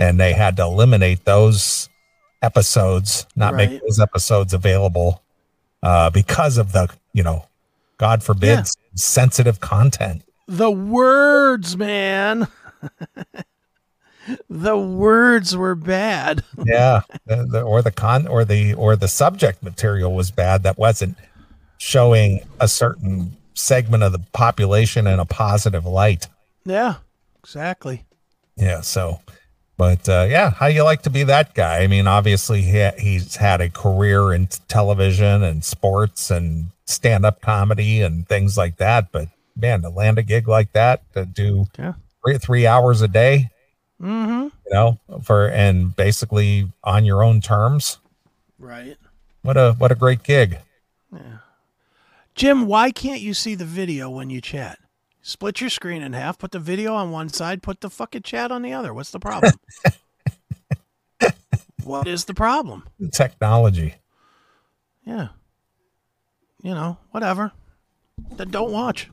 and 0.00 0.18
they 0.18 0.32
had 0.32 0.56
to 0.56 0.62
eliminate 0.64 1.24
those 1.24 1.88
episodes, 2.42 3.26
not 3.36 3.54
make 3.54 3.80
those 3.82 4.00
episodes 4.00 4.52
available 4.54 5.22
uh, 5.82 6.10
because 6.10 6.56
of 6.58 6.72
the, 6.72 6.88
you 7.12 7.22
know, 7.22 7.44
God 7.98 8.22
forbid, 8.22 8.48
Yeah. 8.60 8.64
sensitive 8.94 9.60
content. 9.60 10.22
The 10.48 10.70
words, 10.70 11.76
man. 11.76 12.48
the 14.48 14.76
words 14.78 15.56
were 15.56 15.74
bad. 15.74 16.42
Yeah, 16.64 17.02
the, 17.26 17.46
the, 17.46 17.62
or 17.62 17.82
the 17.82 17.90
con 17.90 18.26
or 18.26 18.44
the 18.44 18.74
or 18.74 18.94
the 18.96 19.08
subject 19.08 19.62
material 19.62 20.14
was 20.14 20.30
bad 20.30 20.62
that 20.62 20.78
wasn't 20.78 21.16
showing 21.78 22.40
a 22.60 22.68
certain 22.68 23.36
segment 23.54 24.02
of 24.02 24.12
the 24.12 24.18
population 24.32 25.06
in 25.06 25.18
a 25.18 25.24
positive 25.24 25.84
light. 25.86 26.26
Yeah. 26.64 26.96
Exactly. 27.42 28.04
Yeah. 28.56 28.82
So, 28.82 29.20
but 29.80 30.06
uh, 30.10 30.26
yeah, 30.28 30.50
how 30.50 30.66
you 30.66 30.82
like 30.82 31.00
to 31.04 31.10
be 31.10 31.22
that 31.22 31.54
guy? 31.54 31.78
I 31.78 31.86
mean, 31.86 32.06
obviously 32.06 32.60
he 32.60 32.78
ha- 32.82 32.98
he's 32.98 33.36
had 33.36 33.62
a 33.62 33.70
career 33.70 34.30
in 34.34 34.46
t- 34.48 34.58
television 34.68 35.42
and 35.42 35.64
sports 35.64 36.30
and 36.30 36.66
stand 36.84 37.24
up 37.24 37.40
comedy 37.40 38.02
and 38.02 38.28
things 38.28 38.58
like 38.58 38.76
that. 38.76 39.10
But 39.10 39.28
man, 39.56 39.80
to 39.80 39.88
land 39.88 40.18
a 40.18 40.22
gig 40.22 40.46
like 40.46 40.72
that, 40.74 41.00
to 41.14 41.24
do 41.24 41.64
Yeah. 41.78 41.94
three, 42.22 42.36
three 42.36 42.66
hours 42.66 43.00
a 43.00 43.08
day, 43.08 43.48
Mm-hmm. 44.02 44.48
you 44.66 44.70
know, 44.70 44.98
for 45.22 45.46
and 45.48 45.96
basically 45.96 46.70
on 46.84 47.06
your 47.06 47.22
own 47.22 47.40
terms. 47.40 47.96
Right. 48.58 48.98
What 49.40 49.56
a 49.56 49.72
what 49.78 49.90
a 49.92 49.94
great 49.94 50.22
gig. 50.22 50.58
Yeah. 51.10 51.38
Jim, 52.34 52.66
why 52.66 52.90
can't 52.90 53.22
you 53.22 53.32
see 53.32 53.54
the 53.54 53.64
video 53.64 54.10
when 54.10 54.28
you 54.28 54.42
chat? 54.42 54.78
Split 55.22 55.60
your 55.60 55.70
screen 55.70 56.02
in 56.02 56.12
half, 56.14 56.38
put 56.38 56.50
the 56.52 56.58
video 56.58 56.94
on 56.94 57.10
one 57.10 57.28
side, 57.28 57.62
put 57.62 57.80
the 57.82 57.90
fucking 57.90 58.22
chat 58.22 58.50
on 58.50 58.62
the 58.62 58.72
other. 58.72 58.94
What's 58.94 59.10
the 59.10 59.20
problem? 59.20 59.52
what 61.84 62.06
is 62.08 62.24
the 62.24 62.34
problem? 62.34 62.84
Technology. 63.12 63.96
Yeah. 65.04 65.28
You 66.62 66.74
know, 66.74 66.98
whatever. 67.10 67.52
then 68.36 68.50
don't 68.50 68.72
watch. 68.72 69.10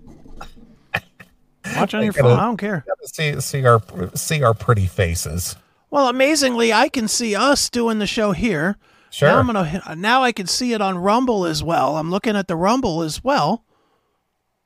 Watch 1.76 1.93
on 1.93 2.01
I 2.01 2.03
your 2.05 2.14
gotta- 2.14 2.30
phone. 2.30 2.39
I 2.39 2.45
don't 2.45 2.58
care. 2.58 2.86
See 3.05 3.39
see 3.41 3.66
our 3.66 3.82
see 4.16 4.43
our 4.43 4.53
pretty 4.53 4.86
faces. 4.86 5.55
Well, 5.89 6.08
amazingly, 6.10 6.72
I 6.74 6.89
can 6.89 7.08
see 7.08 7.36
us 7.36 7.70
doing 7.70 7.99
the 7.99 8.08
show 8.08 8.32
here. 8.34 8.78
Sure. 9.10 9.30
Now 9.30 9.39
I'm 9.39 9.45
gonna. 9.47 9.95
Now 9.97 10.24
I 10.24 10.32
can 10.32 10.47
see 10.47 10.74
it 10.74 10.82
on 10.82 10.97
Rumble 10.97 11.45
as 11.45 11.64
well. 11.64 11.97
I'm 11.97 12.12
looking 12.12 12.36
at 12.36 12.47
the 12.47 12.55
Rumble 12.55 13.01
as 13.01 13.24
well. 13.24 13.64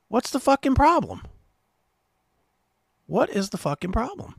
What's 0.08 0.30
the 0.30 0.40
fucking 0.40 0.74
problem? 0.74 1.22
What 3.06 3.30
is 3.30 3.50
the 3.50 3.58
fucking 3.58 3.92
problem? 3.92 4.34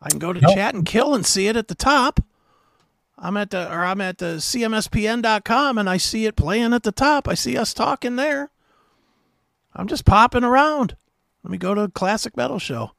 I 0.00 0.10
can 0.10 0.18
go 0.18 0.32
to 0.32 0.40
Nope. 0.40 0.54
chat 0.54 0.74
and 0.74 0.84
kill 0.84 1.14
and 1.14 1.24
see 1.24 1.48
it 1.48 1.56
at 1.56 1.68
the 1.68 1.74
top. 1.74 2.20
I'm 3.18 3.36
at 3.36 3.50
the 3.50 3.72
or 3.72 3.84
I'm 3.84 4.00
at 4.00 4.18
the 4.18 4.36
cmspn.com 4.36 5.78
and 5.78 5.88
I 5.88 5.96
see 5.96 6.26
it 6.26 6.36
playing 6.36 6.74
at 6.74 6.82
the 6.82 6.92
top. 6.92 7.28
I 7.28 7.34
see 7.34 7.56
us 7.56 7.72
talking 7.72 8.16
there. 8.16 8.50
I'm 9.74 9.86
just 9.86 10.04
popping 10.04 10.44
around. 10.44 10.96
Let 11.42 11.50
me 11.50 11.58
go 11.58 11.74
to 11.74 11.88
Classic 11.88 12.36
Metal 12.36 12.58
Show. 12.58 12.92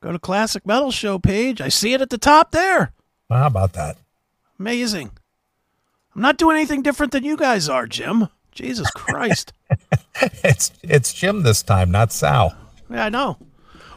Go 0.00 0.12
to 0.12 0.18
Classic 0.18 0.64
Metal 0.66 0.90
Show 0.90 1.18
page. 1.18 1.60
I 1.60 1.68
see 1.68 1.92
it 1.92 2.00
at 2.00 2.10
the 2.10 2.18
top 2.18 2.52
there. 2.52 2.92
How 3.28 3.46
about 3.46 3.72
that? 3.74 3.98
Amazing. 4.58 5.10
I'm 6.14 6.22
not 6.22 6.38
doing 6.38 6.56
anything 6.56 6.82
different 6.82 7.12
than 7.12 7.24
you 7.24 7.36
guys 7.36 7.68
are, 7.68 7.86
Jim. 7.86 8.28
Jesus 8.52 8.90
Christ. 8.90 9.52
It's 10.42 10.72
it's 10.82 11.12
Jim 11.12 11.42
this 11.44 11.62
time, 11.62 11.92
not 11.92 12.10
Sal. 12.12 12.52
Yeah, 12.90 13.04
I 13.04 13.08
know. 13.08 13.38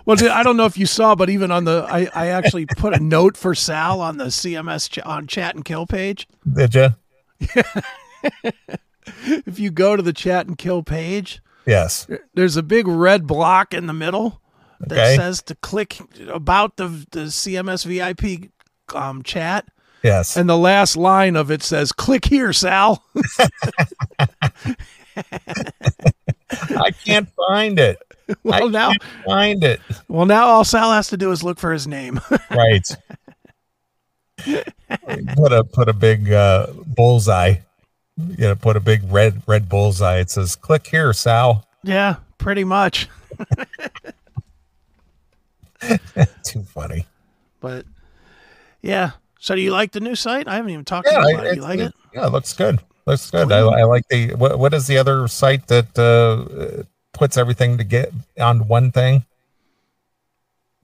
Well, 0.06 0.18
dude, 0.18 0.30
I 0.30 0.42
don't 0.44 0.58
know 0.58 0.66
if 0.66 0.78
you 0.78 0.86
saw, 0.88 1.14
but 1.16 1.30
even 1.30 1.52
on 1.52 1.64
the, 1.66 1.86
I, 1.88 2.10
I 2.16 2.28
actually 2.30 2.66
put 2.66 2.96
a 2.96 3.00
note 3.04 3.38
for 3.38 3.54
Sal 3.54 4.02
on 4.02 4.18
the 4.18 4.26
CMS 4.26 4.89
ch- 4.89 4.98
on 5.00 5.28
Chat 5.28 5.54
and 5.56 5.64
Kill 5.64 5.86
page. 5.86 6.28
Did 6.52 6.74
you? 6.76 6.89
If 9.24 9.60
you 9.60 9.72
go 9.72 9.96
to 9.96 10.04
the 10.04 10.14
Chat 10.14 10.48
and 10.48 10.58
Kill 10.58 10.84
page, 10.84 11.42
Yes. 11.66 12.08
there's 12.36 12.56
a 12.56 12.64
big 12.64 12.88
red 12.88 13.26
block 13.28 13.74
in 13.74 13.88
the 13.88 13.94
middle 13.94 14.42
that 14.80 14.98
Okay. 14.98 15.16
says 15.16 15.42
to 15.44 15.56
click 15.56 15.98
about 16.28 16.78
the 16.78 16.88
the 17.12 17.26
CMS 17.26 17.86
VIP 17.86 18.52
um, 18.96 19.22
chat, 19.24 19.68
Yes. 20.04 20.38
and 20.38 20.48
the 20.50 20.58
last 20.58 20.96
line 20.98 21.36
of 21.36 21.50
it 21.52 21.62
says 21.64 21.92
"Click 21.92 22.26
here, 22.26 22.54
Sal." 22.54 23.04
I 26.78 26.92
can't 27.06 27.30
find 27.48 27.80
it. 27.80 27.98
well, 28.43 28.65
I 28.65 28.69
now, 28.69 28.91
find 29.25 29.63
it. 29.63 29.79
well, 30.07 30.25
now 30.25 30.45
all 30.45 30.63
Sal 30.63 30.91
has 30.91 31.07
to 31.09 31.17
do 31.17 31.32
is 31.32 31.43
look 31.43 31.59
for 31.59 31.71
his 31.73 31.88
name. 31.88 32.19
Right. 32.51 32.86
put 35.36 35.53
a 35.53 35.63
put 35.63 35.88
a 35.89 35.93
big 35.93 36.32
uh, 36.32 36.67
bullseye. 36.86 37.55
You 38.17 38.38
know, 38.39 38.55
put 38.55 38.75
a 38.75 38.79
big 38.79 39.01
red 39.11 39.41
red 39.47 39.69
bullseye. 39.69 40.17
It 40.19 40.29
says, 40.29 40.55
"Click 40.55 40.88
here, 40.88 41.13
Sal." 41.13 41.65
yeah, 41.84 42.15
pretty 42.38 42.63
much. 42.63 43.07
Too 46.43 46.63
funny. 46.63 47.05
But 47.59 47.86
yeah. 48.82 49.11
So 49.39 49.55
do 49.55 49.61
you 49.61 49.71
like 49.71 49.91
the 49.91 49.99
new 49.99 50.15
site? 50.15 50.47
I 50.47 50.55
haven't 50.55 50.71
even 50.71 50.86
talked 50.86 51.07
Yeah, 51.11 51.19
about 51.27 51.45
it. 51.47 51.55
You 51.55 51.61
like 51.61 51.79
it? 51.79 51.93
Yeah, 52.13 52.27
it 52.27 52.32
looks 52.32 52.53
good. 52.53 52.79
Looks 53.07 53.32
good. 53.32 53.51
I, 53.51 53.59
I 53.59 53.84
like 53.84 54.07
the 54.09 54.36
what, 54.36 54.59
what 54.59 54.73
is 54.73 54.86
the 54.88 54.97
other 54.99 55.27
site 55.27 55.67
that 55.67 55.97
uh, 55.97 56.84
puts 57.22 57.38
everything 57.38 57.78
to 57.78 57.84
get 57.84 58.11
on 58.39 58.67
one 58.67 58.91
thing? 58.91 59.24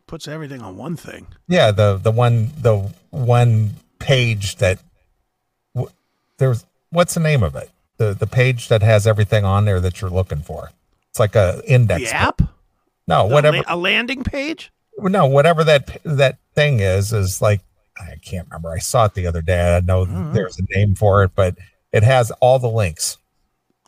Puts 0.06 0.28
everything 0.28 0.62
on 0.62 0.78
one 0.78 0.96
thing. 0.96 1.26
Yeah, 1.48 1.72
the 1.72 1.98
the 1.98 2.12
one 2.12 2.52
the 2.62 2.92
one 3.10 3.72
page 3.98 4.58
that 4.58 4.78
w- 5.74 5.92
there's 6.38 6.64
what's 6.92 7.16
the 7.16 7.20
name 7.22 7.42
of 7.42 7.56
it? 7.56 7.72
The 7.98 8.14
the 8.14 8.28
page 8.28 8.68
that 8.68 8.84
has 8.84 9.08
everything 9.08 9.46
on 9.46 9.66
there 9.66 9.80
that 9.82 10.00
you're 10.00 10.12
looking 10.12 10.42
for. 10.42 10.70
It's 11.10 11.20
like 11.20 11.36
a 11.36 11.60
index. 11.66 12.12
The 12.12 12.16
app? 12.16 12.42
No, 13.08 13.28
The 13.28 13.34
whatever. 13.34 13.58
la- 13.58 13.64
a 13.68 13.76
landing 13.76 14.24
page? 14.24 14.72
no, 15.00 15.26
whatever 15.26 15.64
that 15.64 16.00
that 16.04 16.38
thing 16.54 16.82
is 16.82 17.12
is 17.14 17.42
like 17.42 17.62
I 18.00 18.16
can't 18.22 18.48
remember. 18.48 18.70
I 18.70 18.78
saw 18.78 19.06
it 19.06 19.16
the 19.16 19.26
other 19.26 19.42
day. 19.42 19.76
I 19.78 19.80
know 19.80 20.06
Mm-hmm. 20.06 20.34
there's 20.34 20.60
a 20.60 20.64
name 20.78 20.94
for 20.94 21.24
it, 21.24 21.32
but 21.36 21.56
it 21.92 22.04
has 22.04 22.30
all 22.40 22.60
the 22.60 22.70
links. 22.70 23.18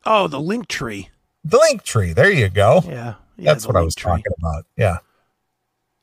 Oh, 0.03 0.27
the 0.27 0.39
link 0.41 0.67
tree. 0.67 1.09
The 1.43 1.57
link 1.57 1.83
tree. 1.83 2.13
There 2.13 2.31
you 2.31 2.49
go. 2.49 2.81
Yeah. 2.85 3.15
yeah 3.37 3.53
That's 3.53 3.65
what 3.65 3.75
I 3.75 3.81
was 3.81 3.95
tree. 3.95 4.09
talking 4.11 4.33
about. 4.39 4.65
Yeah. 4.75 4.97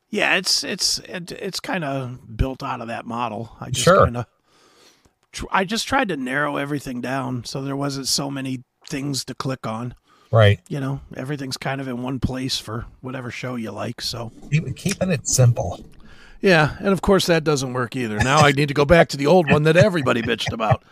Yeah, 0.09 0.37
it's 0.37 0.63
it's 0.65 0.99
it, 1.01 1.33
it's 1.33 1.61
kind 1.61 1.85
of 1.85 2.37
built 2.37 2.63
out 2.63 2.81
of 2.81 2.89
that 2.89 3.07
model. 3.07 3.57
I 3.61 3.71
just 3.71 3.85
Sure. 3.85 4.05
kind 4.05 4.17
of 4.19 4.27
tr- 5.33 5.47
I 5.51 5.65
just 5.65 5.87
tried 5.89 6.09
to 6.09 6.17
narrow 6.17 6.57
everything 6.57 7.01
down 7.01 7.45
so 7.45 7.61
there 7.63 7.77
wasn't 7.77 8.09
so 8.09 8.31
many 8.31 8.63
things 8.89 9.25
to 9.27 9.35
click 9.35 9.67
on. 9.67 9.95
Right. 10.31 10.61
You 10.69 10.81
know, 10.81 11.01
everything's 11.17 11.57
kind 11.57 11.81
of 11.81 11.89
in 11.89 12.03
one 12.03 12.21
place 12.21 12.59
for 12.59 12.87
whatever 13.01 13.31
show 13.31 13.57
you 13.57 13.73
like. 13.73 14.01
So 14.01 14.31
keeping 14.51 15.11
it 15.11 15.27
simple. 15.29 15.85
Yeah, 16.41 16.77
and 16.79 16.89
of 16.89 17.03
course 17.03 17.27
that 17.27 17.45
doesn't 17.45 17.73
work 17.73 17.97
either. 17.97 18.19
Now 18.19 18.39
I 18.39 18.53
need 18.53 18.69
to 18.69 18.75
go 18.75 18.85
back 18.85 19.09
to 19.11 19.17
the 19.17 19.27
old 19.27 19.51
one 19.51 19.63
that 19.65 19.77
everybody 19.77 20.23
bitched 20.23 20.53
about. 20.53 20.83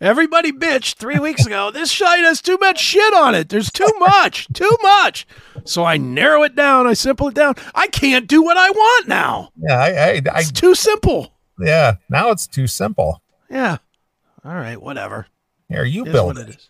Everybody 0.00 0.52
bitched 0.52 0.94
three 0.96 1.18
weeks 1.18 1.44
ago. 1.46 1.70
This 1.70 1.90
site 1.92 2.20
has 2.20 2.40
too 2.42 2.58
much 2.60 2.78
shit 2.80 3.14
on 3.14 3.34
it. 3.34 3.48
There's 3.48 3.70
too 3.70 3.90
much, 3.98 4.46
too 4.52 4.76
much. 4.82 5.26
So 5.64 5.84
I 5.84 5.96
narrow 5.96 6.42
it 6.42 6.54
down. 6.56 6.86
I 6.86 6.94
simple 6.94 7.28
it 7.28 7.34
down. 7.34 7.54
I 7.74 7.86
can't 7.88 8.26
do 8.26 8.42
what 8.42 8.56
I 8.56 8.70
want 8.70 9.08
now. 9.08 9.50
Yeah. 9.56 9.78
I, 9.78 9.86
I, 9.88 10.22
I 10.32 10.40
It's 10.40 10.52
too 10.52 10.74
simple. 10.74 11.32
yeah. 11.60 11.96
Now 12.08 12.30
it's 12.30 12.46
too 12.46 12.66
simple. 12.66 13.22
Yeah. 13.50 13.78
All 14.44 14.54
right. 14.54 14.80
Whatever. 14.80 15.26
Here, 15.68 15.84
you 15.84 16.04
It 16.06 16.12
build 16.12 16.38
it. 16.38 16.48
it. 16.50 16.68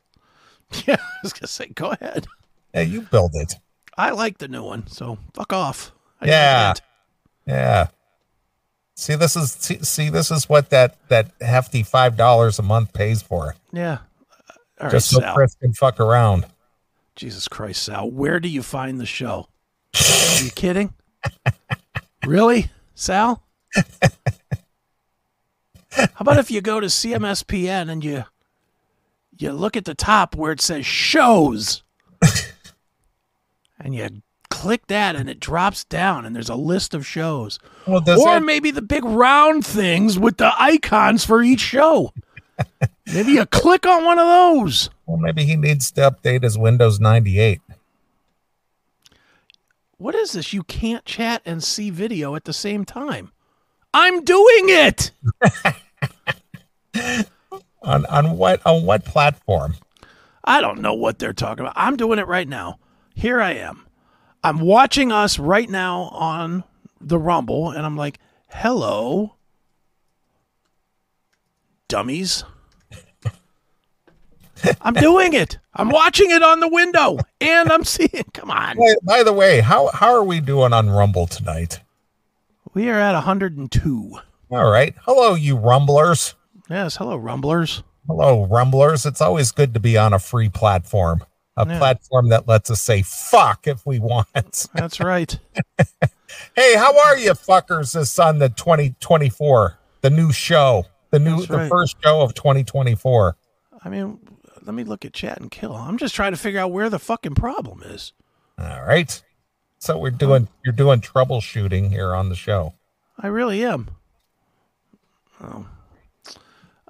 Yeah. 0.86 0.96
I 1.00 1.18
was 1.22 1.32
gonna 1.32 1.46
say, 1.46 1.66
go 1.68 1.90
ahead. 1.92 2.26
Yeah, 2.74 2.80
you 2.82 3.02
build 3.02 3.32
it. 3.34 3.54
I 3.96 4.10
like 4.10 4.38
the 4.38 4.48
new 4.48 4.64
one, 4.64 4.88
so 4.88 5.18
fuck 5.34 5.52
off. 5.52 5.92
I 6.20 6.26
Yeah. 6.26 6.74
Yeah. 7.46 7.86
See, 8.96 9.16
this 9.16 9.34
is 9.36 9.52
see, 9.52 9.78
see, 9.82 10.08
this 10.08 10.30
is 10.30 10.48
what 10.48 10.70
that 10.70 10.96
that 11.08 11.32
hefty 11.40 11.82
five 11.82 12.16
dollars 12.16 12.58
a 12.58 12.62
month 12.62 12.92
pays 12.92 13.22
for. 13.22 13.56
Yeah. 13.72 13.98
All 14.80 14.86
right, 14.86 14.92
Just 14.92 15.10
so 15.10 15.20
Sal. 15.20 15.34
Chris 15.34 15.56
can 15.56 15.72
fuck 15.72 15.98
around. 16.00 16.46
Jesus 17.16 17.48
Christ, 17.48 17.82
Sal. 17.82 18.10
Where 18.10 18.40
do 18.40 18.48
you 18.48 18.62
find 18.62 19.00
the 19.00 19.06
show? 19.06 19.48
Are 19.94 20.42
you 20.42 20.50
kidding? 20.50 20.94
really, 22.26 22.70
Sal? 22.94 23.42
How 25.90 26.08
about 26.18 26.38
if 26.38 26.50
you 26.50 26.60
go 26.60 26.80
to 26.80 26.86
CMSPN 26.86 27.88
and 27.88 28.04
you 28.04 28.24
you 29.36 29.52
look 29.52 29.76
at 29.76 29.84
the 29.84 29.94
top 29.94 30.36
where 30.36 30.52
it 30.52 30.60
says 30.60 30.86
shows, 30.86 31.82
and 33.80 33.94
you 33.94 34.22
click 34.54 34.86
that 34.86 35.16
and 35.16 35.28
it 35.28 35.40
drops 35.40 35.84
down 35.84 36.24
and 36.24 36.34
there's 36.34 36.48
a 36.48 36.54
list 36.54 36.94
of 36.94 37.06
shows, 37.06 37.58
Well, 37.86 38.02
or 38.20 38.40
maybe 38.40 38.70
the 38.70 38.82
big 38.82 39.04
round 39.04 39.66
things 39.66 40.18
with 40.18 40.36
the 40.36 40.52
icons 40.58 41.24
for 41.24 41.42
each 41.42 41.60
show. 41.60 42.12
maybe 43.12 43.32
you 43.32 43.44
click 43.46 43.84
on 43.86 44.04
one 44.04 44.18
of 44.18 44.26
those. 44.26 44.90
well, 45.06 45.16
maybe 45.16 45.44
he 45.44 45.56
needs 45.56 45.90
to 45.92 46.02
update 46.02 46.42
his 46.44 46.56
Windows 46.56 47.00
98. 47.00 47.60
What 49.98 50.14
is 50.14 50.32
this? 50.32 50.52
You 50.52 50.62
can't 50.62 51.04
chat 51.04 51.42
and 51.44 51.62
see 51.62 51.90
video 51.90 52.34
at 52.36 52.44
the 52.44 52.52
same 52.52 52.84
time. 52.84 53.32
I'm 53.92 54.22
doing 54.24 54.66
it. 54.68 55.10
On 57.82 58.06
on 58.06 58.38
what 58.38 58.64
on 58.64 58.84
what 58.86 59.04
platform? 59.04 59.74
I 60.42 60.62
don't 60.62 60.80
know 60.80 60.94
what 60.94 61.18
they're 61.18 61.34
talking 61.34 61.64
about. 61.66 61.74
I'm 61.76 61.96
doing 61.98 62.18
it 62.18 62.26
right 62.26 62.48
now. 62.48 62.78
Here 63.14 63.42
I 63.42 63.52
am. 63.52 63.84
I'm 64.44 64.58
watching 64.58 65.10
us 65.10 65.38
right 65.38 65.68
now 65.68 66.02
on 66.12 66.64
the 67.00 67.18
Rumble, 67.18 67.70
and 67.70 67.84
I'm 67.86 67.96
like, 67.96 68.20
hello, 68.48 69.36
dummies. 71.88 72.44
I'm 74.82 74.92
doing 74.92 75.32
it. 75.32 75.58
I'm 75.72 75.88
watching 75.88 76.30
it 76.30 76.42
on 76.42 76.60
the 76.60 76.68
window, 76.68 77.18
and 77.40 77.72
I'm 77.72 77.84
seeing. 77.84 78.24
Come 78.34 78.50
on. 78.50 78.76
By, 78.76 78.94
by 79.02 79.22
the 79.22 79.32
way, 79.32 79.60
how 79.60 79.88
how 79.88 80.12
are 80.14 80.24
we 80.24 80.40
doing 80.40 80.74
on 80.74 80.90
Rumble 80.90 81.26
tonight? 81.26 81.80
We 82.74 82.90
are 82.90 83.00
at 83.00 83.14
102. 83.14 84.18
All 84.50 84.70
right. 84.70 84.94
Hello, 85.02 85.34
you 85.34 85.56
rumblers. 85.56 86.34
Yes. 86.68 86.96
Hello, 86.96 87.16
Rumblers. 87.16 87.82
Hello, 88.06 88.46
rumblers. 88.46 89.06
It's 89.06 89.22
always 89.22 89.52
good 89.52 89.72
to 89.72 89.80
be 89.80 89.96
on 89.96 90.12
a 90.12 90.18
free 90.18 90.50
platform, 90.50 91.24
a 91.56 91.66
Yeah. 91.66 91.78
platform 91.78 92.28
that 92.30 92.48
lets 92.48 92.70
us 92.70 92.80
say 92.80 93.02
fuck 93.02 93.66
if 93.66 93.86
we 93.86 93.98
want. 93.98 94.66
That's 94.74 95.00
right. 95.00 95.38
Hey, 96.56 96.76
how 96.76 96.98
are 97.06 97.16
you, 97.16 97.32
fuckers? 97.32 97.92
This 97.94 98.18
on 98.18 98.38
the 98.38 98.48
2024, 98.48 99.78
the 100.00 100.10
new 100.10 100.32
show, 100.32 100.86
the 101.10 101.18
new, 101.18 101.36
That's 101.36 101.48
the 101.48 101.68
first 101.68 101.96
show 102.02 102.22
of 102.22 102.34
2024. 102.34 103.36
I 103.84 103.88
mean, 103.88 104.18
let 104.62 104.74
me 104.74 104.82
look 104.84 105.04
at 105.04 105.12
chat 105.12 105.40
and 105.40 105.50
kill. 105.50 105.74
I'm 105.76 105.98
just 105.98 106.14
trying 106.14 106.32
to 106.32 106.38
figure 106.38 106.58
out 106.60 106.72
where 106.72 106.90
the 106.90 106.98
fucking 106.98 107.34
problem 107.36 107.82
is. 107.84 108.12
All 108.58 108.82
right. 108.84 109.22
So 109.78 109.98
we're 109.98 110.10
doing, 110.10 110.48
you're 110.64 110.72
doing 110.72 111.00
troubleshooting 111.00 111.90
here 111.90 112.14
on 112.14 112.30
the 112.30 112.34
show. 112.34 112.74
I 113.18 113.28
really 113.28 113.64
am. 113.64 113.90
Oh. 115.42 115.66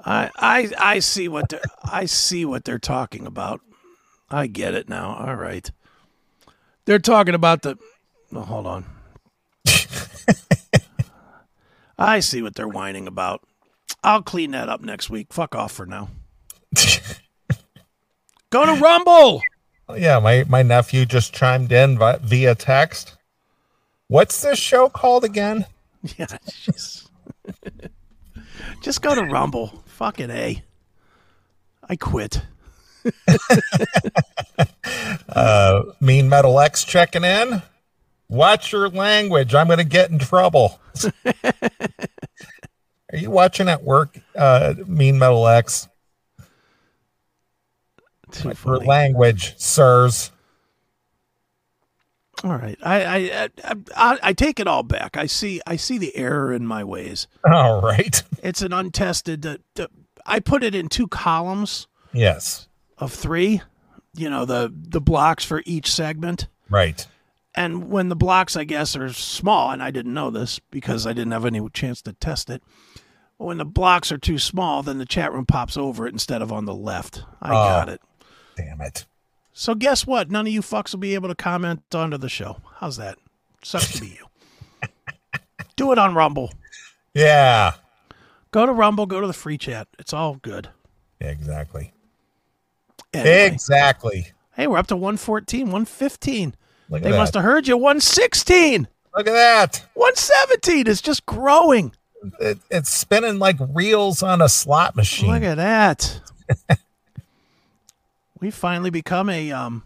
I 0.06 0.30
I 0.36 0.70
I 0.78 0.98
see 0.98 1.28
what 1.28 1.48
they're 1.48 1.62
I 1.82 2.04
see 2.04 2.44
what 2.44 2.64
they're 2.64 2.78
talking 2.78 3.26
about. 3.26 3.60
I 4.30 4.46
get 4.46 4.74
it 4.74 4.88
now. 4.88 5.14
All 5.14 5.36
right. 5.36 5.70
They're 6.84 6.98
talking 6.98 7.34
about 7.34 7.62
the. 7.62 7.78
Oh, 8.32 8.40
hold 8.40 8.66
on. 8.66 8.84
I 11.98 12.20
see 12.20 12.42
what 12.42 12.54
they're 12.54 12.68
whining 12.68 13.06
about. 13.06 13.42
I'll 14.02 14.22
clean 14.22 14.50
that 14.50 14.68
up 14.68 14.82
next 14.82 15.08
week. 15.08 15.32
Fuck 15.32 15.54
off 15.54 15.72
for 15.72 15.86
now. 15.86 16.08
Go 18.50 18.66
to 18.66 18.80
Rumble. 18.80 19.40
Oh, 19.88 19.96
yeah, 19.96 20.18
my 20.18 20.44
my 20.48 20.62
nephew 20.62 21.04
just 21.04 21.34
chimed 21.34 21.72
in 21.72 21.98
via 21.98 22.54
text. 22.54 23.16
What's 24.08 24.42
this 24.42 24.58
show 24.58 24.88
called 24.88 25.24
again? 25.24 25.66
Yeah, 26.18 26.26
jeez. 26.26 27.08
Just 28.82 29.00
go 29.00 29.14
to 29.14 29.22
Rumble. 29.22 29.82
Fucking 29.86 30.28
A. 30.28 30.62
I 31.88 31.96
quit. 31.96 32.42
Uh, 35.28 35.82
mean 36.00 36.28
Metal 36.28 36.60
X 36.60 36.84
checking 36.84 37.24
in. 37.24 37.62
Watch 38.28 38.72
your 38.72 38.88
language. 38.88 39.54
I'm 39.54 39.66
going 39.66 39.78
to 39.78 39.84
get 39.84 40.10
in 40.10 40.18
trouble. 40.18 40.78
Are 41.24 41.32
you 43.12 43.30
watching 43.30 43.68
at 43.68 43.82
work, 43.82 44.18
uh, 44.36 44.74
Mean 44.86 45.18
Metal 45.18 45.46
X? 45.48 45.88
For 48.54 48.78
language, 48.78 49.54
sirs. 49.58 50.30
All 52.42 52.56
right. 52.56 52.78
I 52.82 53.04
I, 53.04 53.48
I 53.64 53.74
I 53.96 54.18
I 54.22 54.32
take 54.32 54.60
it 54.60 54.66
all 54.66 54.82
back. 54.82 55.16
I 55.16 55.26
see 55.26 55.60
I 55.66 55.76
see 55.76 55.98
the 55.98 56.14
error 56.16 56.52
in 56.52 56.66
my 56.66 56.84
ways. 56.84 57.26
All 57.44 57.80
right. 57.80 58.22
It's 58.42 58.60
an 58.60 58.74
untested. 58.74 59.46
Uh, 59.46 59.56
uh, 59.78 59.86
I 60.26 60.38
put 60.38 60.62
it 60.62 60.74
in 60.74 60.88
two 60.88 61.08
columns 61.08 61.86
Yes. 62.12 62.68
Of 62.98 63.12
three. 63.12 63.62
You 64.14 64.30
know 64.30 64.44
the 64.44 64.72
the 64.74 65.00
blocks 65.00 65.44
for 65.44 65.62
each 65.66 65.90
segment. 65.90 66.46
Right. 66.70 67.06
And 67.56 67.88
when 67.88 68.08
the 68.08 68.16
blocks, 68.16 68.56
I 68.56 68.64
guess, 68.64 68.96
are 68.96 69.12
small, 69.12 69.70
and 69.70 69.80
I 69.82 69.90
didn't 69.92 70.12
know 70.14 70.30
this 70.30 70.58
because 70.70 71.06
I 71.06 71.12
didn't 71.12 71.32
have 71.32 71.44
any 71.44 71.60
chance 71.72 72.02
to 72.02 72.12
test 72.12 72.50
it. 72.50 72.62
When 73.36 73.58
the 73.58 73.64
blocks 73.64 74.10
are 74.10 74.18
too 74.18 74.38
small, 74.38 74.82
then 74.82 74.98
the 74.98 75.06
chat 75.06 75.32
room 75.32 75.46
pops 75.46 75.76
over 75.76 76.06
it 76.06 76.12
instead 76.12 76.42
of 76.42 76.50
on 76.52 76.64
the 76.64 76.74
left. 76.74 77.22
I 77.40 77.50
Oh. 77.50 77.52
got 77.52 77.88
it. 77.88 78.00
Damn 78.56 78.80
it. 78.80 79.06
So 79.52 79.74
guess 79.76 80.04
what? 80.04 80.30
None 80.32 80.46
of 80.48 80.52
you 80.52 80.62
fucks 80.62 80.92
will 80.92 80.98
be 81.00 81.14
able 81.14 81.28
to 81.28 81.34
comment 81.36 81.82
onto 81.94 82.16
the 82.18 82.28
show. 82.28 82.56
How's 82.78 82.96
that? 82.96 83.18
Sucks 83.62 83.92
to 83.92 84.00
be 84.00 84.18
you. 84.18 84.88
Do 85.76 85.92
it 85.92 85.98
on 85.98 86.14
Rumble. 86.14 86.52
Yeah. 87.14 87.72
Go 88.50 88.66
to 88.66 88.72
Rumble. 88.72 89.06
Go 89.06 89.20
to 89.20 89.26
the 89.28 89.32
free 89.32 89.58
chat. 89.58 89.86
It's 89.98 90.12
all 90.12 90.36
good. 90.36 90.70
Exactly. 91.20 91.92
Anyway, 93.14 93.46
Exactly. 93.46 94.28
hey, 94.56 94.66
we're 94.66 94.78
up 94.78 94.86
to 94.88 94.96
114, 94.96 95.66
115. 95.66 96.54
Look 96.90 97.02
They 97.02 97.10
must 97.10 97.34
have 97.34 97.42
heard 97.42 97.66
you. 97.66 97.76
116, 97.76 98.88
Look 99.16 99.26
at 99.28 99.32
that. 99.32 99.84
117. 99.94 100.86
is 100.88 101.00
just 101.00 101.24
growing. 101.26 101.92
It, 102.40 102.58
it's 102.70 102.90
spinning 102.90 103.38
like 103.38 103.56
reels 103.72 104.22
on 104.22 104.42
a 104.42 104.48
slot 104.48 104.96
machine. 104.96 105.30
Look 105.30 105.42
at 105.42 105.56
that. 105.56 106.20
we 108.40 108.50
finally 108.50 108.90
become 108.90 109.28
a 109.30 109.52
um, 109.52 109.84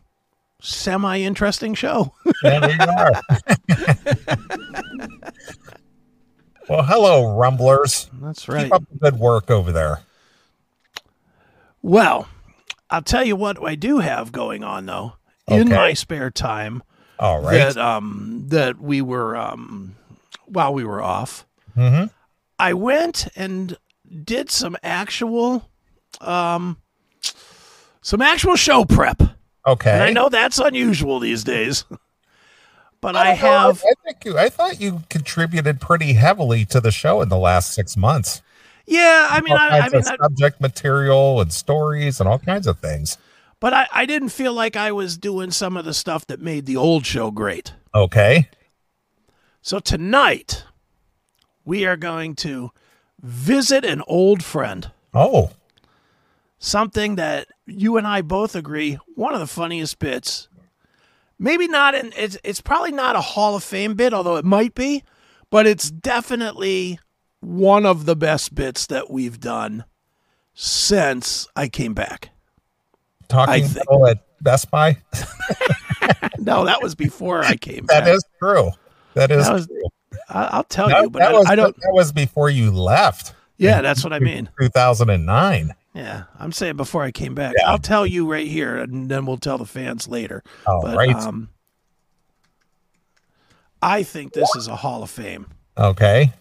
semi 0.61 1.19
interesting 1.21 1.75
show. 1.75 2.15
There 2.43 2.61
we 2.61 2.73
are. 2.79 3.11
well, 6.69 6.85
hello, 6.85 7.37
Rumblers. 7.37 8.09
That's 8.23 8.49
right. 8.49 8.65
Keep 8.65 8.75
up 8.75 8.85
the 8.91 8.99
good 8.99 9.19
work 9.19 9.51
over 9.51 9.73
there. 9.73 10.01
Well, 11.83 12.29
I'll 12.91 13.03
tell 13.03 13.25
you 13.25 13.37
what 13.37 13.63
I 13.63 13.75
do 13.75 13.99
have 13.99 14.33
going 14.33 14.65
on 14.65 14.87
though 14.87 15.15
in 15.47 15.69
my 15.69 15.93
spare 15.95 16.31
time 16.31 16.83
All 17.19 17.41
right. 17.41 17.53
that 17.53 17.77
um 17.77 18.45
that 18.49 18.81
we 18.81 19.01
were 19.01 19.37
um 19.37 19.97
while 20.47 20.73
we 20.75 20.85
were 20.85 21.03
off. 21.03 21.47
hmm 21.75 22.05
I 22.59 22.75
went 22.75 23.29
and 23.37 23.77
did 24.25 24.51
some 24.51 24.77
actual 24.83 25.69
um 26.21 26.79
some 28.01 28.23
actual 28.23 28.57
show 28.57 28.85
prep. 28.85 29.23
Okay. 29.67 29.91
And 29.91 30.03
I 30.03 30.13
know 30.13 30.29
that's 30.29 30.59
unusual 30.59 31.21
these 31.21 31.45
days. 31.45 31.85
but 33.01 33.17
I, 33.17 33.31
know. 33.31 33.37
have 33.37 33.85
I 33.85 33.93
think 34.05 34.25
you. 34.25 34.39
I 34.39 34.49
thought 34.49 34.81
you 34.81 35.03
contributed 35.11 35.81
pretty 35.81 36.15
heavily 36.15 36.65
to 36.67 36.81
the 36.81 36.91
show 36.91 37.21
in 37.21 37.29
the 37.29 37.37
last 37.37 37.75
six 37.75 37.97
months. 37.97 38.43
Yeah, 38.89 39.29
I 39.31 39.41
mean 39.41 39.57
I, 39.57 39.81
I 39.81 39.89
mean 39.89 40.03
subject 40.03 40.61
material 40.61 41.41
and 41.41 41.53
stories 41.53 42.21
and 42.21 42.29
all 42.29 42.39
kinds 42.39 42.67
of 42.67 42.79
things. 42.79 43.19
but 43.61 43.73
I, 43.73 43.87
I 43.93 44.07
didn't 44.07 44.31
feel 44.31 44.53
like 44.53 44.77
I 44.77 44.93
was 44.93 45.17
doing 45.17 45.51
some 45.51 45.77
of 45.77 45.85
the 45.85 45.95
stuff 45.95 46.27
that 46.27 46.41
made 46.41 46.67
the 46.67 46.77
old 46.77 47.07
show 47.07 47.31
great. 47.31 47.75
Okay. 47.95 48.49
So 49.63 49.79
tonight 49.79 50.65
we 51.65 51.85
are 51.85 51.97
going 51.97 52.35
to 52.37 52.71
visit 53.23 53.85
an 53.85 54.03
old 54.07 54.43
friend. 54.43 54.91
Oh, 55.13 55.51
something 56.59 57.17
that 57.17 57.49
you 57.67 57.97
and 57.97 58.07
I 58.07 58.23
both 58.23 58.55
agree 58.57 58.99
one 59.15 59.35
of 59.35 59.41
the 59.41 59.47
funniest 59.47 59.99
bits. 59.99 60.49
Maybe 61.39 61.69
not 61.69 61.95
in 61.95 62.13
it's 62.17 62.37
it's 62.43 62.61
probably 62.61 62.93
not 62.93 63.17
a 63.17 63.21
Hall 63.21 63.55
of 63.55 63.63
Fame 63.63 63.95
bit, 63.95 64.13
although 64.13 64.37
it 64.37 64.45
might 64.45 64.75
be, 64.75 65.05
but 65.51 65.67
it's 65.67 65.91
definitely 65.91 66.99
one 67.41 67.87
of 67.87 68.05
the 68.07 68.17
best 68.17 68.55
bits 68.55 68.87
that 68.87 69.11
we've 69.11 69.39
done 69.41 69.85
since 70.55 71.47
I 71.55 71.69
came 71.69 71.95
back. 71.95 72.31
talking 73.29 73.65
at 73.65 74.19
Best 74.43 74.71
Buy. 74.71 74.99
No, 76.39 76.65
that 76.65 76.83
was 76.83 76.95
before 76.95 77.45
I 77.45 77.57
came 77.57 77.85
back. 77.85 78.05
That 78.05 78.15
is 78.15 78.25
true. 78.39 78.71
That 79.15 79.31
is 79.31 79.47
That 79.47 79.53
was- 79.53 79.67
true. 79.67 79.83
I, 80.31 80.45
I'll 80.53 80.65
tell 80.65 80.89
That, 80.89 81.03
you, 81.03 81.11
but 81.11 81.19
that 81.19 81.35
I, 81.35 81.39
was 81.39 81.47
I 81.47 81.55
don't. 81.57 81.77
that 81.77 81.91
was 81.93 82.13
before 82.13 82.49
you 82.49 82.71
left. 82.71 83.35
Yeah, 83.59 83.83
that's 83.83 84.03
what 84.05 84.13
I 84.13 84.19
mean. 84.19 84.49
2009. 84.61 85.75
Yeah, 85.95 86.23
I'm 86.39 86.53
saying 86.53 86.77
before 86.77 87.03
I 87.03 87.11
came 87.11 87.35
back. 87.35 87.55
Yeah. 87.59 87.71
I'll 87.71 87.79
tell 87.79 88.07
you 88.07 88.31
right 88.31 88.47
here, 88.47 88.77
and 88.79 89.11
then 89.11 89.27
we'll 89.27 89.37
tell 89.39 89.59
the 89.59 89.67
fans 89.67 90.07
later. 90.09 90.43
All 90.67 90.81
but 90.83 90.97
right. 90.97 91.15
um, 91.17 91.49
I 93.83 94.03
think 94.03 94.33
this 94.33 94.55
is 94.57 94.69
a 94.69 94.77
Hall 94.77 95.03
of 95.03 95.11
Fame. 95.11 95.47
okay. 95.77 96.33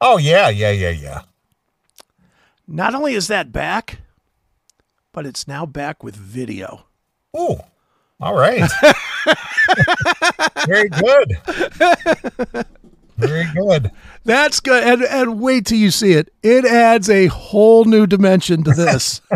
Oh 0.00 0.18
yeah, 0.18 0.48
yeah, 0.48 0.70
yeah, 0.70 0.90
yeah. 0.90 1.22
Not 2.66 2.94
only 2.94 3.14
is 3.14 3.28
that 3.28 3.52
back, 3.52 4.00
but 5.12 5.26
it's 5.26 5.48
now 5.48 5.66
back 5.66 6.04
with 6.04 6.14
video. 6.14 6.84
Ooh. 7.36 7.58
All 8.20 8.34
right. 8.34 8.68
Very 10.66 10.88
good. 10.88 11.38
Very 13.16 13.46
good. 13.54 13.90
That's 14.24 14.60
good. 14.60 14.84
And, 14.84 15.02
and 15.02 15.40
wait 15.40 15.66
till 15.66 15.78
you 15.78 15.90
see 15.90 16.12
it. 16.12 16.32
It 16.42 16.64
adds 16.64 17.08
a 17.08 17.26
whole 17.26 17.84
new 17.84 18.06
dimension 18.06 18.64
to 18.64 18.72
this. 18.72 19.20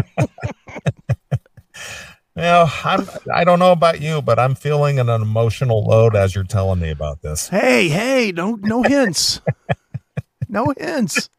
Now, 2.35 2.73
I'm 2.83 3.07
I 3.33 3.45
don't 3.45 3.59
know 3.59 3.73
about 3.73 4.01
you, 4.01 4.23
but 4.23 4.39
I'm 4.39 4.55
feeling 4.55 4.99
an 4.99 5.11
emotional 5.11 5.85
load 5.85 6.17
as 6.17 6.35
you're 6.35 6.45
telling 6.45 6.81
me 6.81 6.91
about 6.91 7.21
this. 7.21 7.49
hey, 7.49 7.89
hey, 7.89 8.33
no, 8.35 8.55
no 8.55 8.83
hints. 8.83 9.43
No 10.53 10.73
hints. 10.79 11.29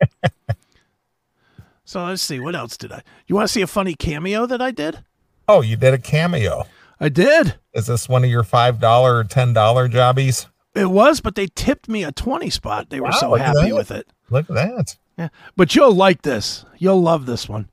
So 1.86 2.06
let's 2.06 2.22
see. 2.22 2.40
What 2.40 2.56
else 2.56 2.78
did 2.78 2.92
I? 2.92 3.04
You 3.28 3.36
want 3.36 3.48
to 3.48 3.52
see 3.54 3.62
a 3.62 3.68
funny 3.68 3.94
cameo 3.94 4.46
that 4.46 4.62
I 4.62 4.72
did? 4.72 5.04
Oh, 5.50 5.62
you 5.62 5.76
did 5.76 5.94
a 5.94 5.98
cameo. 5.98 6.64
I 7.00 7.10
did. 7.10 7.56
Is 7.74 7.88
this 7.88 8.08
one 8.08 8.24
of 8.24 8.30
your 8.30 8.44
five 8.44 8.80
dollar 8.80 9.18
or 9.18 9.24
ten 9.26 9.52
dollar 9.54 9.88
jobbies? 9.90 10.48
It 10.76 10.90
was, 10.90 11.20
but 11.20 11.36
they 11.36 11.48
tipped 11.54 11.88
me 11.90 12.04
a 12.04 12.12
20 12.12 12.50
spot. 12.50 12.90
They 12.90 13.00
were 13.00 13.08
Wow, 13.10 13.20
so 13.20 13.34
happy 13.36 13.74
with 13.74 13.92
it. 13.92 14.08
Look 14.32 14.50
at 14.50 14.56
that. 14.56 14.98
Yeah. 15.18 15.28
But 15.56 15.76
you'll 15.76 15.94
like 15.94 16.22
this. 16.24 16.66
You'll 16.78 17.02
love 17.02 17.26
this 17.28 17.48
one. 17.48 17.70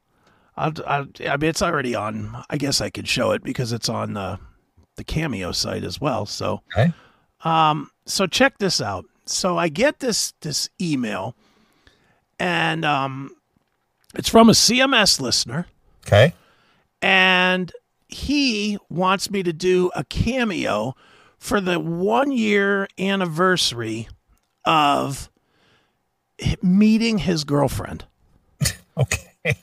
I'll, 0.57 0.72
I'll, 0.86 1.07
I 1.26 1.36
mean, 1.38 1.49
it's 1.49 1.62
already 1.62 1.95
on. 1.95 2.45
I 2.51 2.59
guess 2.59 2.80
I 2.82 2.91
could 2.91 3.09
show 3.09 3.30
it 3.30 3.43
because 3.43 3.72
it's 3.72 3.88
on 3.88 4.12
the, 4.14 4.38
the 4.97 5.05
Cameo 5.05 5.53
site 5.53 5.84
as 5.84 5.99
well. 5.99 6.26
So, 6.26 6.61
Okay. 6.76 6.93
um, 7.45 7.91
so 8.05 8.26
check 8.26 8.59
this 8.59 8.82
out. 8.82 9.07
So 9.31 9.57
I 9.57 9.68
get 9.68 10.01
this 10.01 10.33
this 10.41 10.68
email, 10.81 11.35
and 12.39 12.85
um, 12.85 13.35
it's 14.14 14.28
from 14.28 14.49
a 14.49 14.53
CMS 14.53 15.20
listener, 15.20 15.66
Okay. 16.07 16.35
and 17.01 17.72
he 18.09 18.76
wants 18.89 19.31
me 19.31 19.43
to 19.45 19.53
do 19.53 19.91
a 19.95 20.03
cameo 20.05 20.97
for 21.39 21.61
the 21.61 21.78
one 21.78 22.33
year 22.33 22.89
anniversary 22.99 24.09
of 24.64 25.31
meeting 26.62 27.18
his 27.18 27.45
girlfriend. 27.45 28.05
Okay. 28.97 29.57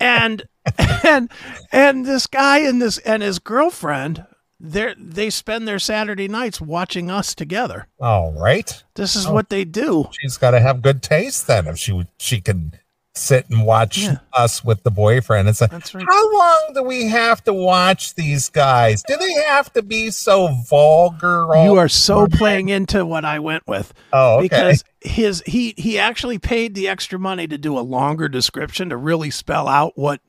and 0.00 0.42
and 1.04 1.30
and 1.72 2.04
this 2.04 2.26
guy 2.26 2.58
and 2.58 2.82
this 2.82 2.98
and 2.98 3.22
his 3.22 3.38
girlfriend 3.38 4.26
they 4.70 4.94
they 4.98 5.30
spend 5.30 5.66
their 5.66 5.78
Saturday 5.78 6.28
nights 6.28 6.60
watching 6.60 7.10
us 7.10 7.34
together. 7.34 7.86
All 8.00 8.32
right. 8.32 8.82
This 8.94 9.16
is 9.16 9.26
Oh. 9.26 9.32
what 9.32 9.48
they 9.50 9.64
do. 9.64 10.08
She's 10.20 10.36
got 10.36 10.52
to 10.52 10.60
have 10.60 10.82
good 10.82 11.02
taste 11.02 11.46
then 11.46 11.66
if 11.66 11.78
she 11.78 12.06
she 12.18 12.40
can 12.40 12.72
sit 13.14 13.48
and 13.48 13.64
watch 13.64 13.96
Yeah. 13.96 14.18
us 14.34 14.62
with 14.62 14.82
the 14.82 14.90
boyfriend. 14.90 15.48
It's 15.48 15.62
like, 15.62 15.70
That's 15.70 15.94
right. 15.94 16.04
how 16.06 16.32
long 16.38 16.72
do 16.74 16.82
we 16.82 17.08
have 17.08 17.42
to 17.44 17.54
watch 17.54 18.14
these 18.14 18.50
guys? 18.50 19.02
Do 19.08 19.16
they 19.16 19.32
have 19.44 19.72
to 19.72 19.82
be 19.82 20.10
so 20.10 20.48
vulgar? 20.68 21.46
You 21.64 21.76
are 21.76 21.88
so 21.88 22.26
playing 22.26 22.68
into 22.68 23.06
what 23.06 23.24
I 23.24 23.38
went 23.38 23.66
with 23.66 23.94
Oh, 24.12 24.34
okay. 24.36 24.42
because 24.42 24.84
his 25.00 25.42
he 25.46 25.72
he 25.78 25.98
actually 25.98 26.38
paid 26.38 26.74
the 26.74 26.88
extra 26.88 27.18
money 27.18 27.46
to 27.46 27.56
do 27.56 27.78
a 27.78 27.80
longer 27.80 28.28
description 28.28 28.90
to 28.90 28.98
really 28.98 29.30
spell 29.30 29.66
out 29.66 29.92
what 29.96 30.20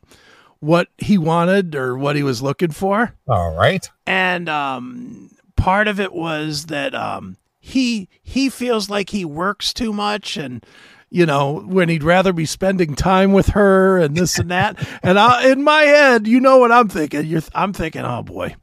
what 0.60 0.88
he 0.98 1.18
wanted 1.18 1.76
or 1.76 1.98
what 1.98 2.16
he 2.16 2.24
was 2.24 2.42
looking 2.42 2.72
for. 2.72 3.14
all 3.28 3.56
right. 3.56 3.90
and 4.06 4.50
um, 4.50 5.30
part 5.56 5.88
of 5.88 6.00
it 6.00 6.14
was 6.14 6.66
that 6.68 6.94
um, 6.96 7.38
he 7.60 8.08
he 8.24 8.50
feels 8.50 8.90
like 8.90 9.10
he 9.10 9.26
works 9.26 9.74
too 9.74 9.92
much 9.92 10.38
and 10.38 10.66
you 11.10 11.26
know 11.26 11.62
when 11.66 11.90
he'd 11.90 12.04
rather 12.04 12.34
be 12.34 12.46
spending 12.46 12.96
time 12.96 13.32
with 13.34 13.48
her 13.48 13.98
and 13.98 14.16
this 14.16 14.38
and 14.40 14.52
that 14.52 14.88
and 15.04 15.18
I, 15.20 15.50
in 15.52 15.64
my 15.64 15.82
head 15.84 16.28
you 16.28 16.40
know 16.40 16.58
what 16.58 16.72
i'm 16.72 16.90
thinking 16.90 17.26
you're 17.26 17.42
i'm 17.56 17.74
thinking 17.74 18.02
oh 18.04 18.24
boy 18.24 18.56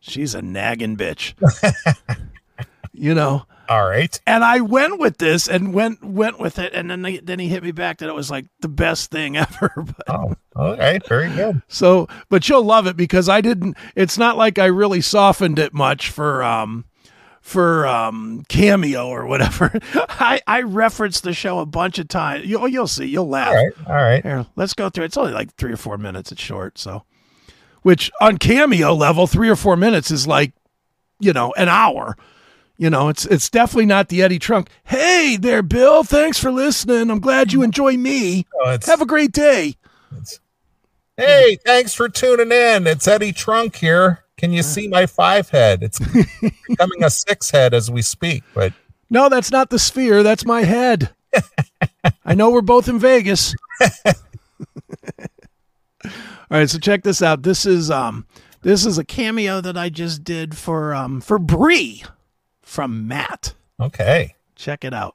she's 0.00 0.34
a 0.34 0.42
nagging 0.42 0.96
bitch 0.96 1.34
you 2.92 3.14
know 3.14 3.44
All 3.68 3.86
right. 3.88 4.20
and 4.26 4.44
I 4.44 4.60
went 4.60 4.98
with 4.98 5.18
this 5.18 5.48
and 5.48 5.72
went 5.74 6.02
went 6.04 6.38
with 6.38 6.58
it, 6.58 6.72
and 6.74 6.90
then 6.90 7.02
they, 7.02 7.18
then 7.18 7.38
he 7.38 7.48
hit 7.48 7.62
me 7.62 7.72
back 7.72 7.98
that 7.98 8.08
it 8.08 8.14
was 8.14 8.30
like 8.30 8.46
the 8.60 8.68
best 8.68 9.10
thing 9.10 9.36
ever. 9.38 9.72
But, 9.76 10.04
Oh, 10.08 10.34
okay. 10.56 10.98
Very 11.08 11.30
good. 11.30 11.62
so, 11.68 12.08
but 12.28 12.48
you'll 12.48 12.64
love 12.64 12.86
it 12.86 12.96
because 12.96 13.28
I 13.28 13.40
didn't. 13.40 13.76
It's 13.96 14.16
not 14.18 14.36
like 14.36 14.58
I 14.58 14.66
really 14.66 15.00
softened 15.00 15.58
it 15.58 15.72
much 15.74 16.10
for 16.10 16.42
um 16.42 16.84
for 17.40 17.86
um 17.86 18.44
cameo 18.48 19.08
or 19.08 19.26
whatever. 19.26 19.72
I 19.94 20.40
I 20.46 20.62
referenced 20.62 21.24
the 21.24 21.32
show 21.34 21.58
a 21.58 21.66
bunch 21.66 21.98
of 21.98 22.08
times. 22.08 22.46
You'll 22.46 22.68
you'll 22.68 22.86
see. 22.86 23.06
You'll 23.06 23.28
laugh. 23.28 23.48
All 23.48 23.54
right. 23.54 23.72
All 23.86 23.94
right. 23.94 24.22
Here, 24.22 24.46
let's 24.56 24.74
go 24.74 24.88
through. 24.90 25.04
it. 25.04 25.06
It's 25.08 25.16
only 25.16 25.32
like 25.32 25.54
three 25.56 25.72
or 25.72 25.76
four 25.76 25.98
minutes. 25.98 26.32
It's 26.32 26.40
short, 26.40 26.78
so 26.78 27.04
which 27.82 28.10
on 28.20 28.38
cameo 28.38 28.94
level, 28.94 29.26
three 29.26 29.48
or 29.50 29.56
four 29.56 29.76
minutes 29.76 30.10
is 30.10 30.26
like 30.26 30.52
you 31.20 31.32
know 31.32 31.52
an 31.56 31.68
hour. 31.68 32.16
You 32.76 32.90
know, 32.90 33.08
it's 33.08 33.24
it's 33.26 33.48
definitely 33.50 33.86
not 33.86 34.08
the 34.08 34.22
Eddie 34.22 34.38
Trunk. 34.40 34.68
Hey 34.84 35.36
there, 35.40 35.62
Bill. 35.62 36.02
Thanks 36.02 36.38
for 36.38 36.50
listening. 36.50 37.08
I'm 37.10 37.20
glad 37.20 37.52
you 37.52 37.62
enjoy 37.62 37.96
me. 37.96 38.46
Oh, 38.64 38.76
Have 38.86 39.00
a 39.00 39.06
great 39.06 39.30
day. 39.32 39.76
hey, 41.16 41.56
thanks 41.64 41.94
for 41.94 42.08
tuning 42.08 42.50
in. 42.50 42.86
It's 42.88 43.06
Eddie 43.06 43.32
Trunk 43.32 43.76
here. 43.76 44.24
Can 44.36 44.52
you 44.52 44.62
see 44.64 44.88
my 44.88 45.06
five 45.06 45.48
head? 45.50 45.82
It's 45.84 46.00
becoming 46.00 47.04
a 47.04 47.10
six 47.10 47.50
head 47.52 47.72
as 47.74 47.90
we 47.90 48.02
speak, 48.02 48.42
but 48.54 48.72
No, 49.08 49.28
that's 49.28 49.52
not 49.52 49.70
the 49.70 49.78
sphere. 49.78 50.24
That's 50.24 50.44
my 50.44 50.62
head. 50.64 51.10
I 52.24 52.34
know 52.34 52.50
we're 52.50 52.60
both 52.60 52.88
in 52.88 52.98
Vegas. 52.98 53.54
All 56.04 56.60
right, 56.60 56.68
so 56.68 56.78
check 56.78 57.02
this 57.02 57.22
out. 57.22 57.42
This 57.42 57.64
is 57.66 57.90
um 57.90 58.26
this 58.62 58.84
is 58.84 58.98
a 58.98 59.04
cameo 59.04 59.60
that 59.60 59.76
I 59.76 59.88
just 59.88 60.24
did 60.24 60.56
for 60.56 60.94
um 60.94 61.20
for 61.20 61.38
Bree 61.38 62.02
from 62.74 63.06
Matt. 63.06 63.54
okay. 63.78 64.34
Check 64.56 64.84
it 64.84 64.92
out. 64.92 65.14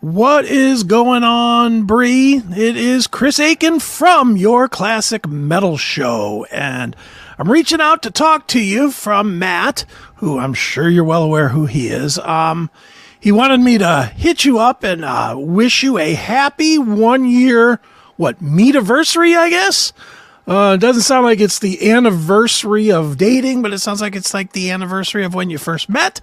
What 0.00 0.44
is 0.44 0.84
going 0.84 1.24
on, 1.24 1.84
Bree? 1.84 2.36
It 2.36 2.76
is 2.76 3.06
Chris 3.06 3.38
Akin 3.38 3.80
from 3.80 4.36
your 4.36 4.68
classic 4.68 5.26
metal 5.26 5.76
show, 5.78 6.46
and 6.52 6.94
I'm 7.38 7.50
reaching 7.50 7.80
out 7.80 8.02
to 8.02 8.10
talk 8.10 8.46
to 8.48 8.60
you 8.60 8.90
from 8.90 9.38
Matt, 9.38 9.86
who 10.16 10.38
I'm 10.38 10.54
sure 10.54 10.88
you're 10.88 11.04
well 11.04 11.22
aware 11.22 11.48
who 11.48 11.64
he 11.66 11.88
is. 11.88 12.18
Um, 12.18 12.70
he 13.18 13.32
wanted 13.32 13.60
me 13.60 13.78
to 13.78 14.12
hit 14.14 14.44
you 14.44 14.58
up 14.58 14.84
and 14.84 15.04
uh, 15.04 15.36
wish 15.38 15.82
you 15.82 15.96
a 15.98 16.12
happy 16.14 16.78
one 16.78 17.28
year, 17.28 17.80
what, 18.16 18.42
meetiversary, 18.42 19.36
I 19.36 19.48
guess? 19.50 19.92
Uh, 20.48 20.72
it 20.76 20.80
doesn't 20.80 21.02
sound 21.02 21.26
like 21.26 21.40
it's 21.40 21.58
the 21.58 21.90
anniversary 21.90 22.90
of 22.90 23.18
dating, 23.18 23.60
but 23.60 23.74
it 23.74 23.80
sounds 23.80 24.00
like 24.00 24.16
it's 24.16 24.32
like 24.32 24.52
the 24.52 24.70
anniversary 24.70 25.22
of 25.22 25.34
when 25.34 25.50
you 25.50 25.58
first 25.58 25.90
met. 25.90 26.22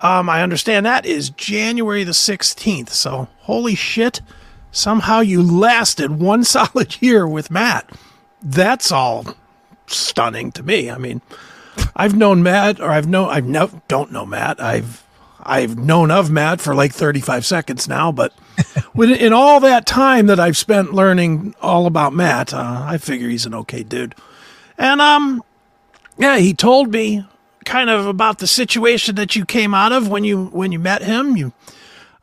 Um, 0.00 0.28
I 0.28 0.42
understand 0.42 0.84
that 0.86 1.06
is 1.06 1.30
January 1.30 2.02
the 2.02 2.10
16th. 2.10 2.88
So, 2.88 3.28
holy 3.40 3.76
shit. 3.76 4.22
Somehow 4.72 5.20
you 5.20 5.40
lasted 5.40 6.18
one 6.18 6.42
solid 6.56 7.00
year 7.00 7.28
with 7.28 7.50
Matt. 7.50 7.88
That's 8.42 8.90
all 8.90 9.36
stunning 9.86 10.50
to 10.52 10.64
me. 10.64 10.90
I 10.90 10.98
mean, 10.98 11.20
I've 11.94 12.16
known 12.16 12.42
Matt, 12.42 12.80
or 12.80 12.90
I've 12.90 13.08
known, 13.08 13.28
I've 13.28 13.46
no, 13.46 13.82
don't 13.86 14.10
know 14.10 14.26
Matt. 14.26 14.60
I've, 14.60 15.04
I've 15.42 15.78
known 15.78 16.10
of 16.10 16.30
Matt 16.30 16.60
for 16.60 16.74
like 16.74 16.92
35 16.92 17.44
seconds 17.46 17.88
now, 17.88 18.12
but 18.12 18.32
in 18.94 19.32
all 19.32 19.60
that 19.60 19.86
time 19.86 20.26
that 20.26 20.40
I've 20.40 20.56
spent 20.56 20.92
learning 20.92 21.54
all 21.60 21.86
about 21.86 22.12
Matt, 22.12 22.52
uh, 22.52 22.84
I 22.86 22.98
figure 22.98 23.28
he's 23.28 23.46
an 23.46 23.54
okay 23.54 23.82
dude. 23.82 24.14
And, 24.78 25.00
um, 25.00 25.42
yeah, 26.18 26.38
he 26.38 26.54
told 26.54 26.92
me 26.92 27.24
kind 27.64 27.90
of 27.90 28.06
about 28.06 28.38
the 28.38 28.46
situation 28.46 29.14
that 29.16 29.36
you 29.36 29.44
came 29.44 29.74
out 29.74 29.92
of 29.92 30.08
when 30.08 30.24
you 30.24 30.46
when 30.46 30.72
you 30.72 30.78
met 30.78 31.02
him. 31.02 31.36
You, 31.36 31.52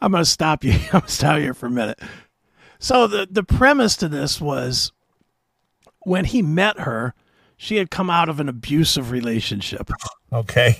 I'm 0.01 0.11
to 0.11 0.25
stop 0.25 0.63
you. 0.63 0.73
I'm 0.93 1.01
to 1.01 1.07
stop 1.09 1.39
here 1.39 1.53
for 1.53 1.67
a 1.67 1.71
minute. 1.71 1.99
So 2.79 3.07
the 3.07 3.27
the 3.29 3.43
premise 3.43 3.95
to 3.97 4.07
this 4.07 4.39
was 4.39 4.91
when 6.01 6.25
he 6.25 6.41
met 6.41 6.79
her, 6.81 7.13
she 7.57 7.77
had 7.77 7.89
come 7.89 8.09
out 8.09 8.29
of 8.29 8.39
an 8.39 8.47
abusive 8.47 9.11
relationship, 9.11 9.89
Okay. 10.31 10.77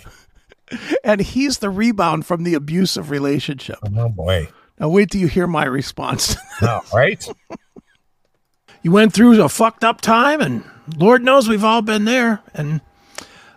And 1.04 1.22
he's 1.22 1.60
the 1.60 1.70
rebound 1.70 2.26
from 2.26 2.44
the 2.44 2.54
abusive 2.54 3.10
relationship. 3.10 3.78
Oh 3.96 4.10
boy. 4.10 4.50
Now 4.80 4.90
wait 4.90 5.12
till 5.12 5.22
you 5.22 5.28
hear 5.28 5.48
my 5.48 5.66
response. 5.66 6.36
All 6.62 6.84
right. 6.94 7.28
you 8.84 8.92
went 8.92 9.14
through 9.14 9.42
a 9.42 9.50
fucked 9.50 9.84
up 9.84 10.02
time, 10.02 10.42
and 10.42 10.64
Lord 10.98 11.24
knows 11.24 11.48
we've 11.48 11.64
all 11.64 11.82
been 11.82 12.06
there. 12.06 12.42
And 12.54 12.82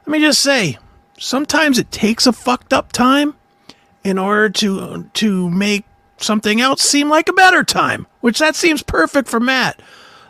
let 0.06 0.08
me 0.08 0.20
just 0.20 0.40
say, 0.42 0.78
sometimes 1.18 1.78
it 1.78 1.90
takes 1.92 2.26
a 2.26 2.32
fucked 2.32 2.72
up 2.72 2.92
time 2.92 3.34
in 4.02 4.18
order 4.18 4.48
to 4.48 5.04
to 5.14 5.50
make 5.50 5.84
something 6.16 6.60
else 6.60 6.82
seem 6.82 7.08
like 7.08 7.28
a 7.28 7.34
better 7.34 7.64
time. 7.64 8.06
Which 8.20 8.38
that 8.38 8.56
seems 8.56 8.82
perfect 8.82 9.28
for 9.28 9.40
Matt. 9.40 9.80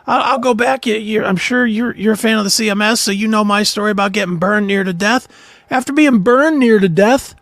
I'll, 0.07 0.21
I'll 0.33 0.39
go 0.39 0.53
back. 0.53 0.85
You, 0.85 1.23
I'm 1.23 1.37
sure 1.37 1.65
you're 1.65 1.95
you're 1.95 2.13
a 2.13 2.17
fan 2.17 2.37
of 2.37 2.43
the 2.43 2.49
CMS, 2.49 2.97
so 2.97 3.11
you 3.11 3.27
know 3.27 3.43
my 3.43 3.63
story 3.63 3.91
about 3.91 4.11
getting 4.11 4.37
burned 4.37 4.67
near 4.67 4.83
to 4.83 4.93
death. 4.93 5.27
After 5.71 5.93
being 5.93 6.19
burned 6.19 6.59
near 6.59 6.79
to 6.79 6.89
death, 6.89 7.33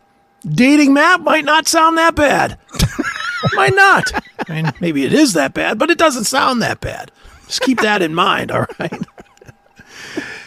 dating 0.45 0.93
Matt 0.93 1.21
might 1.21 1.43
not 1.43 1.67
sound 1.67 1.97
that 1.97 2.15
bad. 2.15 2.57
might 3.53 3.75
not. 3.75 4.11
I 4.47 4.53
mean, 4.53 4.71
maybe 4.80 5.03
it 5.03 5.13
is 5.13 5.34
that 5.34 5.53
bad, 5.53 5.80
but 5.80 5.89
it 5.89 5.97
doesn't 5.97 6.25
sound 6.25 6.61
that 6.61 6.80
bad. 6.80 7.11
Just 7.47 7.61
keep 7.61 7.82
that 7.82 8.03
in 8.03 8.13
mind, 8.13 8.51
all 8.51 8.67
right? 8.80 8.93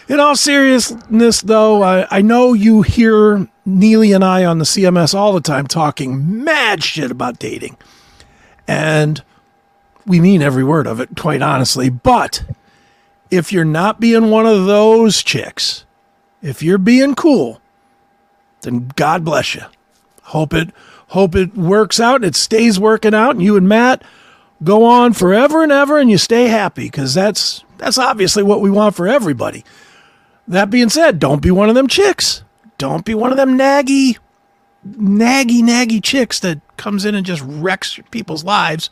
In 0.09 0.21
all 0.21 0.37
seriousness, 0.37 1.41
though, 1.41 1.83
I, 1.83 2.07
I 2.11 2.23
know 2.23 2.53
you 2.53 2.83
hear 2.83 3.49
Neeley 3.67 4.15
and 4.15 4.25
I 4.25 4.45
on 4.45 4.59
the 4.59 4.65
CMS 4.65 5.15
all 5.15 5.33
the 5.33 5.41
time 5.41 5.67
talking 5.67 6.45
mad 6.45 6.85
shit 6.85 7.11
about 7.11 7.39
dating. 7.39 7.77
And 8.69 9.23
we 10.07 10.21
mean 10.21 10.43
every 10.43 10.65
word 10.65 10.87
of 10.87 11.01
it, 11.01 11.17
quite 11.17 11.43
honestly. 11.43 11.89
But 11.89 12.45
if 13.31 13.53
you're 13.53 13.65
not 13.65 14.01
being 14.01 14.31
one 14.31 14.47
of 14.47 14.67
those 14.67 15.23
chicks, 15.23 15.85
if 16.43 16.63
you're 16.63 16.79
being 16.79 17.15
cool, 17.15 17.62
then 18.63 18.91
God 18.97 19.25
bless 19.25 19.55
you. 19.55 19.63
Hope 20.23 20.55
it 20.55 20.71
hope 21.09 21.35
it 21.35 21.55
works 21.55 22.01
out 22.01 22.17
and 22.17 22.25
it 22.25 22.35
stays 22.35 22.81
working 22.81 23.15
out 23.15 23.33
and 23.33 23.43
you 23.43 23.57
and 23.57 23.69
Matt 23.69 24.03
go 24.65 24.85
on 24.85 25.13
forever 25.13 25.63
and 25.63 25.71
ever 25.71 25.99
and 25.99 26.11
you 26.11 26.17
stay 26.17 26.49
happy 26.49 26.85
because 26.85 27.13
that's 27.15 27.65
that's 27.79 27.99
obviously 27.99 28.43
what 28.43 28.61
we 28.61 28.71
want 28.71 28.95
for 28.95 29.09
everybody. 29.09 29.65
That 30.49 30.71
being 30.71 30.89
said, 30.89 31.19
don't 31.19 31.43
be 31.43 31.51
one 31.51 31.69
of 31.69 31.75
them 31.75 31.89
chicks. 31.89 32.45
Don't 32.79 33.05
be 33.05 33.15
one 33.15 33.31
of 33.31 33.37
them 33.37 33.59
naggy, 33.59 34.19
naggy, 34.87 35.63
naggy 35.63 36.03
chicks 36.03 36.41
that 36.41 36.61
comes 36.77 37.05
in 37.05 37.15
and 37.15 37.27
just 37.27 37.43
wrecks 37.45 37.99
people's 38.11 38.45
lives 38.45 38.91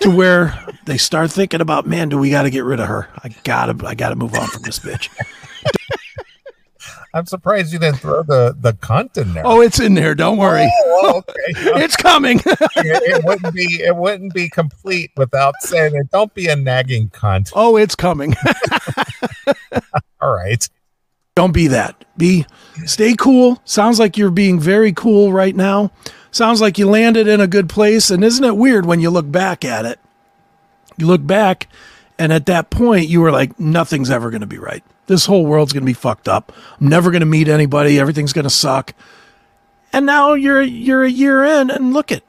to 0.00 0.10
where 0.16 0.66
they 0.86 0.96
start 0.98 1.30
thinking 1.30 1.60
about, 1.60 1.86
man, 1.86 2.08
do 2.08 2.18
we 2.18 2.30
got 2.30 2.42
to 2.42 2.50
get 2.50 2.64
rid 2.64 2.80
of 2.80 2.88
her? 2.88 3.08
I 3.22 3.28
gotta, 3.44 3.86
I 3.86 3.94
gotta 3.94 4.16
move 4.16 4.34
on 4.34 4.48
from 4.48 4.62
this 4.62 4.78
bitch. 4.78 5.08
I'm 7.14 7.26
surprised 7.26 7.72
you 7.72 7.78
didn't 7.78 7.98
throw 8.00 8.22
the 8.22 8.56
the 8.58 8.72
cunt 8.74 9.16
in 9.18 9.34
there. 9.34 9.46
Oh, 9.46 9.60
it's 9.60 9.78
in 9.80 9.94
there. 9.94 10.14
Don't 10.14 10.38
worry, 10.38 10.66
Oh, 10.86 11.22
okay. 11.28 11.82
it's 11.84 11.96
coming. 11.96 12.38
it, 12.46 12.62
it 12.76 13.24
wouldn't 13.24 13.54
be 13.54 13.82
it 13.82 13.94
wouldn't 13.94 14.32
be 14.32 14.48
complete 14.48 15.10
without 15.16 15.54
saying 15.60 15.94
it. 15.94 16.10
Don't 16.10 16.32
be 16.34 16.48
a 16.48 16.56
nagging 16.56 17.10
cunt. 17.10 17.52
oh, 17.54 17.76
it's 17.76 17.94
coming. 17.94 18.34
All 20.20 20.34
right. 20.34 20.66
Don't 21.34 21.52
be 21.52 21.66
that. 21.68 22.04
Be 22.16 22.46
stay 22.84 23.14
cool. 23.14 23.60
Sounds 23.64 23.98
like 23.98 24.16
you're 24.18 24.30
being 24.30 24.60
very 24.60 24.92
cool 24.92 25.32
right 25.32 25.56
now. 25.56 25.90
Sounds 26.30 26.60
like 26.60 26.78
you 26.78 26.88
landed 26.88 27.26
in 27.26 27.40
a 27.40 27.46
good 27.46 27.68
place. 27.68 28.10
And 28.10 28.22
isn't 28.22 28.44
it 28.44 28.56
weird 28.56 28.86
when 28.86 29.00
you 29.00 29.10
look 29.10 29.30
back 29.30 29.64
at 29.64 29.84
it? 29.84 29.98
You 30.98 31.06
look 31.06 31.26
back, 31.26 31.68
and 32.22 32.32
at 32.32 32.46
that 32.46 32.70
point, 32.70 33.08
you 33.08 33.20
were 33.20 33.32
like, 33.32 33.58
nothing's 33.58 34.08
ever 34.08 34.30
going 34.30 34.42
to 34.42 34.46
be 34.46 34.58
right. 34.58 34.84
This 35.06 35.26
whole 35.26 35.44
world's 35.44 35.72
going 35.72 35.82
to 35.82 35.86
be 35.86 35.92
fucked 35.92 36.28
up. 36.28 36.52
I'm 36.80 36.88
never 36.88 37.10
going 37.10 37.20
to 37.20 37.26
meet 37.26 37.48
anybody. 37.48 37.98
Everything's 37.98 38.32
going 38.32 38.44
to 38.44 38.50
suck. 38.50 38.94
And 39.92 40.06
now 40.06 40.34
you're 40.34 40.62
you're 40.62 41.02
a 41.02 41.10
year 41.10 41.42
in, 41.44 41.68
and 41.68 41.92
look 41.92 42.12
it, 42.12 42.22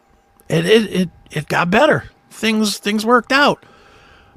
it 0.49 0.65
it 0.65 0.93
it, 1.01 1.09
it 1.29 1.47
got 1.47 1.69
better. 1.69 2.05
things 2.31 2.77
things 2.79 3.05
worked 3.05 3.31
out. 3.31 3.63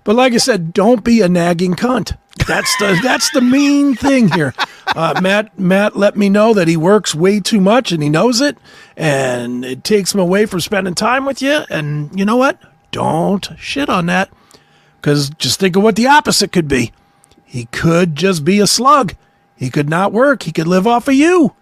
But 0.04 0.16
like 0.16 0.32
I 0.32 0.36
said, 0.36 0.72
don't 0.72 1.02
be 1.02 1.20
a 1.22 1.28
nagging 1.28 1.74
cunt. 1.74 2.16
That's 2.46 2.76
the 2.76 2.98
that's 3.02 3.30
the 3.30 3.40
main 3.40 3.96
thing 3.96 4.28
here. 4.30 4.54
Uh, 4.86 5.18
Matt 5.20 5.59
Matt 5.59 5.96
let 5.96 6.16
me 6.16 6.28
know 6.28 6.54
that 6.54 6.68
he 6.68 6.76
works 6.76 7.14
way 7.14 7.40
too 7.40 7.61
much 7.61 7.90
and 7.90 8.02
he 8.02 8.09
knows 8.09 8.40
it, 8.40 8.57
and 8.96 9.64
it 9.64 9.82
takes 9.82 10.14
him 10.14 10.20
away 10.20 10.46
from 10.46 10.61
spending 10.61 10.94
time 10.94 11.24
with 11.24 11.42
you. 11.42 11.64
And 11.70 12.16
you 12.16 12.24
know 12.24 12.36
what? 12.36 12.61
Don't 12.92 13.48
shit 13.59 13.88
on 13.88 14.07
that, 14.07 14.30
because 15.07 15.30
just 15.30 15.61
think 15.61 15.76
of 15.76 15.84
what 15.84 15.94
the 15.94 16.09
opposite 16.09 16.50
could 16.50 16.66
be. 16.66 16.90
He 17.44 17.66
could 17.66 18.16
just 18.16 18.44
be 18.44 18.59
a 18.59 18.66
slug. 18.66 19.14
He 19.54 19.70
could 19.70 19.88
not 19.88 20.12
work. 20.12 20.42
He 20.42 20.50
could 20.50 20.66
live 20.66 20.84
off 20.84 21.07
of 21.07 21.14
you. 21.14 21.54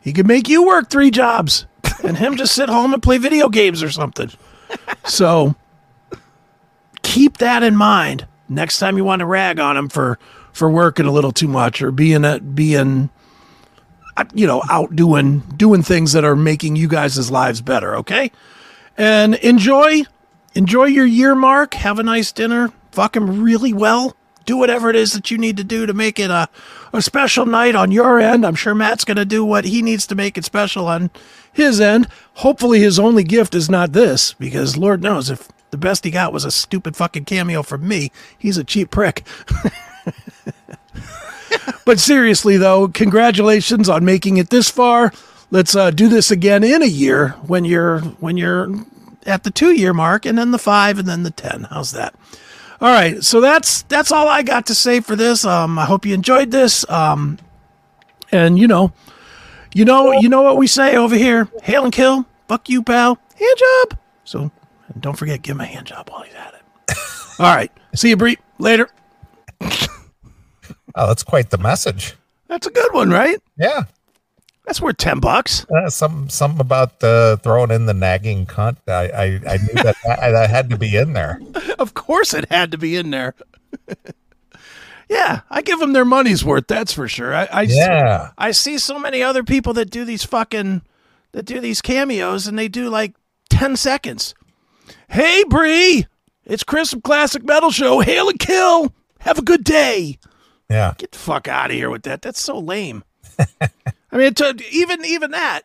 He 0.00 0.14
could 0.14 0.26
make 0.26 0.48
you 0.48 0.66
work 0.66 0.88
three 0.88 1.10
jobs, 1.10 1.66
and 2.02 2.16
him 2.16 2.38
just 2.38 2.54
sit 2.54 2.70
home 2.70 2.94
and 2.94 3.02
play 3.02 3.18
video 3.18 3.50
games 3.50 3.82
or 3.82 3.90
something. 3.90 4.30
So 5.04 5.54
keep 7.02 7.36
that 7.36 7.62
in 7.62 7.76
mind 7.76 8.26
next 8.48 8.78
time 8.78 8.96
you 8.96 9.04
want 9.04 9.20
to 9.20 9.26
rag 9.26 9.60
on 9.60 9.76
him 9.76 9.90
for 9.90 10.18
for 10.54 10.70
working 10.70 11.04
a 11.04 11.12
little 11.12 11.32
too 11.32 11.46
much 11.46 11.82
or 11.82 11.90
being 11.90 12.24
a, 12.24 12.40
being 12.40 13.10
uh, 14.16 14.24
you 14.32 14.46
know 14.46 14.62
out 14.70 14.96
doing 14.96 15.40
doing 15.58 15.82
things 15.82 16.14
that 16.14 16.24
are 16.24 16.36
making 16.36 16.74
you 16.74 16.88
guys' 16.88 17.30
lives 17.30 17.60
better 17.60 17.96
okay 17.96 18.30
and 18.96 19.34
enjoy 19.34 20.04
enjoy 20.54 20.84
your 20.84 21.06
year 21.06 21.34
mark 21.34 21.74
have 21.74 21.98
a 21.98 22.02
nice 22.02 22.32
dinner 22.32 22.72
fuck 22.92 23.16
him 23.16 23.42
really 23.42 23.72
well 23.72 24.16
do 24.44 24.56
whatever 24.56 24.88
it 24.88 24.96
is 24.96 25.12
that 25.12 25.30
you 25.30 25.36
need 25.36 25.58
to 25.58 25.64
do 25.64 25.84
to 25.84 25.92
make 25.92 26.18
it 26.18 26.30
a, 26.30 26.48
a 26.92 27.02
special 27.02 27.44
night 27.44 27.74
on 27.74 27.92
your 27.92 28.18
end 28.18 28.44
i'm 28.46 28.54
sure 28.54 28.74
matt's 28.74 29.04
going 29.04 29.16
to 29.16 29.24
do 29.24 29.44
what 29.44 29.64
he 29.64 29.82
needs 29.82 30.06
to 30.06 30.14
make 30.14 30.38
it 30.38 30.44
special 30.44 30.86
on 30.86 31.10
his 31.52 31.80
end 31.80 32.06
hopefully 32.34 32.80
his 32.80 32.98
only 32.98 33.24
gift 33.24 33.54
is 33.54 33.68
not 33.68 33.92
this 33.92 34.32
because 34.34 34.76
lord 34.76 35.02
knows 35.02 35.28
if 35.28 35.48
the 35.70 35.76
best 35.76 36.04
he 36.04 36.10
got 36.10 36.32
was 36.32 36.44
a 36.44 36.50
stupid 36.50 36.96
fucking 36.96 37.24
cameo 37.24 37.62
from 37.62 37.86
me. 37.86 38.10
He's 38.38 38.56
a 38.56 38.64
cheap 38.64 38.90
prick. 38.90 39.26
but 41.84 42.00
seriously, 42.00 42.56
though, 42.56 42.88
congratulations 42.88 43.88
on 43.88 44.04
making 44.04 44.36
it 44.38 44.50
this 44.50 44.70
far. 44.70 45.12
Let's 45.50 45.74
uh, 45.74 45.90
do 45.90 46.08
this 46.08 46.30
again 46.30 46.64
in 46.64 46.82
a 46.82 46.86
year 46.86 47.30
when 47.46 47.64
you're 47.64 48.00
when 48.00 48.36
you're 48.36 48.84
at 49.26 49.44
the 49.44 49.50
two 49.50 49.72
year 49.72 49.94
mark, 49.94 50.26
and 50.26 50.38
then 50.38 50.50
the 50.50 50.58
five, 50.58 50.98
and 50.98 51.08
then 51.08 51.22
the 51.22 51.30
ten. 51.30 51.64
How's 51.64 51.92
that? 51.92 52.14
All 52.80 52.92
right, 52.92 53.22
so 53.24 53.40
that's 53.40 53.82
that's 53.82 54.12
all 54.12 54.28
I 54.28 54.42
got 54.42 54.66
to 54.66 54.74
say 54.74 55.00
for 55.00 55.16
this. 55.16 55.44
Um, 55.44 55.78
I 55.78 55.84
hope 55.84 56.06
you 56.06 56.14
enjoyed 56.14 56.50
this. 56.52 56.88
Um, 56.88 57.38
and 58.30 58.58
you 58.58 58.68
know, 58.68 58.92
you 59.74 59.84
know, 59.84 60.12
you 60.12 60.28
know 60.28 60.42
what 60.42 60.56
we 60.56 60.68
say 60.68 60.96
over 60.96 61.16
here: 61.16 61.48
hail 61.62 61.84
and 61.84 61.92
kill, 61.92 62.24
fuck 62.46 62.68
you, 62.68 62.82
pal, 62.82 63.18
hand 63.36 63.58
job. 63.58 63.98
So 64.24 64.50
and 64.94 65.02
don't 65.02 65.16
forget, 65.16 65.42
give 65.42 65.56
him 65.56 65.60
a 65.60 65.66
hand 65.66 65.86
job 65.86 66.08
while 66.08 66.22
he's 66.22 66.34
at 66.34 66.54
it. 66.54 66.96
All 67.40 67.54
right. 67.54 67.72
See 67.94 68.10
you, 68.10 68.16
Bree. 68.16 68.38
Later. 68.58 68.88
Oh, 70.94 71.06
that's 71.06 71.22
quite 71.22 71.50
the 71.50 71.58
message. 71.58 72.14
That's 72.48 72.66
a 72.66 72.70
good 72.70 72.92
one, 72.92 73.10
right? 73.10 73.38
Yeah. 73.56 73.84
That's 74.68 74.82
worth 74.82 74.98
10 74.98 75.20
bucks. 75.20 75.64
Uh, 75.74 75.88
some 75.88 76.28
something 76.28 76.60
about 76.60 77.02
uh, 77.02 77.36
throwing 77.36 77.70
in 77.70 77.86
the 77.86 77.94
nagging 77.94 78.44
cunt. 78.44 78.76
I 78.86 79.08
I, 79.08 79.24
I 79.24 79.56
knew 79.56 79.82
that 79.82 79.96
I, 80.20 80.30
that 80.30 80.50
had 80.50 80.68
to 80.68 80.76
be 80.76 80.94
in 80.94 81.14
there. 81.14 81.40
Of 81.78 81.94
course 81.94 82.34
it 82.34 82.50
had 82.50 82.70
to 82.72 82.76
be 82.78 82.94
in 82.94 83.08
there. 83.08 83.34
yeah, 85.08 85.40
I 85.48 85.62
give 85.62 85.78
them 85.78 85.94
their 85.94 86.04
money's 86.04 86.44
worth, 86.44 86.66
that's 86.66 86.92
for 86.92 87.08
sure. 87.08 87.34
I, 87.34 87.48
I, 87.50 87.62
Yeah. 87.62 88.32
I 88.36 88.50
see 88.50 88.76
so 88.76 88.98
many 88.98 89.22
other 89.22 89.42
people 89.42 89.72
that 89.72 89.88
do 89.88 90.04
these 90.04 90.24
fucking 90.24 90.82
that 91.32 91.46
do 91.46 91.60
these 91.60 91.80
cameos 91.80 92.46
and 92.46 92.58
they 92.58 92.68
do 92.68 92.90
like 92.90 93.14
10 93.48 93.74
seconds. 93.74 94.34
Hey 95.08 95.44
Bree, 95.48 96.04
it's 96.44 96.62
Chris 96.62 96.90
from 96.90 97.00
Classic 97.00 97.42
Metal 97.42 97.70
Show. 97.70 98.00
Hail 98.00 98.28
and 98.28 98.38
kill. 98.38 98.92
Have 99.20 99.38
a 99.38 99.42
good 99.42 99.64
day. 99.64 100.18
Yeah. 100.68 100.92
Get 100.98 101.12
the 101.12 101.18
fuck 101.18 101.48
out 101.48 101.70
of 101.70 101.76
here 101.76 101.88
with 101.88 102.02
that. 102.02 102.20
That's 102.20 102.38
so 102.42 102.58
lame. 102.58 103.02
I 104.10 104.16
mean, 104.16 104.34
to, 104.34 104.54
even 104.70 105.04
even 105.04 105.30
that. 105.32 105.62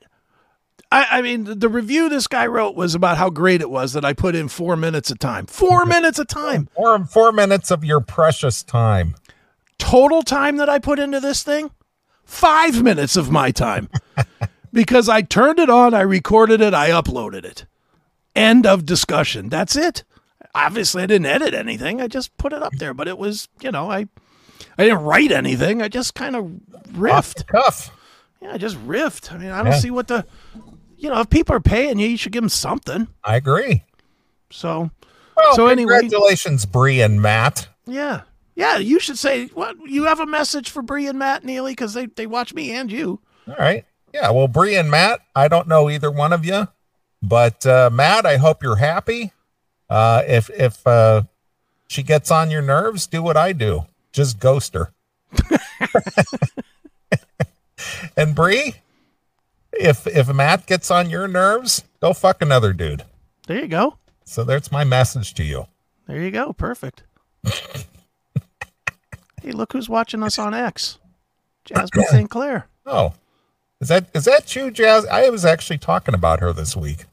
I, 0.91 1.07
I 1.09 1.21
mean, 1.23 1.59
the 1.59 1.69
review 1.69 2.07
this 2.07 2.27
guy 2.27 2.45
wrote 2.45 2.75
was 2.75 2.93
about 2.93 3.17
how 3.17 3.29
great 3.31 3.61
it 3.61 3.69
was 3.69 3.93
that 3.93 4.05
I 4.05 4.13
put 4.13 4.35
in 4.35 4.47
four 4.47 4.75
minutes 4.75 5.09
of 5.09 5.17
time. 5.17 5.47
Four 5.47 5.85
minutes 5.85 6.19
of 6.19 6.27
time. 6.27 6.69
Four 6.75 7.05
four 7.05 7.31
minutes 7.31 7.71
of 7.71 7.83
your 7.83 7.99
precious 7.99 8.61
time. 8.63 9.15
Total 9.79 10.21
time 10.21 10.57
that 10.57 10.69
I 10.69 10.79
put 10.79 10.99
into 10.99 11.19
this 11.19 11.43
thing? 11.43 11.71
Five 12.23 12.83
minutes 12.83 13.15
of 13.17 13.31
my 13.31 13.51
time. 13.51 13.89
because 14.73 15.09
I 15.09 15.21
turned 15.21 15.59
it 15.59 15.69
on, 15.69 15.93
I 15.93 16.01
recorded 16.01 16.61
it, 16.61 16.73
I 16.73 16.89
uploaded 16.89 17.43
it. 17.43 17.65
End 18.35 18.65
of 18.65 18.85
discussion. 18.85 19.49
That's 19.49 19.75
it. 19.75 20.03
Obviously, 20.55 21.03
I 21.03 21.07
didn't 21.07 21.25
edit 21.25 21.53
anything. 21.53 22.01
I 22.01 22.07
just 22.07 22.35
put 22.37 22.53
it 22.53 22.61
up 22.61 22.73
there, 22.77 22.93
but 22.93 23.07
it 23.07 23.17
was, 23.17 23.47
you 23.61 23.71
know, 23.71 23.89
I 23.89 24.07
I 24.77 24.83
didn't 24.85 25.01
write 25.03 25.31
anything. 25.31 25.81
I 25.81 25.87
just 25.87 26.13
kind 26.15 26.35
of 26.35 26.45
Off 26.45 26.83
riffed. 26.93 27.47
cuff. 27.47 27.91
Yeah, 28.43 28.57
just 28.57 28.75
riffed. 28.85 29.31
I 29.31 29.37
mean, 29.37 29.49
I 29.51 29.63
don't 29.63 29.71
Yeah. 29.71 29.79
see 29.79 29.89
what 29.91 30.07
the, 30.09 30.25
you 30.97 31.09
know, 31.09 31.19
if 31.21 31.29
people 31.29 31.55
are 31.55 31.59
paying 31.61 31.97
you, 31.97 32.07
you 32.07 32.17
should 32.17 32.31
give 32.33 32.41
them 32.43 32.49
something. 32.49 33.07
I 33.23 33.37
agree. 33.37 33.83
So, 34.51 34.91
Well, 35.35 35.55
So 35.55 35.67
anyway- 35.67 35.99
congratulations, 36.01 36.65
Bree 36.67 37.01
and 37.01 37.19
Matt. 37.21 37.67
yeah, 37.87 38.21
yeah, 38.55 38.77
you 38.77 38.99
should 38.99 39.17
say 39.17 39.47
what 39.47 39.75
you 39.87 40.03
have 40.03 40.19
a 40.19 40.25
message 40.27 40.69
for 40.69 40.81
Bree 40.83 41.07
and 41.07 41.17
Matt 41.17 41.43
Neeley 41.43 41.71
because 41.71 41.93
they 41.95 42.05
they 42.05 42.27
watch 42.27 42.53
me 42.53 42.69
and 42.71 42.91
you. 42.91 43.19
All 43.47 43.55
right. 43.57 43.85
Yeah. 44.13 44.29
Well, 44.29 44.47
Bree 44.47 44.75
and 44.75 44.91
Matt, 44.91 45.21
I 45.35 45.47
don't 45.47 45.67
know 45.67 45.89
either 45.89 46.11
one 46.11 46.33
of 46.33 46.45
you, 46.45 46.67
but 47.23 47.65
uh, 47.65 47.89
Matt, 47.91 48.27
I 48.27 48.37
hope 48.37 48.61
you're 48.61 48.75
happy. 48.75 49.31
Uh, 49.89 50.21
if 50.27 50.51
if 50.51 50.85
uh, 50.85 51.23
she 51.87 52.03
gets 52.03 52.29
on 52.29 52.51
your 52.51 52.61
nerves, 52.61 53.07
do 53.07 53.23
what 53.23 53.35
I 53.37 53.53
do. 53.53 53.87
Just 54.11 54.37
ghost 54.39 54.75
her. 54.75 54.93
and 58.17 58.35
Bree, 58.35 58.75
if 59.71 60.05
if 60.07 60.33
Matt 60.33 60.65
gets 60.65 60.91
on 60.91 61.09
your 61.09 61.27
nerves, 61.27 61.83
go 62.01 62.13
fuck 62.13 62.41
another 62.41 62.73
dude. 62.73 63.03
There 63.47 63.59
you 63.59 63.67
go. 63.67 63.97
So 64.25 64.43
that's 64.43 64.71
my 64.71 64.83
message 64.83 65.33
to 65.35 65.43
you. 65.43 65.67
There 66.07 66.21
you 66.21 66.31
go. 66.31 66.53
Perfect. 66.53 67.03
hey, 67.43 67.83
look 69.51 69.73
who's 69.73 69.89
watching 69.89 70.23
us 70.23 70.39
on 70.39 70.53
X. 70.53 70.99
Jasmine 71.65 72.05
St. 72.09 72.29
Clair. 72.29 72.67
Oh, 72.85 73.13
is 73.79 73.89
that 73.89 74.05
is 74.13 74.25
that 74.25 74.55
you, 74.55 74.71
Jazz? 74.71 75.05
I 75.07 75.29
was 75.29 75.45
actually 75.45 75.77
talking 75.77 76.13
about 76.13 76.39
her 76.39 76.53
this 76.53 76.75
week. 76.75 77.05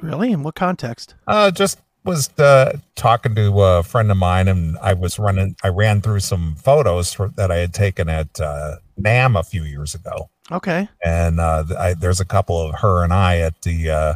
Really? 0.00 0.32
In 0.32 0.42
what 0.42 0.54
context? 0.54 1.14
Uh, 1.26 1.50
just 1.50 1.80
was 2.04 2.30
uh, 2.38 2.78
talking 2.94 3.34
to 3.34 3.60
a 3.62 3.82
friend 3.82 4.10
of 4.10 4.16
mine, 4.16 4.48
and 4.48 4.78
I 4.78 4.94
was 4.94 5.18
running. 5.18 5.56
I 5.62 5.68
ran 5.68 6.00
through 6.00 6.20
some 6.20 6.54
photos 6.56 7.12
for, 7.12 7.28
that 7.36 7.50
I 7.50 7.56
had 7.56 7.74
taken 7.74 8.08
at 8.08 8.40
uh, 8.40 8.76
NAMM 9.00 9.38
a 9.38 9.42
few 9.42 9.64
years 9.64 9.94
ago, 9.94 10.30
Okay. 10.50 10.88
and 11.04 11.38
uh, 11.40 11.64
I, 11.78 11.94
there's 11.94 12.20
a 12.20 12.24
couple 12.24 12.60
of 12.60 12.76
her 12.80 13.04
and 13.04 13.12
I 13.12 13.38
at 13.38 13.60
the 13.62 13.90
uh, 13.90 14.14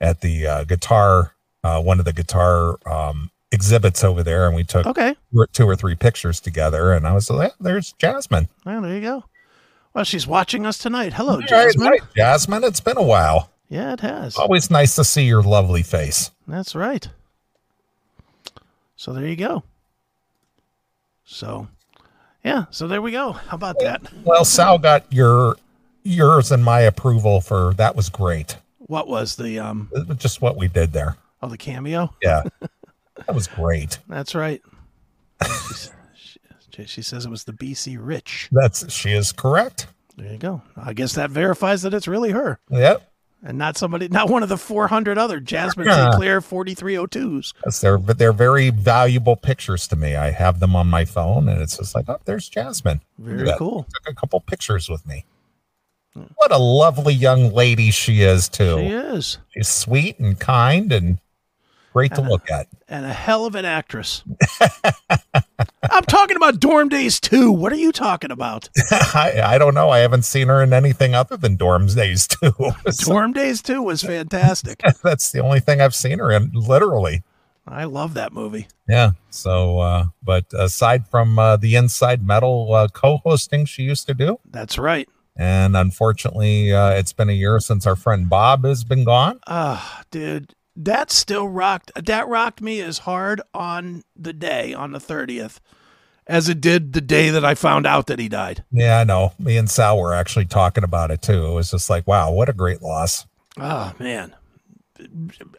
at 0.00 0.20
the 0.20 0.46
uh, 0.46 0.64
guitar, 0.64 1.34
uh, 1.64 1.80
one 1.82 1.98
of 1.98 2.04
the 2.04 2.12
guitar 2.12 2.78
um, 2.86 3.30
exhibits 3.52 4.04
over 4.04 4.22
there, 4.22 4.46
and 4.46 4.54
we 4.54 4.64
took 4.64 4.86
Okay. 4.86 5.14
two 5.52 5.64
or 5.68 5.76
three 5.76 5.94
pictures 5.94 6.40
together. 6.40 6.92
And 6.92 7.06
I 7.06 7.12
was 7.14 7.30
like, 7.30 7.52
"There's 7.60 7.92
Jasmine." 7.92 8.48
Well, 8.66 8.82
there 8.82 8.94
you 8.94 9.00
go. 9.00 9.24
Well, 9.94 10.04
she's 10.04 10.26
watching 10.26 10.66
us 10.66 10.78
tonight. 10.78 11.14
Hello, 11.14 11.32
All 11.32 11.38
right, 11.40 11.48
Jasmine. 11.48 11.98
Jasmine, 12.14 12.64
it's 12.64 12.80
been 12.80 12.96
a 12.96 13.02
while. 13.02 13.50
Yeah, 13.68 13.92
it 13.92 14.00
has. 14.00 14.36
Always 14.36 14.70
nice 14.70 14.94
to 14.96 15.04
see 15.04 15.24
your 15.24 15.42
lovely 15.42 15.82
face. 15.82 16.30
That's 16.46 16.74
right. 16.76 17.08
So 19.00 19.14
there 19.14 19.26
you 19.26 19.34
go. 19.34 19.62
So, 21.24 21.68
yeah. 22.44 22.66
So 22.68 22.86
there 22.86 23.00
we 23.00 23.12
go. 23.12 23.32
How 23.32 23.54
about 23.54 23.78
that? 23.78 24.02
Well, 24.24 24.44
Sal 24.44 24.76
got 24.76 25.10
your 25.10 25.56
yours 26.02 26.52
and 26.52 26.62
my 26.62 26.80
approval 26.80 27.40
for 27.40 27.72
that 27.78 27.96
was 27.96 28.10
great. 28.10 28.58
What 28.76 29.08
was 29.08 29.36
the 29.36 29.58
um? 29.58 29.88
Just 30.18 30.42
what 30.42 30.58
we 30.58 30.68
did 30.68 30.92
there. 30.92 31.16
Oh, 31.42 31.48
the 31.48 31.56
cameo. 31.56 32.14
Yeah. 32.22 32.42
that 33.16 33.34
was 33.34 33.46
great. 33.46 33.98
That's 34.06 34.34
right. 34.34 34.60
She, 36.70 36.84
she 36.84 37.00
says 37.00 37.24
it 37.24 37.30
was 37.30 37.44
the 37.44 37.54
BC 37.54 37.96
Rich. 37.98 38.50
That's 38.52 38.92
she 38.92 39.12
is 39.12 39.32
correct. 39.32 39.86
There 40.18 40.30
you 40.30 40.36
go. 40.36 40.60
I 40.76 40.92
guess 40.92 41.14
that 41.14 41.30
verifies 41.30 41.80
that 41.82 41.94
it's 41.94 42.06
really 42.06 42.32
her 42.32 42.60
Yep. 42.68 43.09
And 43.42 43.56
not 43.58 43.76
somebody, 43.76 44.08
not 44.08 44.28
one 44.28 44.42
of 44.42 44.48
the 44.48 44.56
400 44.58 45.16
other 45.18 45.40
Jasmine 45.40 45.86
Yeah. 45.86 46.10
St. 46.10 46.14
Clair 46.16 46.40
4302s. 46.40 47.52
Yes, 47.64 47.80
they're 47.80 47.98
but 47.98 48.18
they're 48.18 48.32
very 48.32 48.70
valuable 48.70 49.36
pictures 49.36 49.86
to 49.88 49.96
me. 49.96 50.16
I 50.16 50.30
have 50.30 50.60
them 50.60 50.76
on 50.76 50.88
my 50.88 51.04
phone 51.04 51.48
and 51.48 51.60
it's 51.60 51.78
just 51.78 51.94
like, 51.94 52.08
oh, 52.08 52.20
there's 52.24 52.48
Jasmine. 52.48 53.00
Very 53.18 53.50
cool. 53.56 53.86
Took 54.04 54.12
a 54.12 54.14
couple 54.14 54.40
pictures 54.40 54.88
with 54.88 55.06
me. 55.06 55.24
What 56.36 56.50
a 56.52 56.58
lovely 56.58 57.14
young 57.14 57.52
lady 57.52 57.90
she 57.90 58.22
is 58.22 58.48
too. 58.48 58.78
She 58.78 58.86
is. 58.88 59.38
She's 59.50 59.68
sweet 59.68 60.18
and 60.18 60.38
kind 60.38 60.92
and 60.92 61.18
great 61.92 62.14
to 62.14 62.20
look 62.22 62.50
at. 62.50 62.66
And 62.88 63.04
a 63.04 63.12
hell 63.12 63.46
of 63.46 63.54
an 63.54 63.64
actress. 63.64 64.22
I'm 65.90 66.04
talking 66.04 66.36
about 66.36 66.60
Dorm 66.60 66.88
Days 66.88 67.20
2. 67.20 67.50
What 67.52 67.72
are 67.72 67.76
you 67.76 67.92
talking 67.92 68.30
about? 68.30 68.68
I, 68.90 69.40
I 69.44 69.58
don't 69.58 69.74
know. 69.74 69.90
I 69.90 69.98
haven't 69.98 70.24
seen 70.24 70.48
her 70.48 70.62
in 70.62 70.72
anything 70.72 71.14
other 71.14 71.36
than 71.36 71.56
Dorms 71.56 71.94
Days 71.96 72.26
too. 72.28 72.52
So 72.90 73.12
Dorm 73.12 73.32
Days 73.32 73.62
2 73.62 73.82
was 73.82 74.02
fantastic. 74.02 74.80
that's 75.02 75.32
the 75.32 75.40
only 75.40 75.60
thing 75.60 75.80
I've 75.80 75.94
seen 75.94 76.18
her 76.18 76.30
in, 76.30 76.50
literally. 76.52 77.22
I 77.66 77.84
love 77.84 78.14
that 78.14 78.32
movie. 78.32 78.66
Yeah. 78.88 79.12
So, 79.30 79.78
uh, 79.80 80.04
but 80.22 80.46
aside 80.52 81.06
from 81.06 81.38
uh, 81.38 81.56
the 81.56 81.76
Inside 81.76 82.26
Metal 82.26 82.72
uh, 82.74 82.88
co-hosting 82.88 83.66
she 83.66 83.82
used 83.82 84.06
to 84.08 84.14
do, 84.14 84.40
That's 84.50 84.76
right. 84.78 85.08
and 85.36 85.76
unfortunately, 85.76 86.72
uh, 86.72 86.90
it's 86.92 87.12
been 87.12 87.28
a 87.28 87.32
year 87.34 87.60
since 87.60 87.86
our 87.86 87.94
friend 87.96 88.28
Bob 88.28 88.64
has 88.64 88.82
been 88.82 89.04
gone. 89.04 89.38
Ah, 89.46 90.02
dude, 90.10 90.52
that 90.84 91.10
still 91.10 91.48
rocked. 91.48 91.92
That 91.94 92.28
rocked 92.28 92.60
me 92.60 92.80
as 92.80 92.98
hard 92.98 93.40
on 93.54 94.02
the 94.16 94.32
day 94.32 94.74
on 94.74 94.92
the 94.92 95.00
thirtieth 95.00 95.60
as 96.26 96.48
it 96.48 96.60
did 96.60 96.92
the 96.92 97.00
day 97.00 97.30
that 97.30 97.44
I 97.44 97.54
found 97.54 97.86
out 97.86 98.06
that 98.06 98.20
he 98.20 98.28
died. 98.28 98.64
Yeah, 98.70 99.00
I 99.00 99.04
know. 99.04 99.32
Me 99.38 99.56
and 99.56 99.68
Sal 99.68 99.98
were 99.98 100.14
actually 100.14 100.44
talking 100.44 100.84
about 100.84 101.10
it 101.10 101.22
too. 101.22 101.46
It 101.46 101.52
was 101.52 101.72
just 101.72 101.90
like, 101.90 102.06
wow, 102.06 102.30
what 102.30 102.48
a 102.48 102.52
great 102.52 102.80
loss. 102.80 103.26
Oh 103.58 103.92
man, 103.98 104.34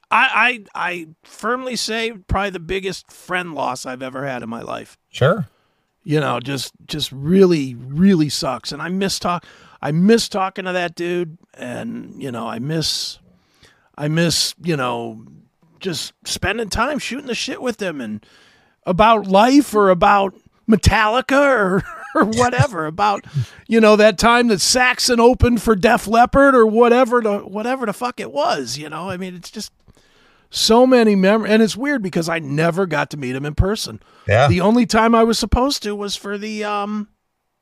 I 0.09 0.63
I 0.73 0.89
I 0.89 1.07
firmly 1.23 1.75
say 1.75 2.13
probably 2.13 2.51
the 2.51 2.59
biggest 2.59 3.11
friend 3.11 3.53
loss 3.53 3.85
I've 3.85 4.01
ever 4.01 4.25
had 4.25 4.43
in 4.43 4.49
my 4.49 4.61
life. 4.61 4.97
Sure. 5.09 5.47
You 6.03 6.19
know, 6.19 6.39
just 6.39 6.71
just 6.87 7.11
really 7.11 7.75
really 7.75 8.29
sucks, 8.29 8.71
and 8.71 8.81
I 8.81 8.89
miss 8.89 9.19
talk. 9.19 9.45
I 9.81 9.91
miss 9.91 10.29
talking 10.29 10.65
to 10.65 10.71
that 10.71 10.95
dude, 10.95 11.37
and 11.53 12.21
you 12.21 12.31
know, 12.31 12.47
I 12.47 12.59
miss 12.59 13.19
I 13.97 14.07
miss 14.07 14.55
you 14.63 14.77
know 14.77 15.25
just 15.79 16.13
spending 16.25 16.69
time 16.69 16.99
shooting 16.99 17.27
the 17.27 17.35
shit 17.35 17.61
with 17.61 17.77
them 17.77 17.99
and 18.01 18.25
about 18.85 19.27
life 19.27 19.73
or 19.73 19.89
about 19.89 20.35
Metallica 20.69 21.41
or 21.41 21.83
or 22.15 22.25
whatever 22.25 22.85
about 22.85 23.25
you 23.67 23.79
know 23.79 23.95
that 23.95 24.17
time 24.17 24.47
that 24.47 24.61
Saxon 24.61 25.19
opened 25.19 25.61
for 25.61 25.75
Def 25.75 26.07
Leppard 26.07 26.55
or 26.55 26.65
whatever 26.65 27.21
the 27.21 27.39
whatever 27.39 27.85
the 27.85 27.93
fuck 27.93 28.19
it 28.19 28.31
was. 28.31 28.77
You 28.77 28.89
know, 28.89 29.09
I 29.09 29.17
mean, 29.17 29.35
it's 29.35 29.51
just 29.51 29.71
so 30.49 30.85
many 30.85 31.15
memories, 31.15 31.51
and 31.51 31.63
it's 31.63 31.77
weird 31.77 32.03
because 32.03 32.27
I 32.29 32.39
never 32.39 32.85
got 32.85 33.09
to 33.11 33.17
meet 33.17 33.35
him 33.35 33.45
in 33.45 33.55
person. 33.55 34.01
Yeah. 34.27 34.47
The 34.47 34.61
only 34.61 34.85
time 34.85 35.15
I 35.15 35.23
was 35.23 35.39
supposed 35.39 35.83
to 35.83 35.95
was 35.95 36.15
for 36.15 36.37
the 36.37 36.63
um 36.63 37.09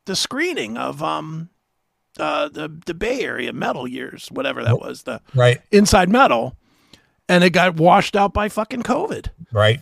the 0.06 0.16
screening 0.16 0.78
of 0.78 1.04
um 1.04 1.50
uh 2.20 2.50
the 2.50 2.68
the 2.86 2.94
Bay 2.94 3.22
Area 3.24 3.54
Metal 3.54 3.88
Years, 3.88 4.28
whatever 4.32 4.64
that 4.64 4.80
was, 4.80 5.04
the 5.04 5.22
right. 5.36 5.62
Inside 5.72 6.10
Metal, 6.10 6.56
and 7.28 7.44
it 7.44 7.52
got 7.52 7.76
washed 7.78 8.16
out 8.16 8.34
by 8.34 8.50
fucking 8.50 8.84
COVID. 8.84 9.28
Right. 9.52 9.82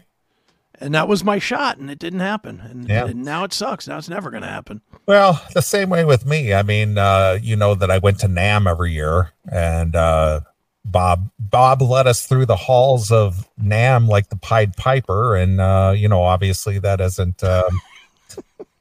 And 0.79 0.93
that 0.93 1.07
was 1.07 1.23
my 1.23 1.39
shot, 1.39 1.79
and 1.79 1.89
it 1.89 1.97
didn't 1.97 2.19
happen. 2.19 2.59
And, 2.61 2.87
Yeah. 2.87 3.05
and 3.07 3.25
now 3.25 3.43
it 3.43 3.51
sucks. 3.51 3.87
Now 3.87 3.97
it's 3.97 4.09
never 4.09 4.29
going 4.29 4.43
to 4.43 4.47
happen. 4.49 4.81
Well, 5.07 5.41
the 5.55 5.61
same 5.63 5.89
way 5.89 6.05
with 6.05 6.23
me. 6.23 6.53
I 6.53 6.61
mean, 6.61 6.99
uh, 6.99 7.39
you 7.41 7.55
know 7.55 7.73
that 7.73 7.89
I 7.89 7.97
went 7.97 8.19
to 8.19 8.27
NAMM 8.27 8.69
every 8.69 8.91
year, 8.91 9.31
and 9.51 9.95
uh, 9.95 10.41
Bob 10.85 11.31
Bob 11.39 11.81
led 11.81 12.05
us 12.05 12.27
through 12.27 12.45
the 12.45 12.55
halls 12.55 13.11
of 13.11 13.49
NAMM 13.59 14.07
like 14.07 14.29
the 14.29 14.35
Pied 14.35 14.77
Piper, 14.77 15.35
and 15.35 15.59
uh, 15.59 15.93
you 15.97 16.07
know, 16.07 16.21
obviously 16.21 16.77
that 16.77 17.01
isn't. 17.01 17.43
Um, 17.43 17.81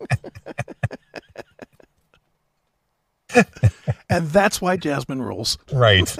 And 4.08 4.28
that's 4.28 4.60
why 4.60 4.76
Jasmine 4.76 5.20
rules. 5.22 5.58
right 5.72 6.14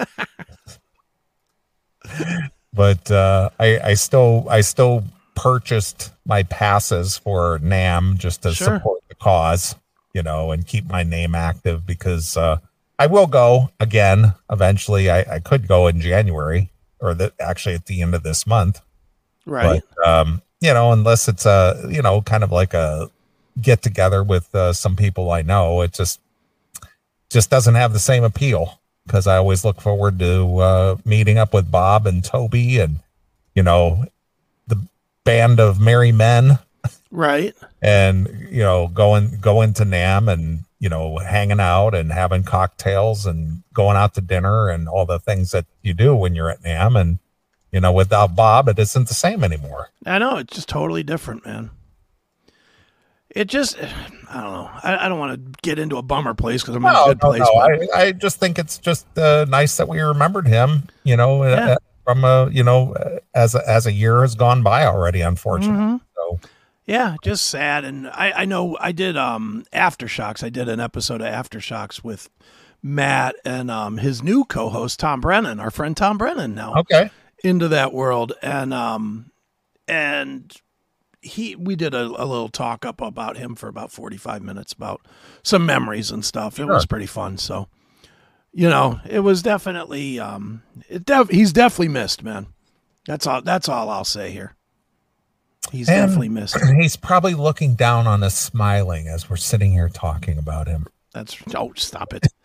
but 2.73 3.09
uh 3.11 3.49
i 3.59 3.79
i 3.79 3.93
still 3.93 4.45
i 4.49 4.61
still 4.61 5.03
purchased 5.35 6.11
my 6.25 6.43
passes 6.43 7.17
for 7.17 7.59
NAMM 7.59 8.17
just 8.17 8.41
to 8.43 8.53
Sure. 8.53 8.77
support 8.77 9.01
the 9.09 9.15
cause 9.15 9.75
you 10.13 10.23
know 10.23 10.51
and 10.51 10.65
keep 10.65 10.85
my 10.89 11.03
name 11.03 11.35
active 11.35 11.85
because 11.85 12.35
uh 12.37 12.57
i 12.99 13.05
will 13.07 13.27
go 13.27 13.69
again 13.79 14.33
eventually 14.49 15.09
i 15.09 15.19
i 15.35 15.39
could 15.39 15.67
go 15.67 15.87
in 15.87 15.99
january 15.99 16.69
or 16.99 17.13
the 17.13 17.31
actually 17.39 17.75
at 17.75 17.85
the 17.85 18.01
end 18.01 18.15
of 18.15 18.23
this 18.23 18.47
month 18.47 18.81
Right. 19.45 19.81
but 19.97 20.07
um 20.07 20.41
you 20.61 20.73
know 20.73 20.91
unless 20.91 21.27
it's 21.27 21.45
a 21.45 21.85
you 21.89 22.01
know 22.01 22.21
kind 22.21 22.43
of 22.43 22.51
like 22.51 22.73
a 22.73 23.09
get 23.61 23.81
together 23.81 24.23
with 24.23 24.53
uh, 24.55 24.71
some 24.73 24.95
people 24.95 25.31
i 25.31 25.41
know 25.41 25.81
it 25.81 25.93
just 25.93 26.19
just 27.29 27.49
doesn't 27.49 27.75
have 27.75 27.93
the 27.93 27.99
same 27.99 28.23
appeal 28.23 28.79
because 29.05 29.27
i 29.27 29.37
always 29.37 29.63
look 29.63 29.81
forward 29.81 30.19
to 30.19 30.57
uh 30.57 30.95
meeting 31.05 31.37
up 31.37 31.53
with 31.53 31.71
bob 31.71 32.05
and 32.07 32.23
toby 32.23 32.79
and 32.79 32.99
you 33.55 33.63
know 33.63 34.05
the 34.67 34.79
band 35.23 35.59
of 35.59 35.79
merry 35.79 36.11
men 36.11 36.59
right. 37.11 37.55
and 37.81 38.27
you 38.49 38.61
know 38.61 38.87
going 38.87 39.37
going 39.39 39.73
to 39.73 39.83
NAMM 39.83 40.31
and 40.31 40.63
you 40.79 40.89
know 40.89 41.17
hanging 41.17 41.59
out 41.59 41.93
and 41.95 42.11
having 42.11 42.43
cocktails 42.43 43.25
and 43.25 43.63
going 43.73 43.97
out 43.97 44.13
to 44.13 44.21
dinner 44.21 44.69
and 44.69 44.87
all 44.87 45.05
the 45.05 45.19
things 45.19 45.51
that 45.51 45.65
you 45.81 45.93
do 45.93 46.15
when 46.15 46.35
you're 46.35 46.49
at 46.49 46.61
NAMM 46.61 46.99
and 46.99 47.19
you 47.71 47.79
know 47.79 47.91
without 47.91 48.35
bob 48.35 48.69
it 48.69 48.79
isn't 48.79 49.07
the 49.07 49.13
same 49.13 49.43
anymore 49.43 49.89
I 50.07 50.19
know. 50.19 50.37
It's 50.37 50.55
just 50.55 50.69
totally 50.69 51.03
different, 51.03 51.45
man. 51.45 51.69
It 53.29 53.45
just, 53.45 53.77
I 54.29 54.41
don't 54.41 54.51
know. 54.53 54.69
I, 54.83 55.05
I 55.05 55.09
don't 55.09 55.19
want 55.19 55.33
to 55.53 55.59
get 55.61 55.79
into 55.79 55.97
a 55.97 56.01
bummer 56.01 56.33
place 56.33 56.61
because 56.61 56.75
I'm 56.75 56.85
in 56.85 56.91
a 56.95 57.05
good 57.07 57.19
no, 57.21 57.29
place. 57.29 57.41
no. 57.41 57.89
I, 57.95 58.01
I 58.01 58.11
just 58.11 58.39
think 58.39 58.57
it's 58.59 58.77
just 58.77 59.05
uh, 59.17 59.45
nice 59.49 59.77
that 59.77 59.87
we 59.87 59.99
remembered 60.01 60.47
him 60.47 60.83
you 61.03 61.15
know 61.17 61.43
uh, 61.43 61.47
Yeah. 61.49 61.69
uh, 61.73 61.77
from 62.03 62.23
a 62.23 62.49
you 62.51 62.63
know 62.63 62.93
uh, 62.93 63.19
as 63.35 63.53
a, 63.55 63.61
as 63.69 63.85
a 63.85 63.91
year 63.91 64.21
has 64.21 64.35
gone 64.35 64.63
by 64.63 64.85
already 64.85 65.21
unfortunately 65.21 65.97
Mhm. 65.97 66.01
so 66.15 66.39
Yeah, 66.85 67.15
just 67.23 67.47
sad. 67.47 67.83
And 67.83 68.07
I, 68.07 68.31
I 68.31 68.45
know 68.45 68.77
I 68.79 68.91
did 68.93 69.17
um 69.17 69.65
Aftershocks. 69.73 70.41
I 70.43 70.49
did 70.49 70.69
an 70.69 70.79
episode 70.79 71.21
of 71.21 71.27
Aftershocks 71.27 72.03
with 72.03 72.29
Matt 72.81 73.35
and 73.43 73.69
um 73.69 73.97
his 73.97 74.23
new 74.23 74.45
co-host 74.45 74.99
Tom 75.01 75.19
Brennan, 75.19 75.59
our 75.59 75.71
friend 75.71 75.97
Tom 75.97 76.17
Brennan 76.17 76.55
now 76.55 76.75
okay 76.77 77.09
into 77.43 77.67
that 77.69 77.91
world. 77.93 78.31
And 78.41 78.73
um 78.73 79.31
and 79.87 80.53
he 81.21 81.55
we 81.55 81.75
did 81.75 81.93
a, 81.93 82.03
a 82.05 82.25
little 82.25 82.49
talk 82.49 82.85
up 82.85 83.01
about 83.01 83.37
him 83.37 83.55
for 83.55 83.67
about 83.67 83.91
45 83.91 84.41
minutes 84.41 84.73
about 84.73 85.01
some 85.43 85.65
memories 85.65 86.11
and 86.11 86.23
stuff. 86.23 86.59
It 86.59 86.65
was 86.65 86.85
pretty 86.85 87.05
fun. 87.07 87.37
So 87.37 87.67
you 88.53 88.69
know, 88.69 88.99
it 89.07 89.19
was 89.19 89.41
definitely 89.41 90.19
um 90.19 90.63
it 90.89 91.05
def- 91.05 91.29
he's 91.29 91.53
definitely 91.53 91.89
missed, 91.89 92.23
man. 92.23 92.47
That's 93.05 93.25
all 93.27 93.41
that's 93.41 93.67
all 93.69 93.89
I'll 93.89 94.05
say 94.05 94.31
here. 94.31 94.55
He's 95.71 95.89
And- 95.89 95.97
definitely 96.07 96.29
missed. 96.29 96.57
he's 96.79 96.95
probably 96.95 97.33
looking 97.33 97.75
down 97.75 98.07
on 98.07 98.23
us 98.23 98.37
smiling 98.37 99.07
as 99.07 99.29
we're 99.29 99.35
sitting 99.35 99.71
here 99.71 99.89
talking 99.89 100.37
about 100.37 100.67
him 100.67 100.87
That's 101.13 101.35
oh, 101.55 101.73
stop 101.75 102.13
it. 102.13 102.27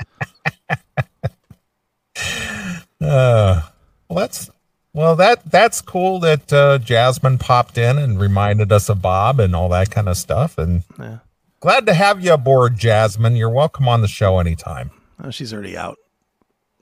Uh, 3.01 3.61
well, 4.09 4.19
that's 4.21 4.49
well 4.95 5.17
that 5.17 5.45
that's 5.51 5.81
cool 5.81 6.21
that 6.21 6.53
uh, 6.53 6.79
Jasmine 6.79 7.39
popped 7.39 7.79
in 7.79 7.99
and 7.99 8.21
reminded 8.21 8.73
us 8.73 8.89
of 8.89 9.01
Bob 9.03 9.41
and 9.41 9.55
all 9.57 9.69
that 9.71 9.91
kind 9.91 10.09
of 10.09 10.17
stuff. 10.17 10.59
And 10.59 10.83
Yeah. 10.99 11.19
glad 11.61 11.87
to 11.87 11.95
have 11.95 12.23
you 12.25 12.33
aboard, 12.35 12.77
Jasmine. 12.79 13.37
You're 13.37 13.51
welcome 13.51 13.89
on 13.89 14.01
the 14.03 14.09
show 14.09 14.39
anytime. 14.39 14.91
Oh, 15.23 15.31
she's 15.31 15.53
already 15.53 15.77
out. 15.77 15.97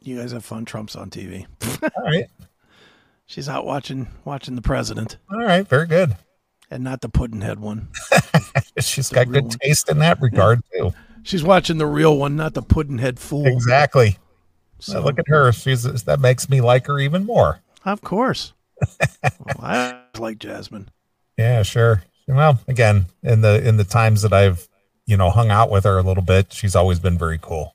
You 0.03 0.19
guys 0.19 0.33
have 0.33 0.45
fun. 0.45 0.65
Trump's 0.65 0.97
on 0.97 1.11
TV. 1.11 1.47
All 1.83 2.05
right, 2.05 2.27
She's 3.27 3.49
out 3.49 3.67
watching 3.67 4.09
watching 4.25 4.57
the 4.57 4.63
president 4.63 5.19
all 5.31 5.39
right, 5.39 5.67
very 5.69 5.87
good. 5.87 6.17
and 6.71 6.83
not 6.83 7.01
the 7.03 7.09
Puddinhead 7.11 7.59
one. 7.59 7.89
She's 8.81 9.09
got 9.11 9.31
good 9.31 9.45
one. 9.45 9.59
taste 9.63 9.91
in 9.91 9.99
that 9.99 10.21
regard 10.21 10.63
too. 10.73 10.93
She's 11.23 11.45
watching 11.45 11.77
the 11.79 11.87
real 11.87 12.17
one, 12.17 12.35
not 12.35 12.55
the 12.55 12.63
Puddinhead 12.63 13.19
fool. 13.19 13.47
Exactly. 13.47 14.17
So, 14.79 15.03
Look 15.03 15.19
at 15.19 15.29
her. 15.29 15.53
She's 15.53 15.83
that 15.83 16.19
makes 16.21 16.49
me 16.49 16.63
like 16.63 16.87
her 16.87 16.99
even 16.99 17.27
more. 17.27 17.61
Of 17.85 18.01
course. 18.03 18.53
well, 19.23 19.57
I 19.61 20.01
like 20.19 20.39
Jasmine. 20.39 20.89
Yeah, 21.37 21.63
sure. 21.63 22.03
Well, 22.27 22.61
again, 22.69 23.07
in 23.23 23.41
the 23.41 23.67
in 23.67 23.77
the 23.77 23.85
times 23.85 24.23
that 24.23 24.33
I've 24.33 24.69
you 25.07 25.17
know 25.17 25.31
hung 25.31 25.51
out 25.51 25.71
with 25.71 25.85
her 25.85 25.99
a 25.99 26.03
little 26.03 26.23
bit, 26.23 26.53
she's 26.53 26.77
always 26.77 26.99
been 27.01 27.19
very 27.19 27.39
cool. 27.41 27.75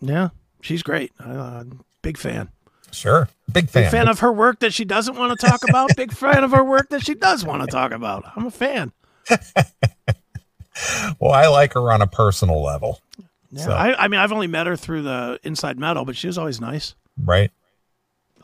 Yeah, 0.00 0.30
she's 0.60 0.82
great. 0.82 1.12
Uh, 1.20 1.64
big 2.02 2.16
fan. 2.18 2.48
Sure, 2.92 3.28
big 3.52 3.68
fan. 3.68 3.84
Big 3.84 3.90
fan. 3.90 4.08
of 4.08 4.18
her 4.20 4.32
work 4.32 4.58
that 4.60 4.72
she 4.74 4.84
doesn't 4.84 5.16
want 5.16 5.38
to 5.38 5.46
talk 5.46 5.60
about. 5.68 5.90
big 5.96 6.12
fan 6.12 6.42
of 6.42 6.50
her 6.50 6.64
work 6.64 6.88
that 6.90 7.04
she 7.04 7.14
does 7.14 7.44
want 7.44 7.62
to 7.62 7.68
talk 7.68 7.92
about. 7.92 8.24
I'm 8.36 8.46
a 8.46 8.50
fan. 8.50 8.92
well, 11.20 11.32
I 11.32 11.46
like 11.48 11.74
her 11.74 11.92
on 11.92 12.02
a 12.02 12.06
personal 12.06 12.62
level, 12.62 13.00
Yeah, 13.50 13.64
So- 13.64 13.70
I, 13.72 14.04
I 14.04 14.08
mean, 14.08 14.18
I've 14.20 14.32
only 14.32 14.46
met 14.46 14.66
her 14.66 14.76
through 14.76 15.02
the 15.02 15.38
Inside 15.42 15.78
Metal, 15.78 16.04
but 16.04 16.16
she 16.16 16.26
was 16.26 16.38
always 16.38 16.60
nice. 16.60 16.94
right? 17.22 17.50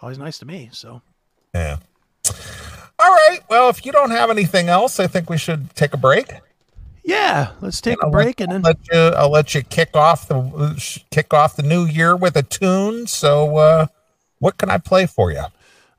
Always 0.01 0.19
nice 0.19 0.39
to 0.39 0.47
me. 0.47 0.69
So 0.73 1.03
Yeah. 1.55 1.79
All 2.99 3.11
right. 3.13 3.41
Well, 3.49 3.69
if 3.69 3.85
you 3.85 3.93
don't 3.93 4.11
have 4.11 4.31
anything 4.31 4.69
else, 4.69 4.99
I 4.99 5.07
think 5.07 5.29
we 5.31 5.39
should 5.39 5.75
take 5.75 5.93
a 5.95 5.97
break. 5.97 6.33
yeah, 7.05 7.53
let's 7.61 7.81
take 7.81 8.03
a 8.03 8.07
I'll 8.07 8.11
break 8.11 8.41
let, 8.41 8.49
and 8.49 8.53
then 8.53 8.65
I'll 8.65 8.71
let 8.73 8.79
you. 8.93 9.17
I'll 9.17 9.31
let 9.31 9.55
you 9.55 9.63
kick 9.63 9.95
off 9.95 10.29
the 10.29 11.03
kick 11.11 11.33
off 11.35 11.57
the 11.57 11.63
new 11.63 11.85
year 11.85 12.17
with 12.17 12.37
a 12.37 12.43
tune. 12.43 13.07
So, 13.07 13.57
uh, 13.59 13.87
what 14.39 14.59
can 14.59 14.71
I 14.71 14.79
play 14.79 15.07
for 15.07 15.31
you? 15.31 15.45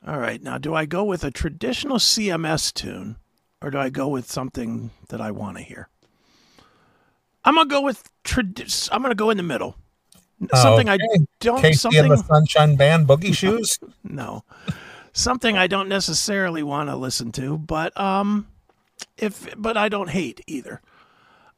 All 0.05 0.19
right. 0.19 0.41
Now, 0.41 0.57
do 0.57 0.73
I 0.73 0.85
go 0.85 1.03
with 1.03 1.23
a 1.23 1.31
traditional 1.31 1.97
CMS 1.97 2.73
tune 2.73 3.17
or 3.61 3.71
do 3.71 3.77
I 3.77 3.89
go 3.89 4.07
with 4.07 4.29
something 4.31 4.91
that 5.09 5.19
I 5.19 5.31
want 5.31 5.57
to 5.57 5.63
hear? 5.63 5.89
I'm 7.43 7.55
to 7.55 7.65
go 7.65 7.81
with 7.81 8.09
trad- 8.23 8.89
I'm 8.91 9.01
going 9.01 9.11
to 9.11 9.15
go 9.15 9.29
in 9.29 9.37
the 9.37 9.43
middle. 9.43 9.75
Something 10.53 10.87
I 10.87 10.95
Okay. 10.95 11.25
don't 11.39 11.63
KC 11.63 11.79
something 11.79 11.99
and 11.99 12.11
the 12.11 12.17
Sunshine 12.23 12.75
Band, 12.75 13.07
Boogie 13.07 13.35
Shoes. 13.35 13.79
no. 14.03 14.43
something 15.13 15.57
I 15.57 15.65
don't 15.67 15.89
necessarily 15.89 16.61
want 16.61 16.89
to 16.89 16.95
listen 16.95 17.31
to, 17.33 17.57
but 17.57 17.97
um, 17.99 18.47
if 19.17 19.47
but 19.57 19.77
I 19.77 19.89
don't 19.89 20.09
hate 20.11 20.41
either. 20.47 20.81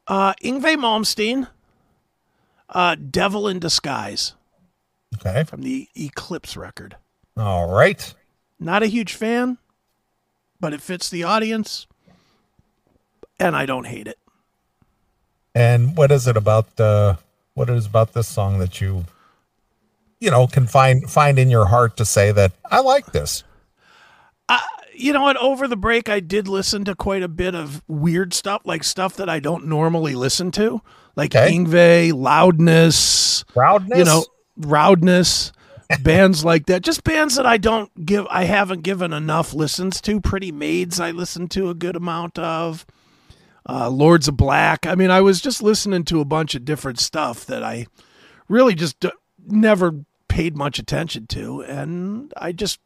Uh, 0.06 0.32
Yngwie 0.42 0.76
Malmsteen, 0.76 1.48
uh, 2.70 2.94
"Devil 2.96 3.48
in 3.48 3.58
Disguise" 3.58 4.34
Okay. 5.16 5.44
from 5.44 5.60
the 5.62 5.88
Eclipse 5.94 6.56
record. 6.56 6.96
All 7.36 7.70
right. 7.70 8.14
Not 8.58 8.82
a 8.82 8.86
huge 8.86 9.12
fan, 9.14 9.58
but 10.58 10.72
it 10.72 10.80
fits 10.80 11.10
the 11.10 11.22
audience, 11.24 11.86
and 13.38 13.54
I 13.54 13.66
don't 13.66 13.86
hate 13.86 14.06
it. 14.06 14.18
And 15.54 15.96
what 15.96 16.10
is 16.10 16.26
it 16.26 16.36
about 16.36 16.76
the 16.76 17.18
what 17.60 17.68
is 17.68 17.84
about 17.84 18.14
this 18.14 18.26
song 18.26 18.58
that 18.58 18.80
you 18.80 19.04
you 20.18 20.30
know 20.30 20.46
can 20.46 20.66
find 20.66 21.10
find 21.10 21.38
in 21.38 21.50
your 21.50 21.66
heart 21.66 21.94
to 21.98 22.06
say 22.06 22.32
that 22.32 22.52
I 22.64 22.80
like 22.80 23.12
this? 23.12 23.44
you 24.94 25.12
know 25.12 25.22
what? 25.22 25.36
Over 25.36 25.68
the 25.68 25.76
break, 25.76 26.08
I 26.08 26.20
did 26.20 26.48
listen 26.48 26.86
to 26.86 26.94
quite 26.94 27.22
a 27.22 27.28
bit 27.28 27.54
of 27.54 27.82
weird 27.86 28.32
stuff, 28.32 28.62
like 28.64 28.82
stuff 28.82 29.16
that 29.16 29.28
I 29.28 29.40
don't 29.40 29.66
normally 29.66 30.14
listen 30.14 30.50
to, 30.52 30.80
like 31.16 31.34
Okay. 31.34 31.54
Yngwie, 31.54 32.12
Loudness, 32.14 33.44
you 33.94 34.04
know, 34.04 34.24
Loudness, 34.58 35.52
bands 36.02 36.44
like 36.44 36.64
that. 36.66 36.82
Just 36.82 37.04
bands 37.04 37.36
that 37.36 37.46
I 37.46 37.58
don't 37.58 38.06
give, 38.06 38.26
I 38.30 38.44
haven't 38.44 38.82
given 38.82 39.12
enough 39.12 39.52
listens 39.54 40.00
to. 40.02 40.20
Pretty 40.20 40.50
Maids, 40.50 40.98
I 40.98 41.10
listened 41.10 41.50
to 41.52 41.68
a 41.68 41.74
good 41.74 41.96
amount 41.96 42.38
of. 42.38 42.86
Uh, 43.72 43.88
Lords 43.88 44.26
of 44.26 44.36
Black. 44.36 44.84
I 44.84 44.96
mean, 44.96 45.10
I 45.12 45.20
was 45.20 45.40
just 45.40 45.62
listening 45.62 46.04
to 46.06 46.20
a 46.20 46.24
bunch 46.24 46.56
of 46.56 46.64
different 46.64 46.98
stuff 46.98 47.46
that 47.46 47.62
I 47.62 47.86
really 48.48 48.74
just 48.74 48.98
d- 48.98 49.12
never 49.46 50.04
paid 50.28 50.56
much 50.56 50.80
attention 50.80 51.28
to, 51.28 51.62
and 51.62 52.32
I 52.36 52.50
just 52.50 52.80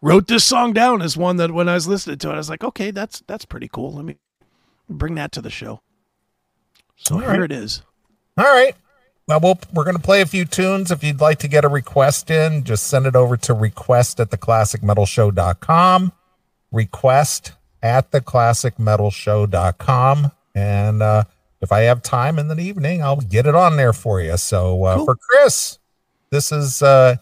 wrote 0.00 0.28
this 0.28 0.44
song 0.44 0.72
down 0.72 1.02
as 1.02 1.18
one 1.18 1.36
that 1.36 1.50
when 1.50 1.68
I 1.68 1.74
was 1.74 1.86
listening 1.86 2.16
to 2.18 2.30
it, 2.30 2.34
I 2.34 2.38
was 2.38 2.48
like, 2.48 2.64
okay, 2.64 2.90
that's 2.90 3.22
that's 3.26 3.44
pretty 3.44 3.68
cool. 3.68 3.92
Let 3.92 4.06
me 4.06 4.16
bring 4.88 5.16
that 5.16 5.32
to 5.32 5.42
the 5.42 5.50
show. 5.50 5.82
So 6.96 7.16
All 7.16 7.20
here 7.20 7.30
right. 7.30 7.42
it 7.42 7.52
is. 7.52 7.82
All 8.38 8.44
right. 8.44 8.74
Well, 9.28 9.40
we'll 9.40 9.58
we're 9.74 9.84
going 9.84 9.96
to 9.96 10.02
play 10.02 10.22
a 10.22 10.26
few 10.26 10.44
tunes. 10.46 10.90
If 10.90 11.04
you'd 11.04 11.20
like 11.20 11.40
to 11.40 11.48
get 11.48 11.64
a 11.64 11.68
request 11.68 12.30
in, 12.30 12.64
just 12.64 12.86
send 12.86 13.06
it 13.06 13.14
over 13.16 13.36
to 13.36 13.54
request 13.54 14.18
at 14.18 14.30
theclassicmetalshow.com. 14.30 16.12
Request 16.72 17.52
at 17.82 18.10
theclassicmetalshow.com. 18.10 20.32
And 20.54 21.02
uh, 21.02 21.24
if 21.60 21.72
I 21.72 21.80
have 21.80 22.02
time 22.02 22.38
in 22.38 22.48
the 22.48 22.58
evening, 22.60 23.02
I'll 23.02 23.20
get 23.20 23.46
it 23.46 23.54
on 23.54 23.76
there 23.76 23.92
for 23.92 24.20
you. 24.20 24.36
So 24.36 24.84
uh, 24.84 24.96
Cool. 24.96 25.04
for 25.06 25.16
Chris, 25.16 25.78
this 26.30 26.52
is 26.52 26.82
uh, 26.82 27.16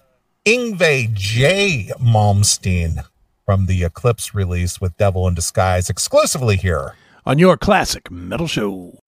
Yngwie 0.45 1.13
J. 1.13 1.91
Malmsteen 2.01 3.05
from 3.45 3.67
the 3.67 3.85
Eclipse 3.85 4.35
release 4.35 4.81
with 4.81 4.97
Devil 4.97 5.27
in 5.29 5.35
Disguise 5.35 5.91
exclusively 5.91 6.57
here. 6.57 6.95
On 7.27 7.39
your 7.39 7.57
classic 7.57 8.11
metal 8.11 8.47
show. 8.47 8.99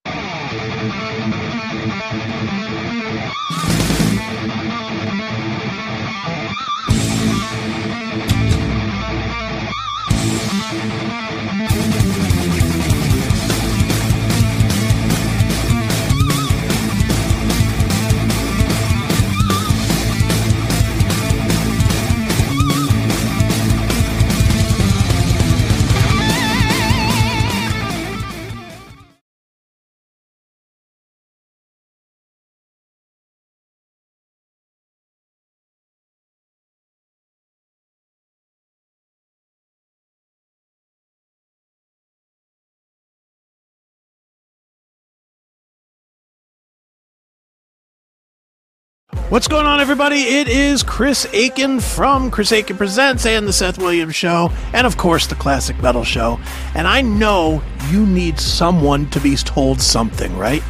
What's 49.33 49.49
going 49.49 49.64
on, 49.64 49.80
everybody? 49.80 50.20
It 50.20 50.47
is 50.47 50.83
Chris 50.83 51.24
Akin 51.33 51.80
from 51.80 52.30
Chris 52.30 52.53
Akin 52.53 52.76
Presents 52.76 53.24
and 53.24 53.49
The 53.49 53.53
Seth 53.55 53.78
Williams 53.78 54.14
Show, 54.14 54.51
and 54.74 54.87
of 54.87 54.99
course, 54.99 55.26
The 55.26 55.35
Classic 55.35 55.80
Metal 55.80 56.05
Show. 56.05 56.39
And 56.74 56.87
I 56.87 57.01
know 57.01 57.62
you 57.89 58.05
need 58.05 58.39
someone 58.39 59.09
to 59.09 59.20
be 59.20 59.35
told 59.37 59.80
something, 59.80 60.37
right? 60.37 60.61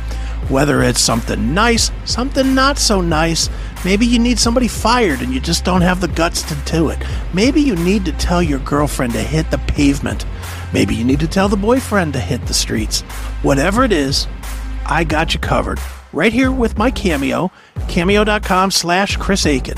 Whether 0.49 0.81
it's 0.81 1.01
something 1.01 1.53
nice, 1.53 1.91
something 2.05 2.55
not 2.55 2.79
so 2.79 3.01
nice. 3.01 3.51
Maybe 3.85 4.07
you 4.07 4.21
need 4.21 4.39
somebody 4.39 4.69
fired 4.69 5.23
and 5.23 5.35
you 5.35 5.41
just 5.41 5.65
don't 5.65 5.81
have 5.81 6.01
the 6.01 6.07
guts 6.07 6.43
to 6.43 6.55
do 6.65 6.91
it. 6.91 7.01
Maybe 7.35 7.61
you 7.61 7.75
need 7.75 8.05
to 8.05 8.13
tell 8.13 8.45
your 8.45 8.61
girlfriend 8.61 9.15
to 9.15 9.23
hit 9.23 9.51
the 9.51 9.59
pavement. 9.59 10.25
Maybe 10.73 10.95
you 10.95 11.03
need 11.03 11.19
to 11.19 11.27
tell 11.27 11.49
the 11.49 11.57
boyfriend 11.57 12.13
to 12.13 12.21
hit 12.21 12.47
the 12.47 12.55
streets. 12.55 13.01
Whatever 13.43 13.83
it 13.83 13.91
is, 13.91 14.29
I 14.87 15.03
got 15.03 15.35
you 15.35 15.41
covered. 15.41 15.81
Right 16.13 16.33
here 16.33 16.53
with 16.53 16.77
my 16.77 16.91
Cameo, 16.91 17.51
cameo.com 17.89 18.71
slash 18.71 19.17
Chris 19.17 19.47
Akin. 19.47 19.77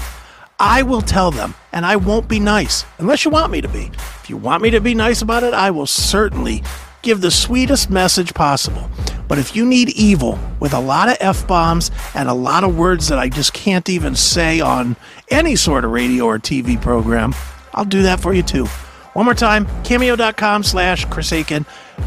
I 0.58 0.82
will 0.82 1.02
tell 1.02 1.30
them, 1.30 1.54
and 1.72 1.86
I 1.86 1.96
won't 1.96 2.28
be 2.28 2.40
nice, 2.40 2.84
unless 2.98 3.24
you 3.24 3.30
want 3.30 3.52
me 3.52 3.60
to 3.60 3.68
be. 3.68 3.90
If 4.22 4.30
you 4.30 4.36
want 4.36 4.62
me 4.62 4.70
to 4.70 4.80
be 4.80 4.94
nice 4.94 5.22
about 5.22 5.42
it, 5.42 5.54
I 5.54 5.70
will 5.70 5.86
certainly 5.86 6.62
give 7.02 7.20
the 7.20 7.30
sweetest 7.30 7.90
message 7.90 8.34
possible. 8.34 8.88
But 9.28 9.38
if 9.38 9.54
you 9.54 9.64
need 9.64 9.90
evil 9.90 10.38
with 10.60 10.72
a 10.72 10.80
lot 10.80 11.08
of 11.08 11.16
F 11.20 11.46
bombs 11.46 11.90
and 12.14 12.28
a 12.28 12.34
lot 12.34 12.64
of 12.64 12.76
words 12.76 13.08
that 13.08 13.18
I 13.18 13.28
just 13.28 13.52
can't 13.52 13.88
even 13.88 14.14
say 14.14 14.60
on 14.60 14.96
any 15.28 15.56
sort 15.56 15.84
of 15.84 15.90
radio 15.90 16.24
or 16.24 16.38
TV 16.38 16.80
program, 16.80 17.34
I'll 17.74 17.84
do 17.84 18.02
that 18.02 18.20
for 18.20 18.32
you 18.32 18.42
too. 18.42 18.66
One 19.14 19.26
more 19.26 19.34
time, 19.34 19.66
cameo.com 19.84 20.64
slash 20.64 21.04
Chris 21.04 21.30
Akin. 21.30 21.64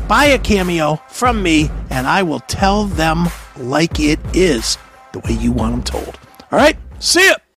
Buy 0.08 0.26
a 0.26 0.40
cameo 0.40 0.98
from 1.08 1.42
me, 1.42 1.70
and 1.90 2.06
I 2.06 2.24
will 2.24 2.42
tell 2.42 2.84
them 2.86 3.28
like 3.60 4.00
it 4.00 4.20
is, 4.34 4.78
the 5.14 5.20
way 5.20 5.34
you 5.34 5.52
want 5.52 5.72
them 5.72 5.84
told. 5.84 6.20
All 6.52 6.60
right, 6.60 6.78
see 7.00 7.28
ya. 7.28 7.36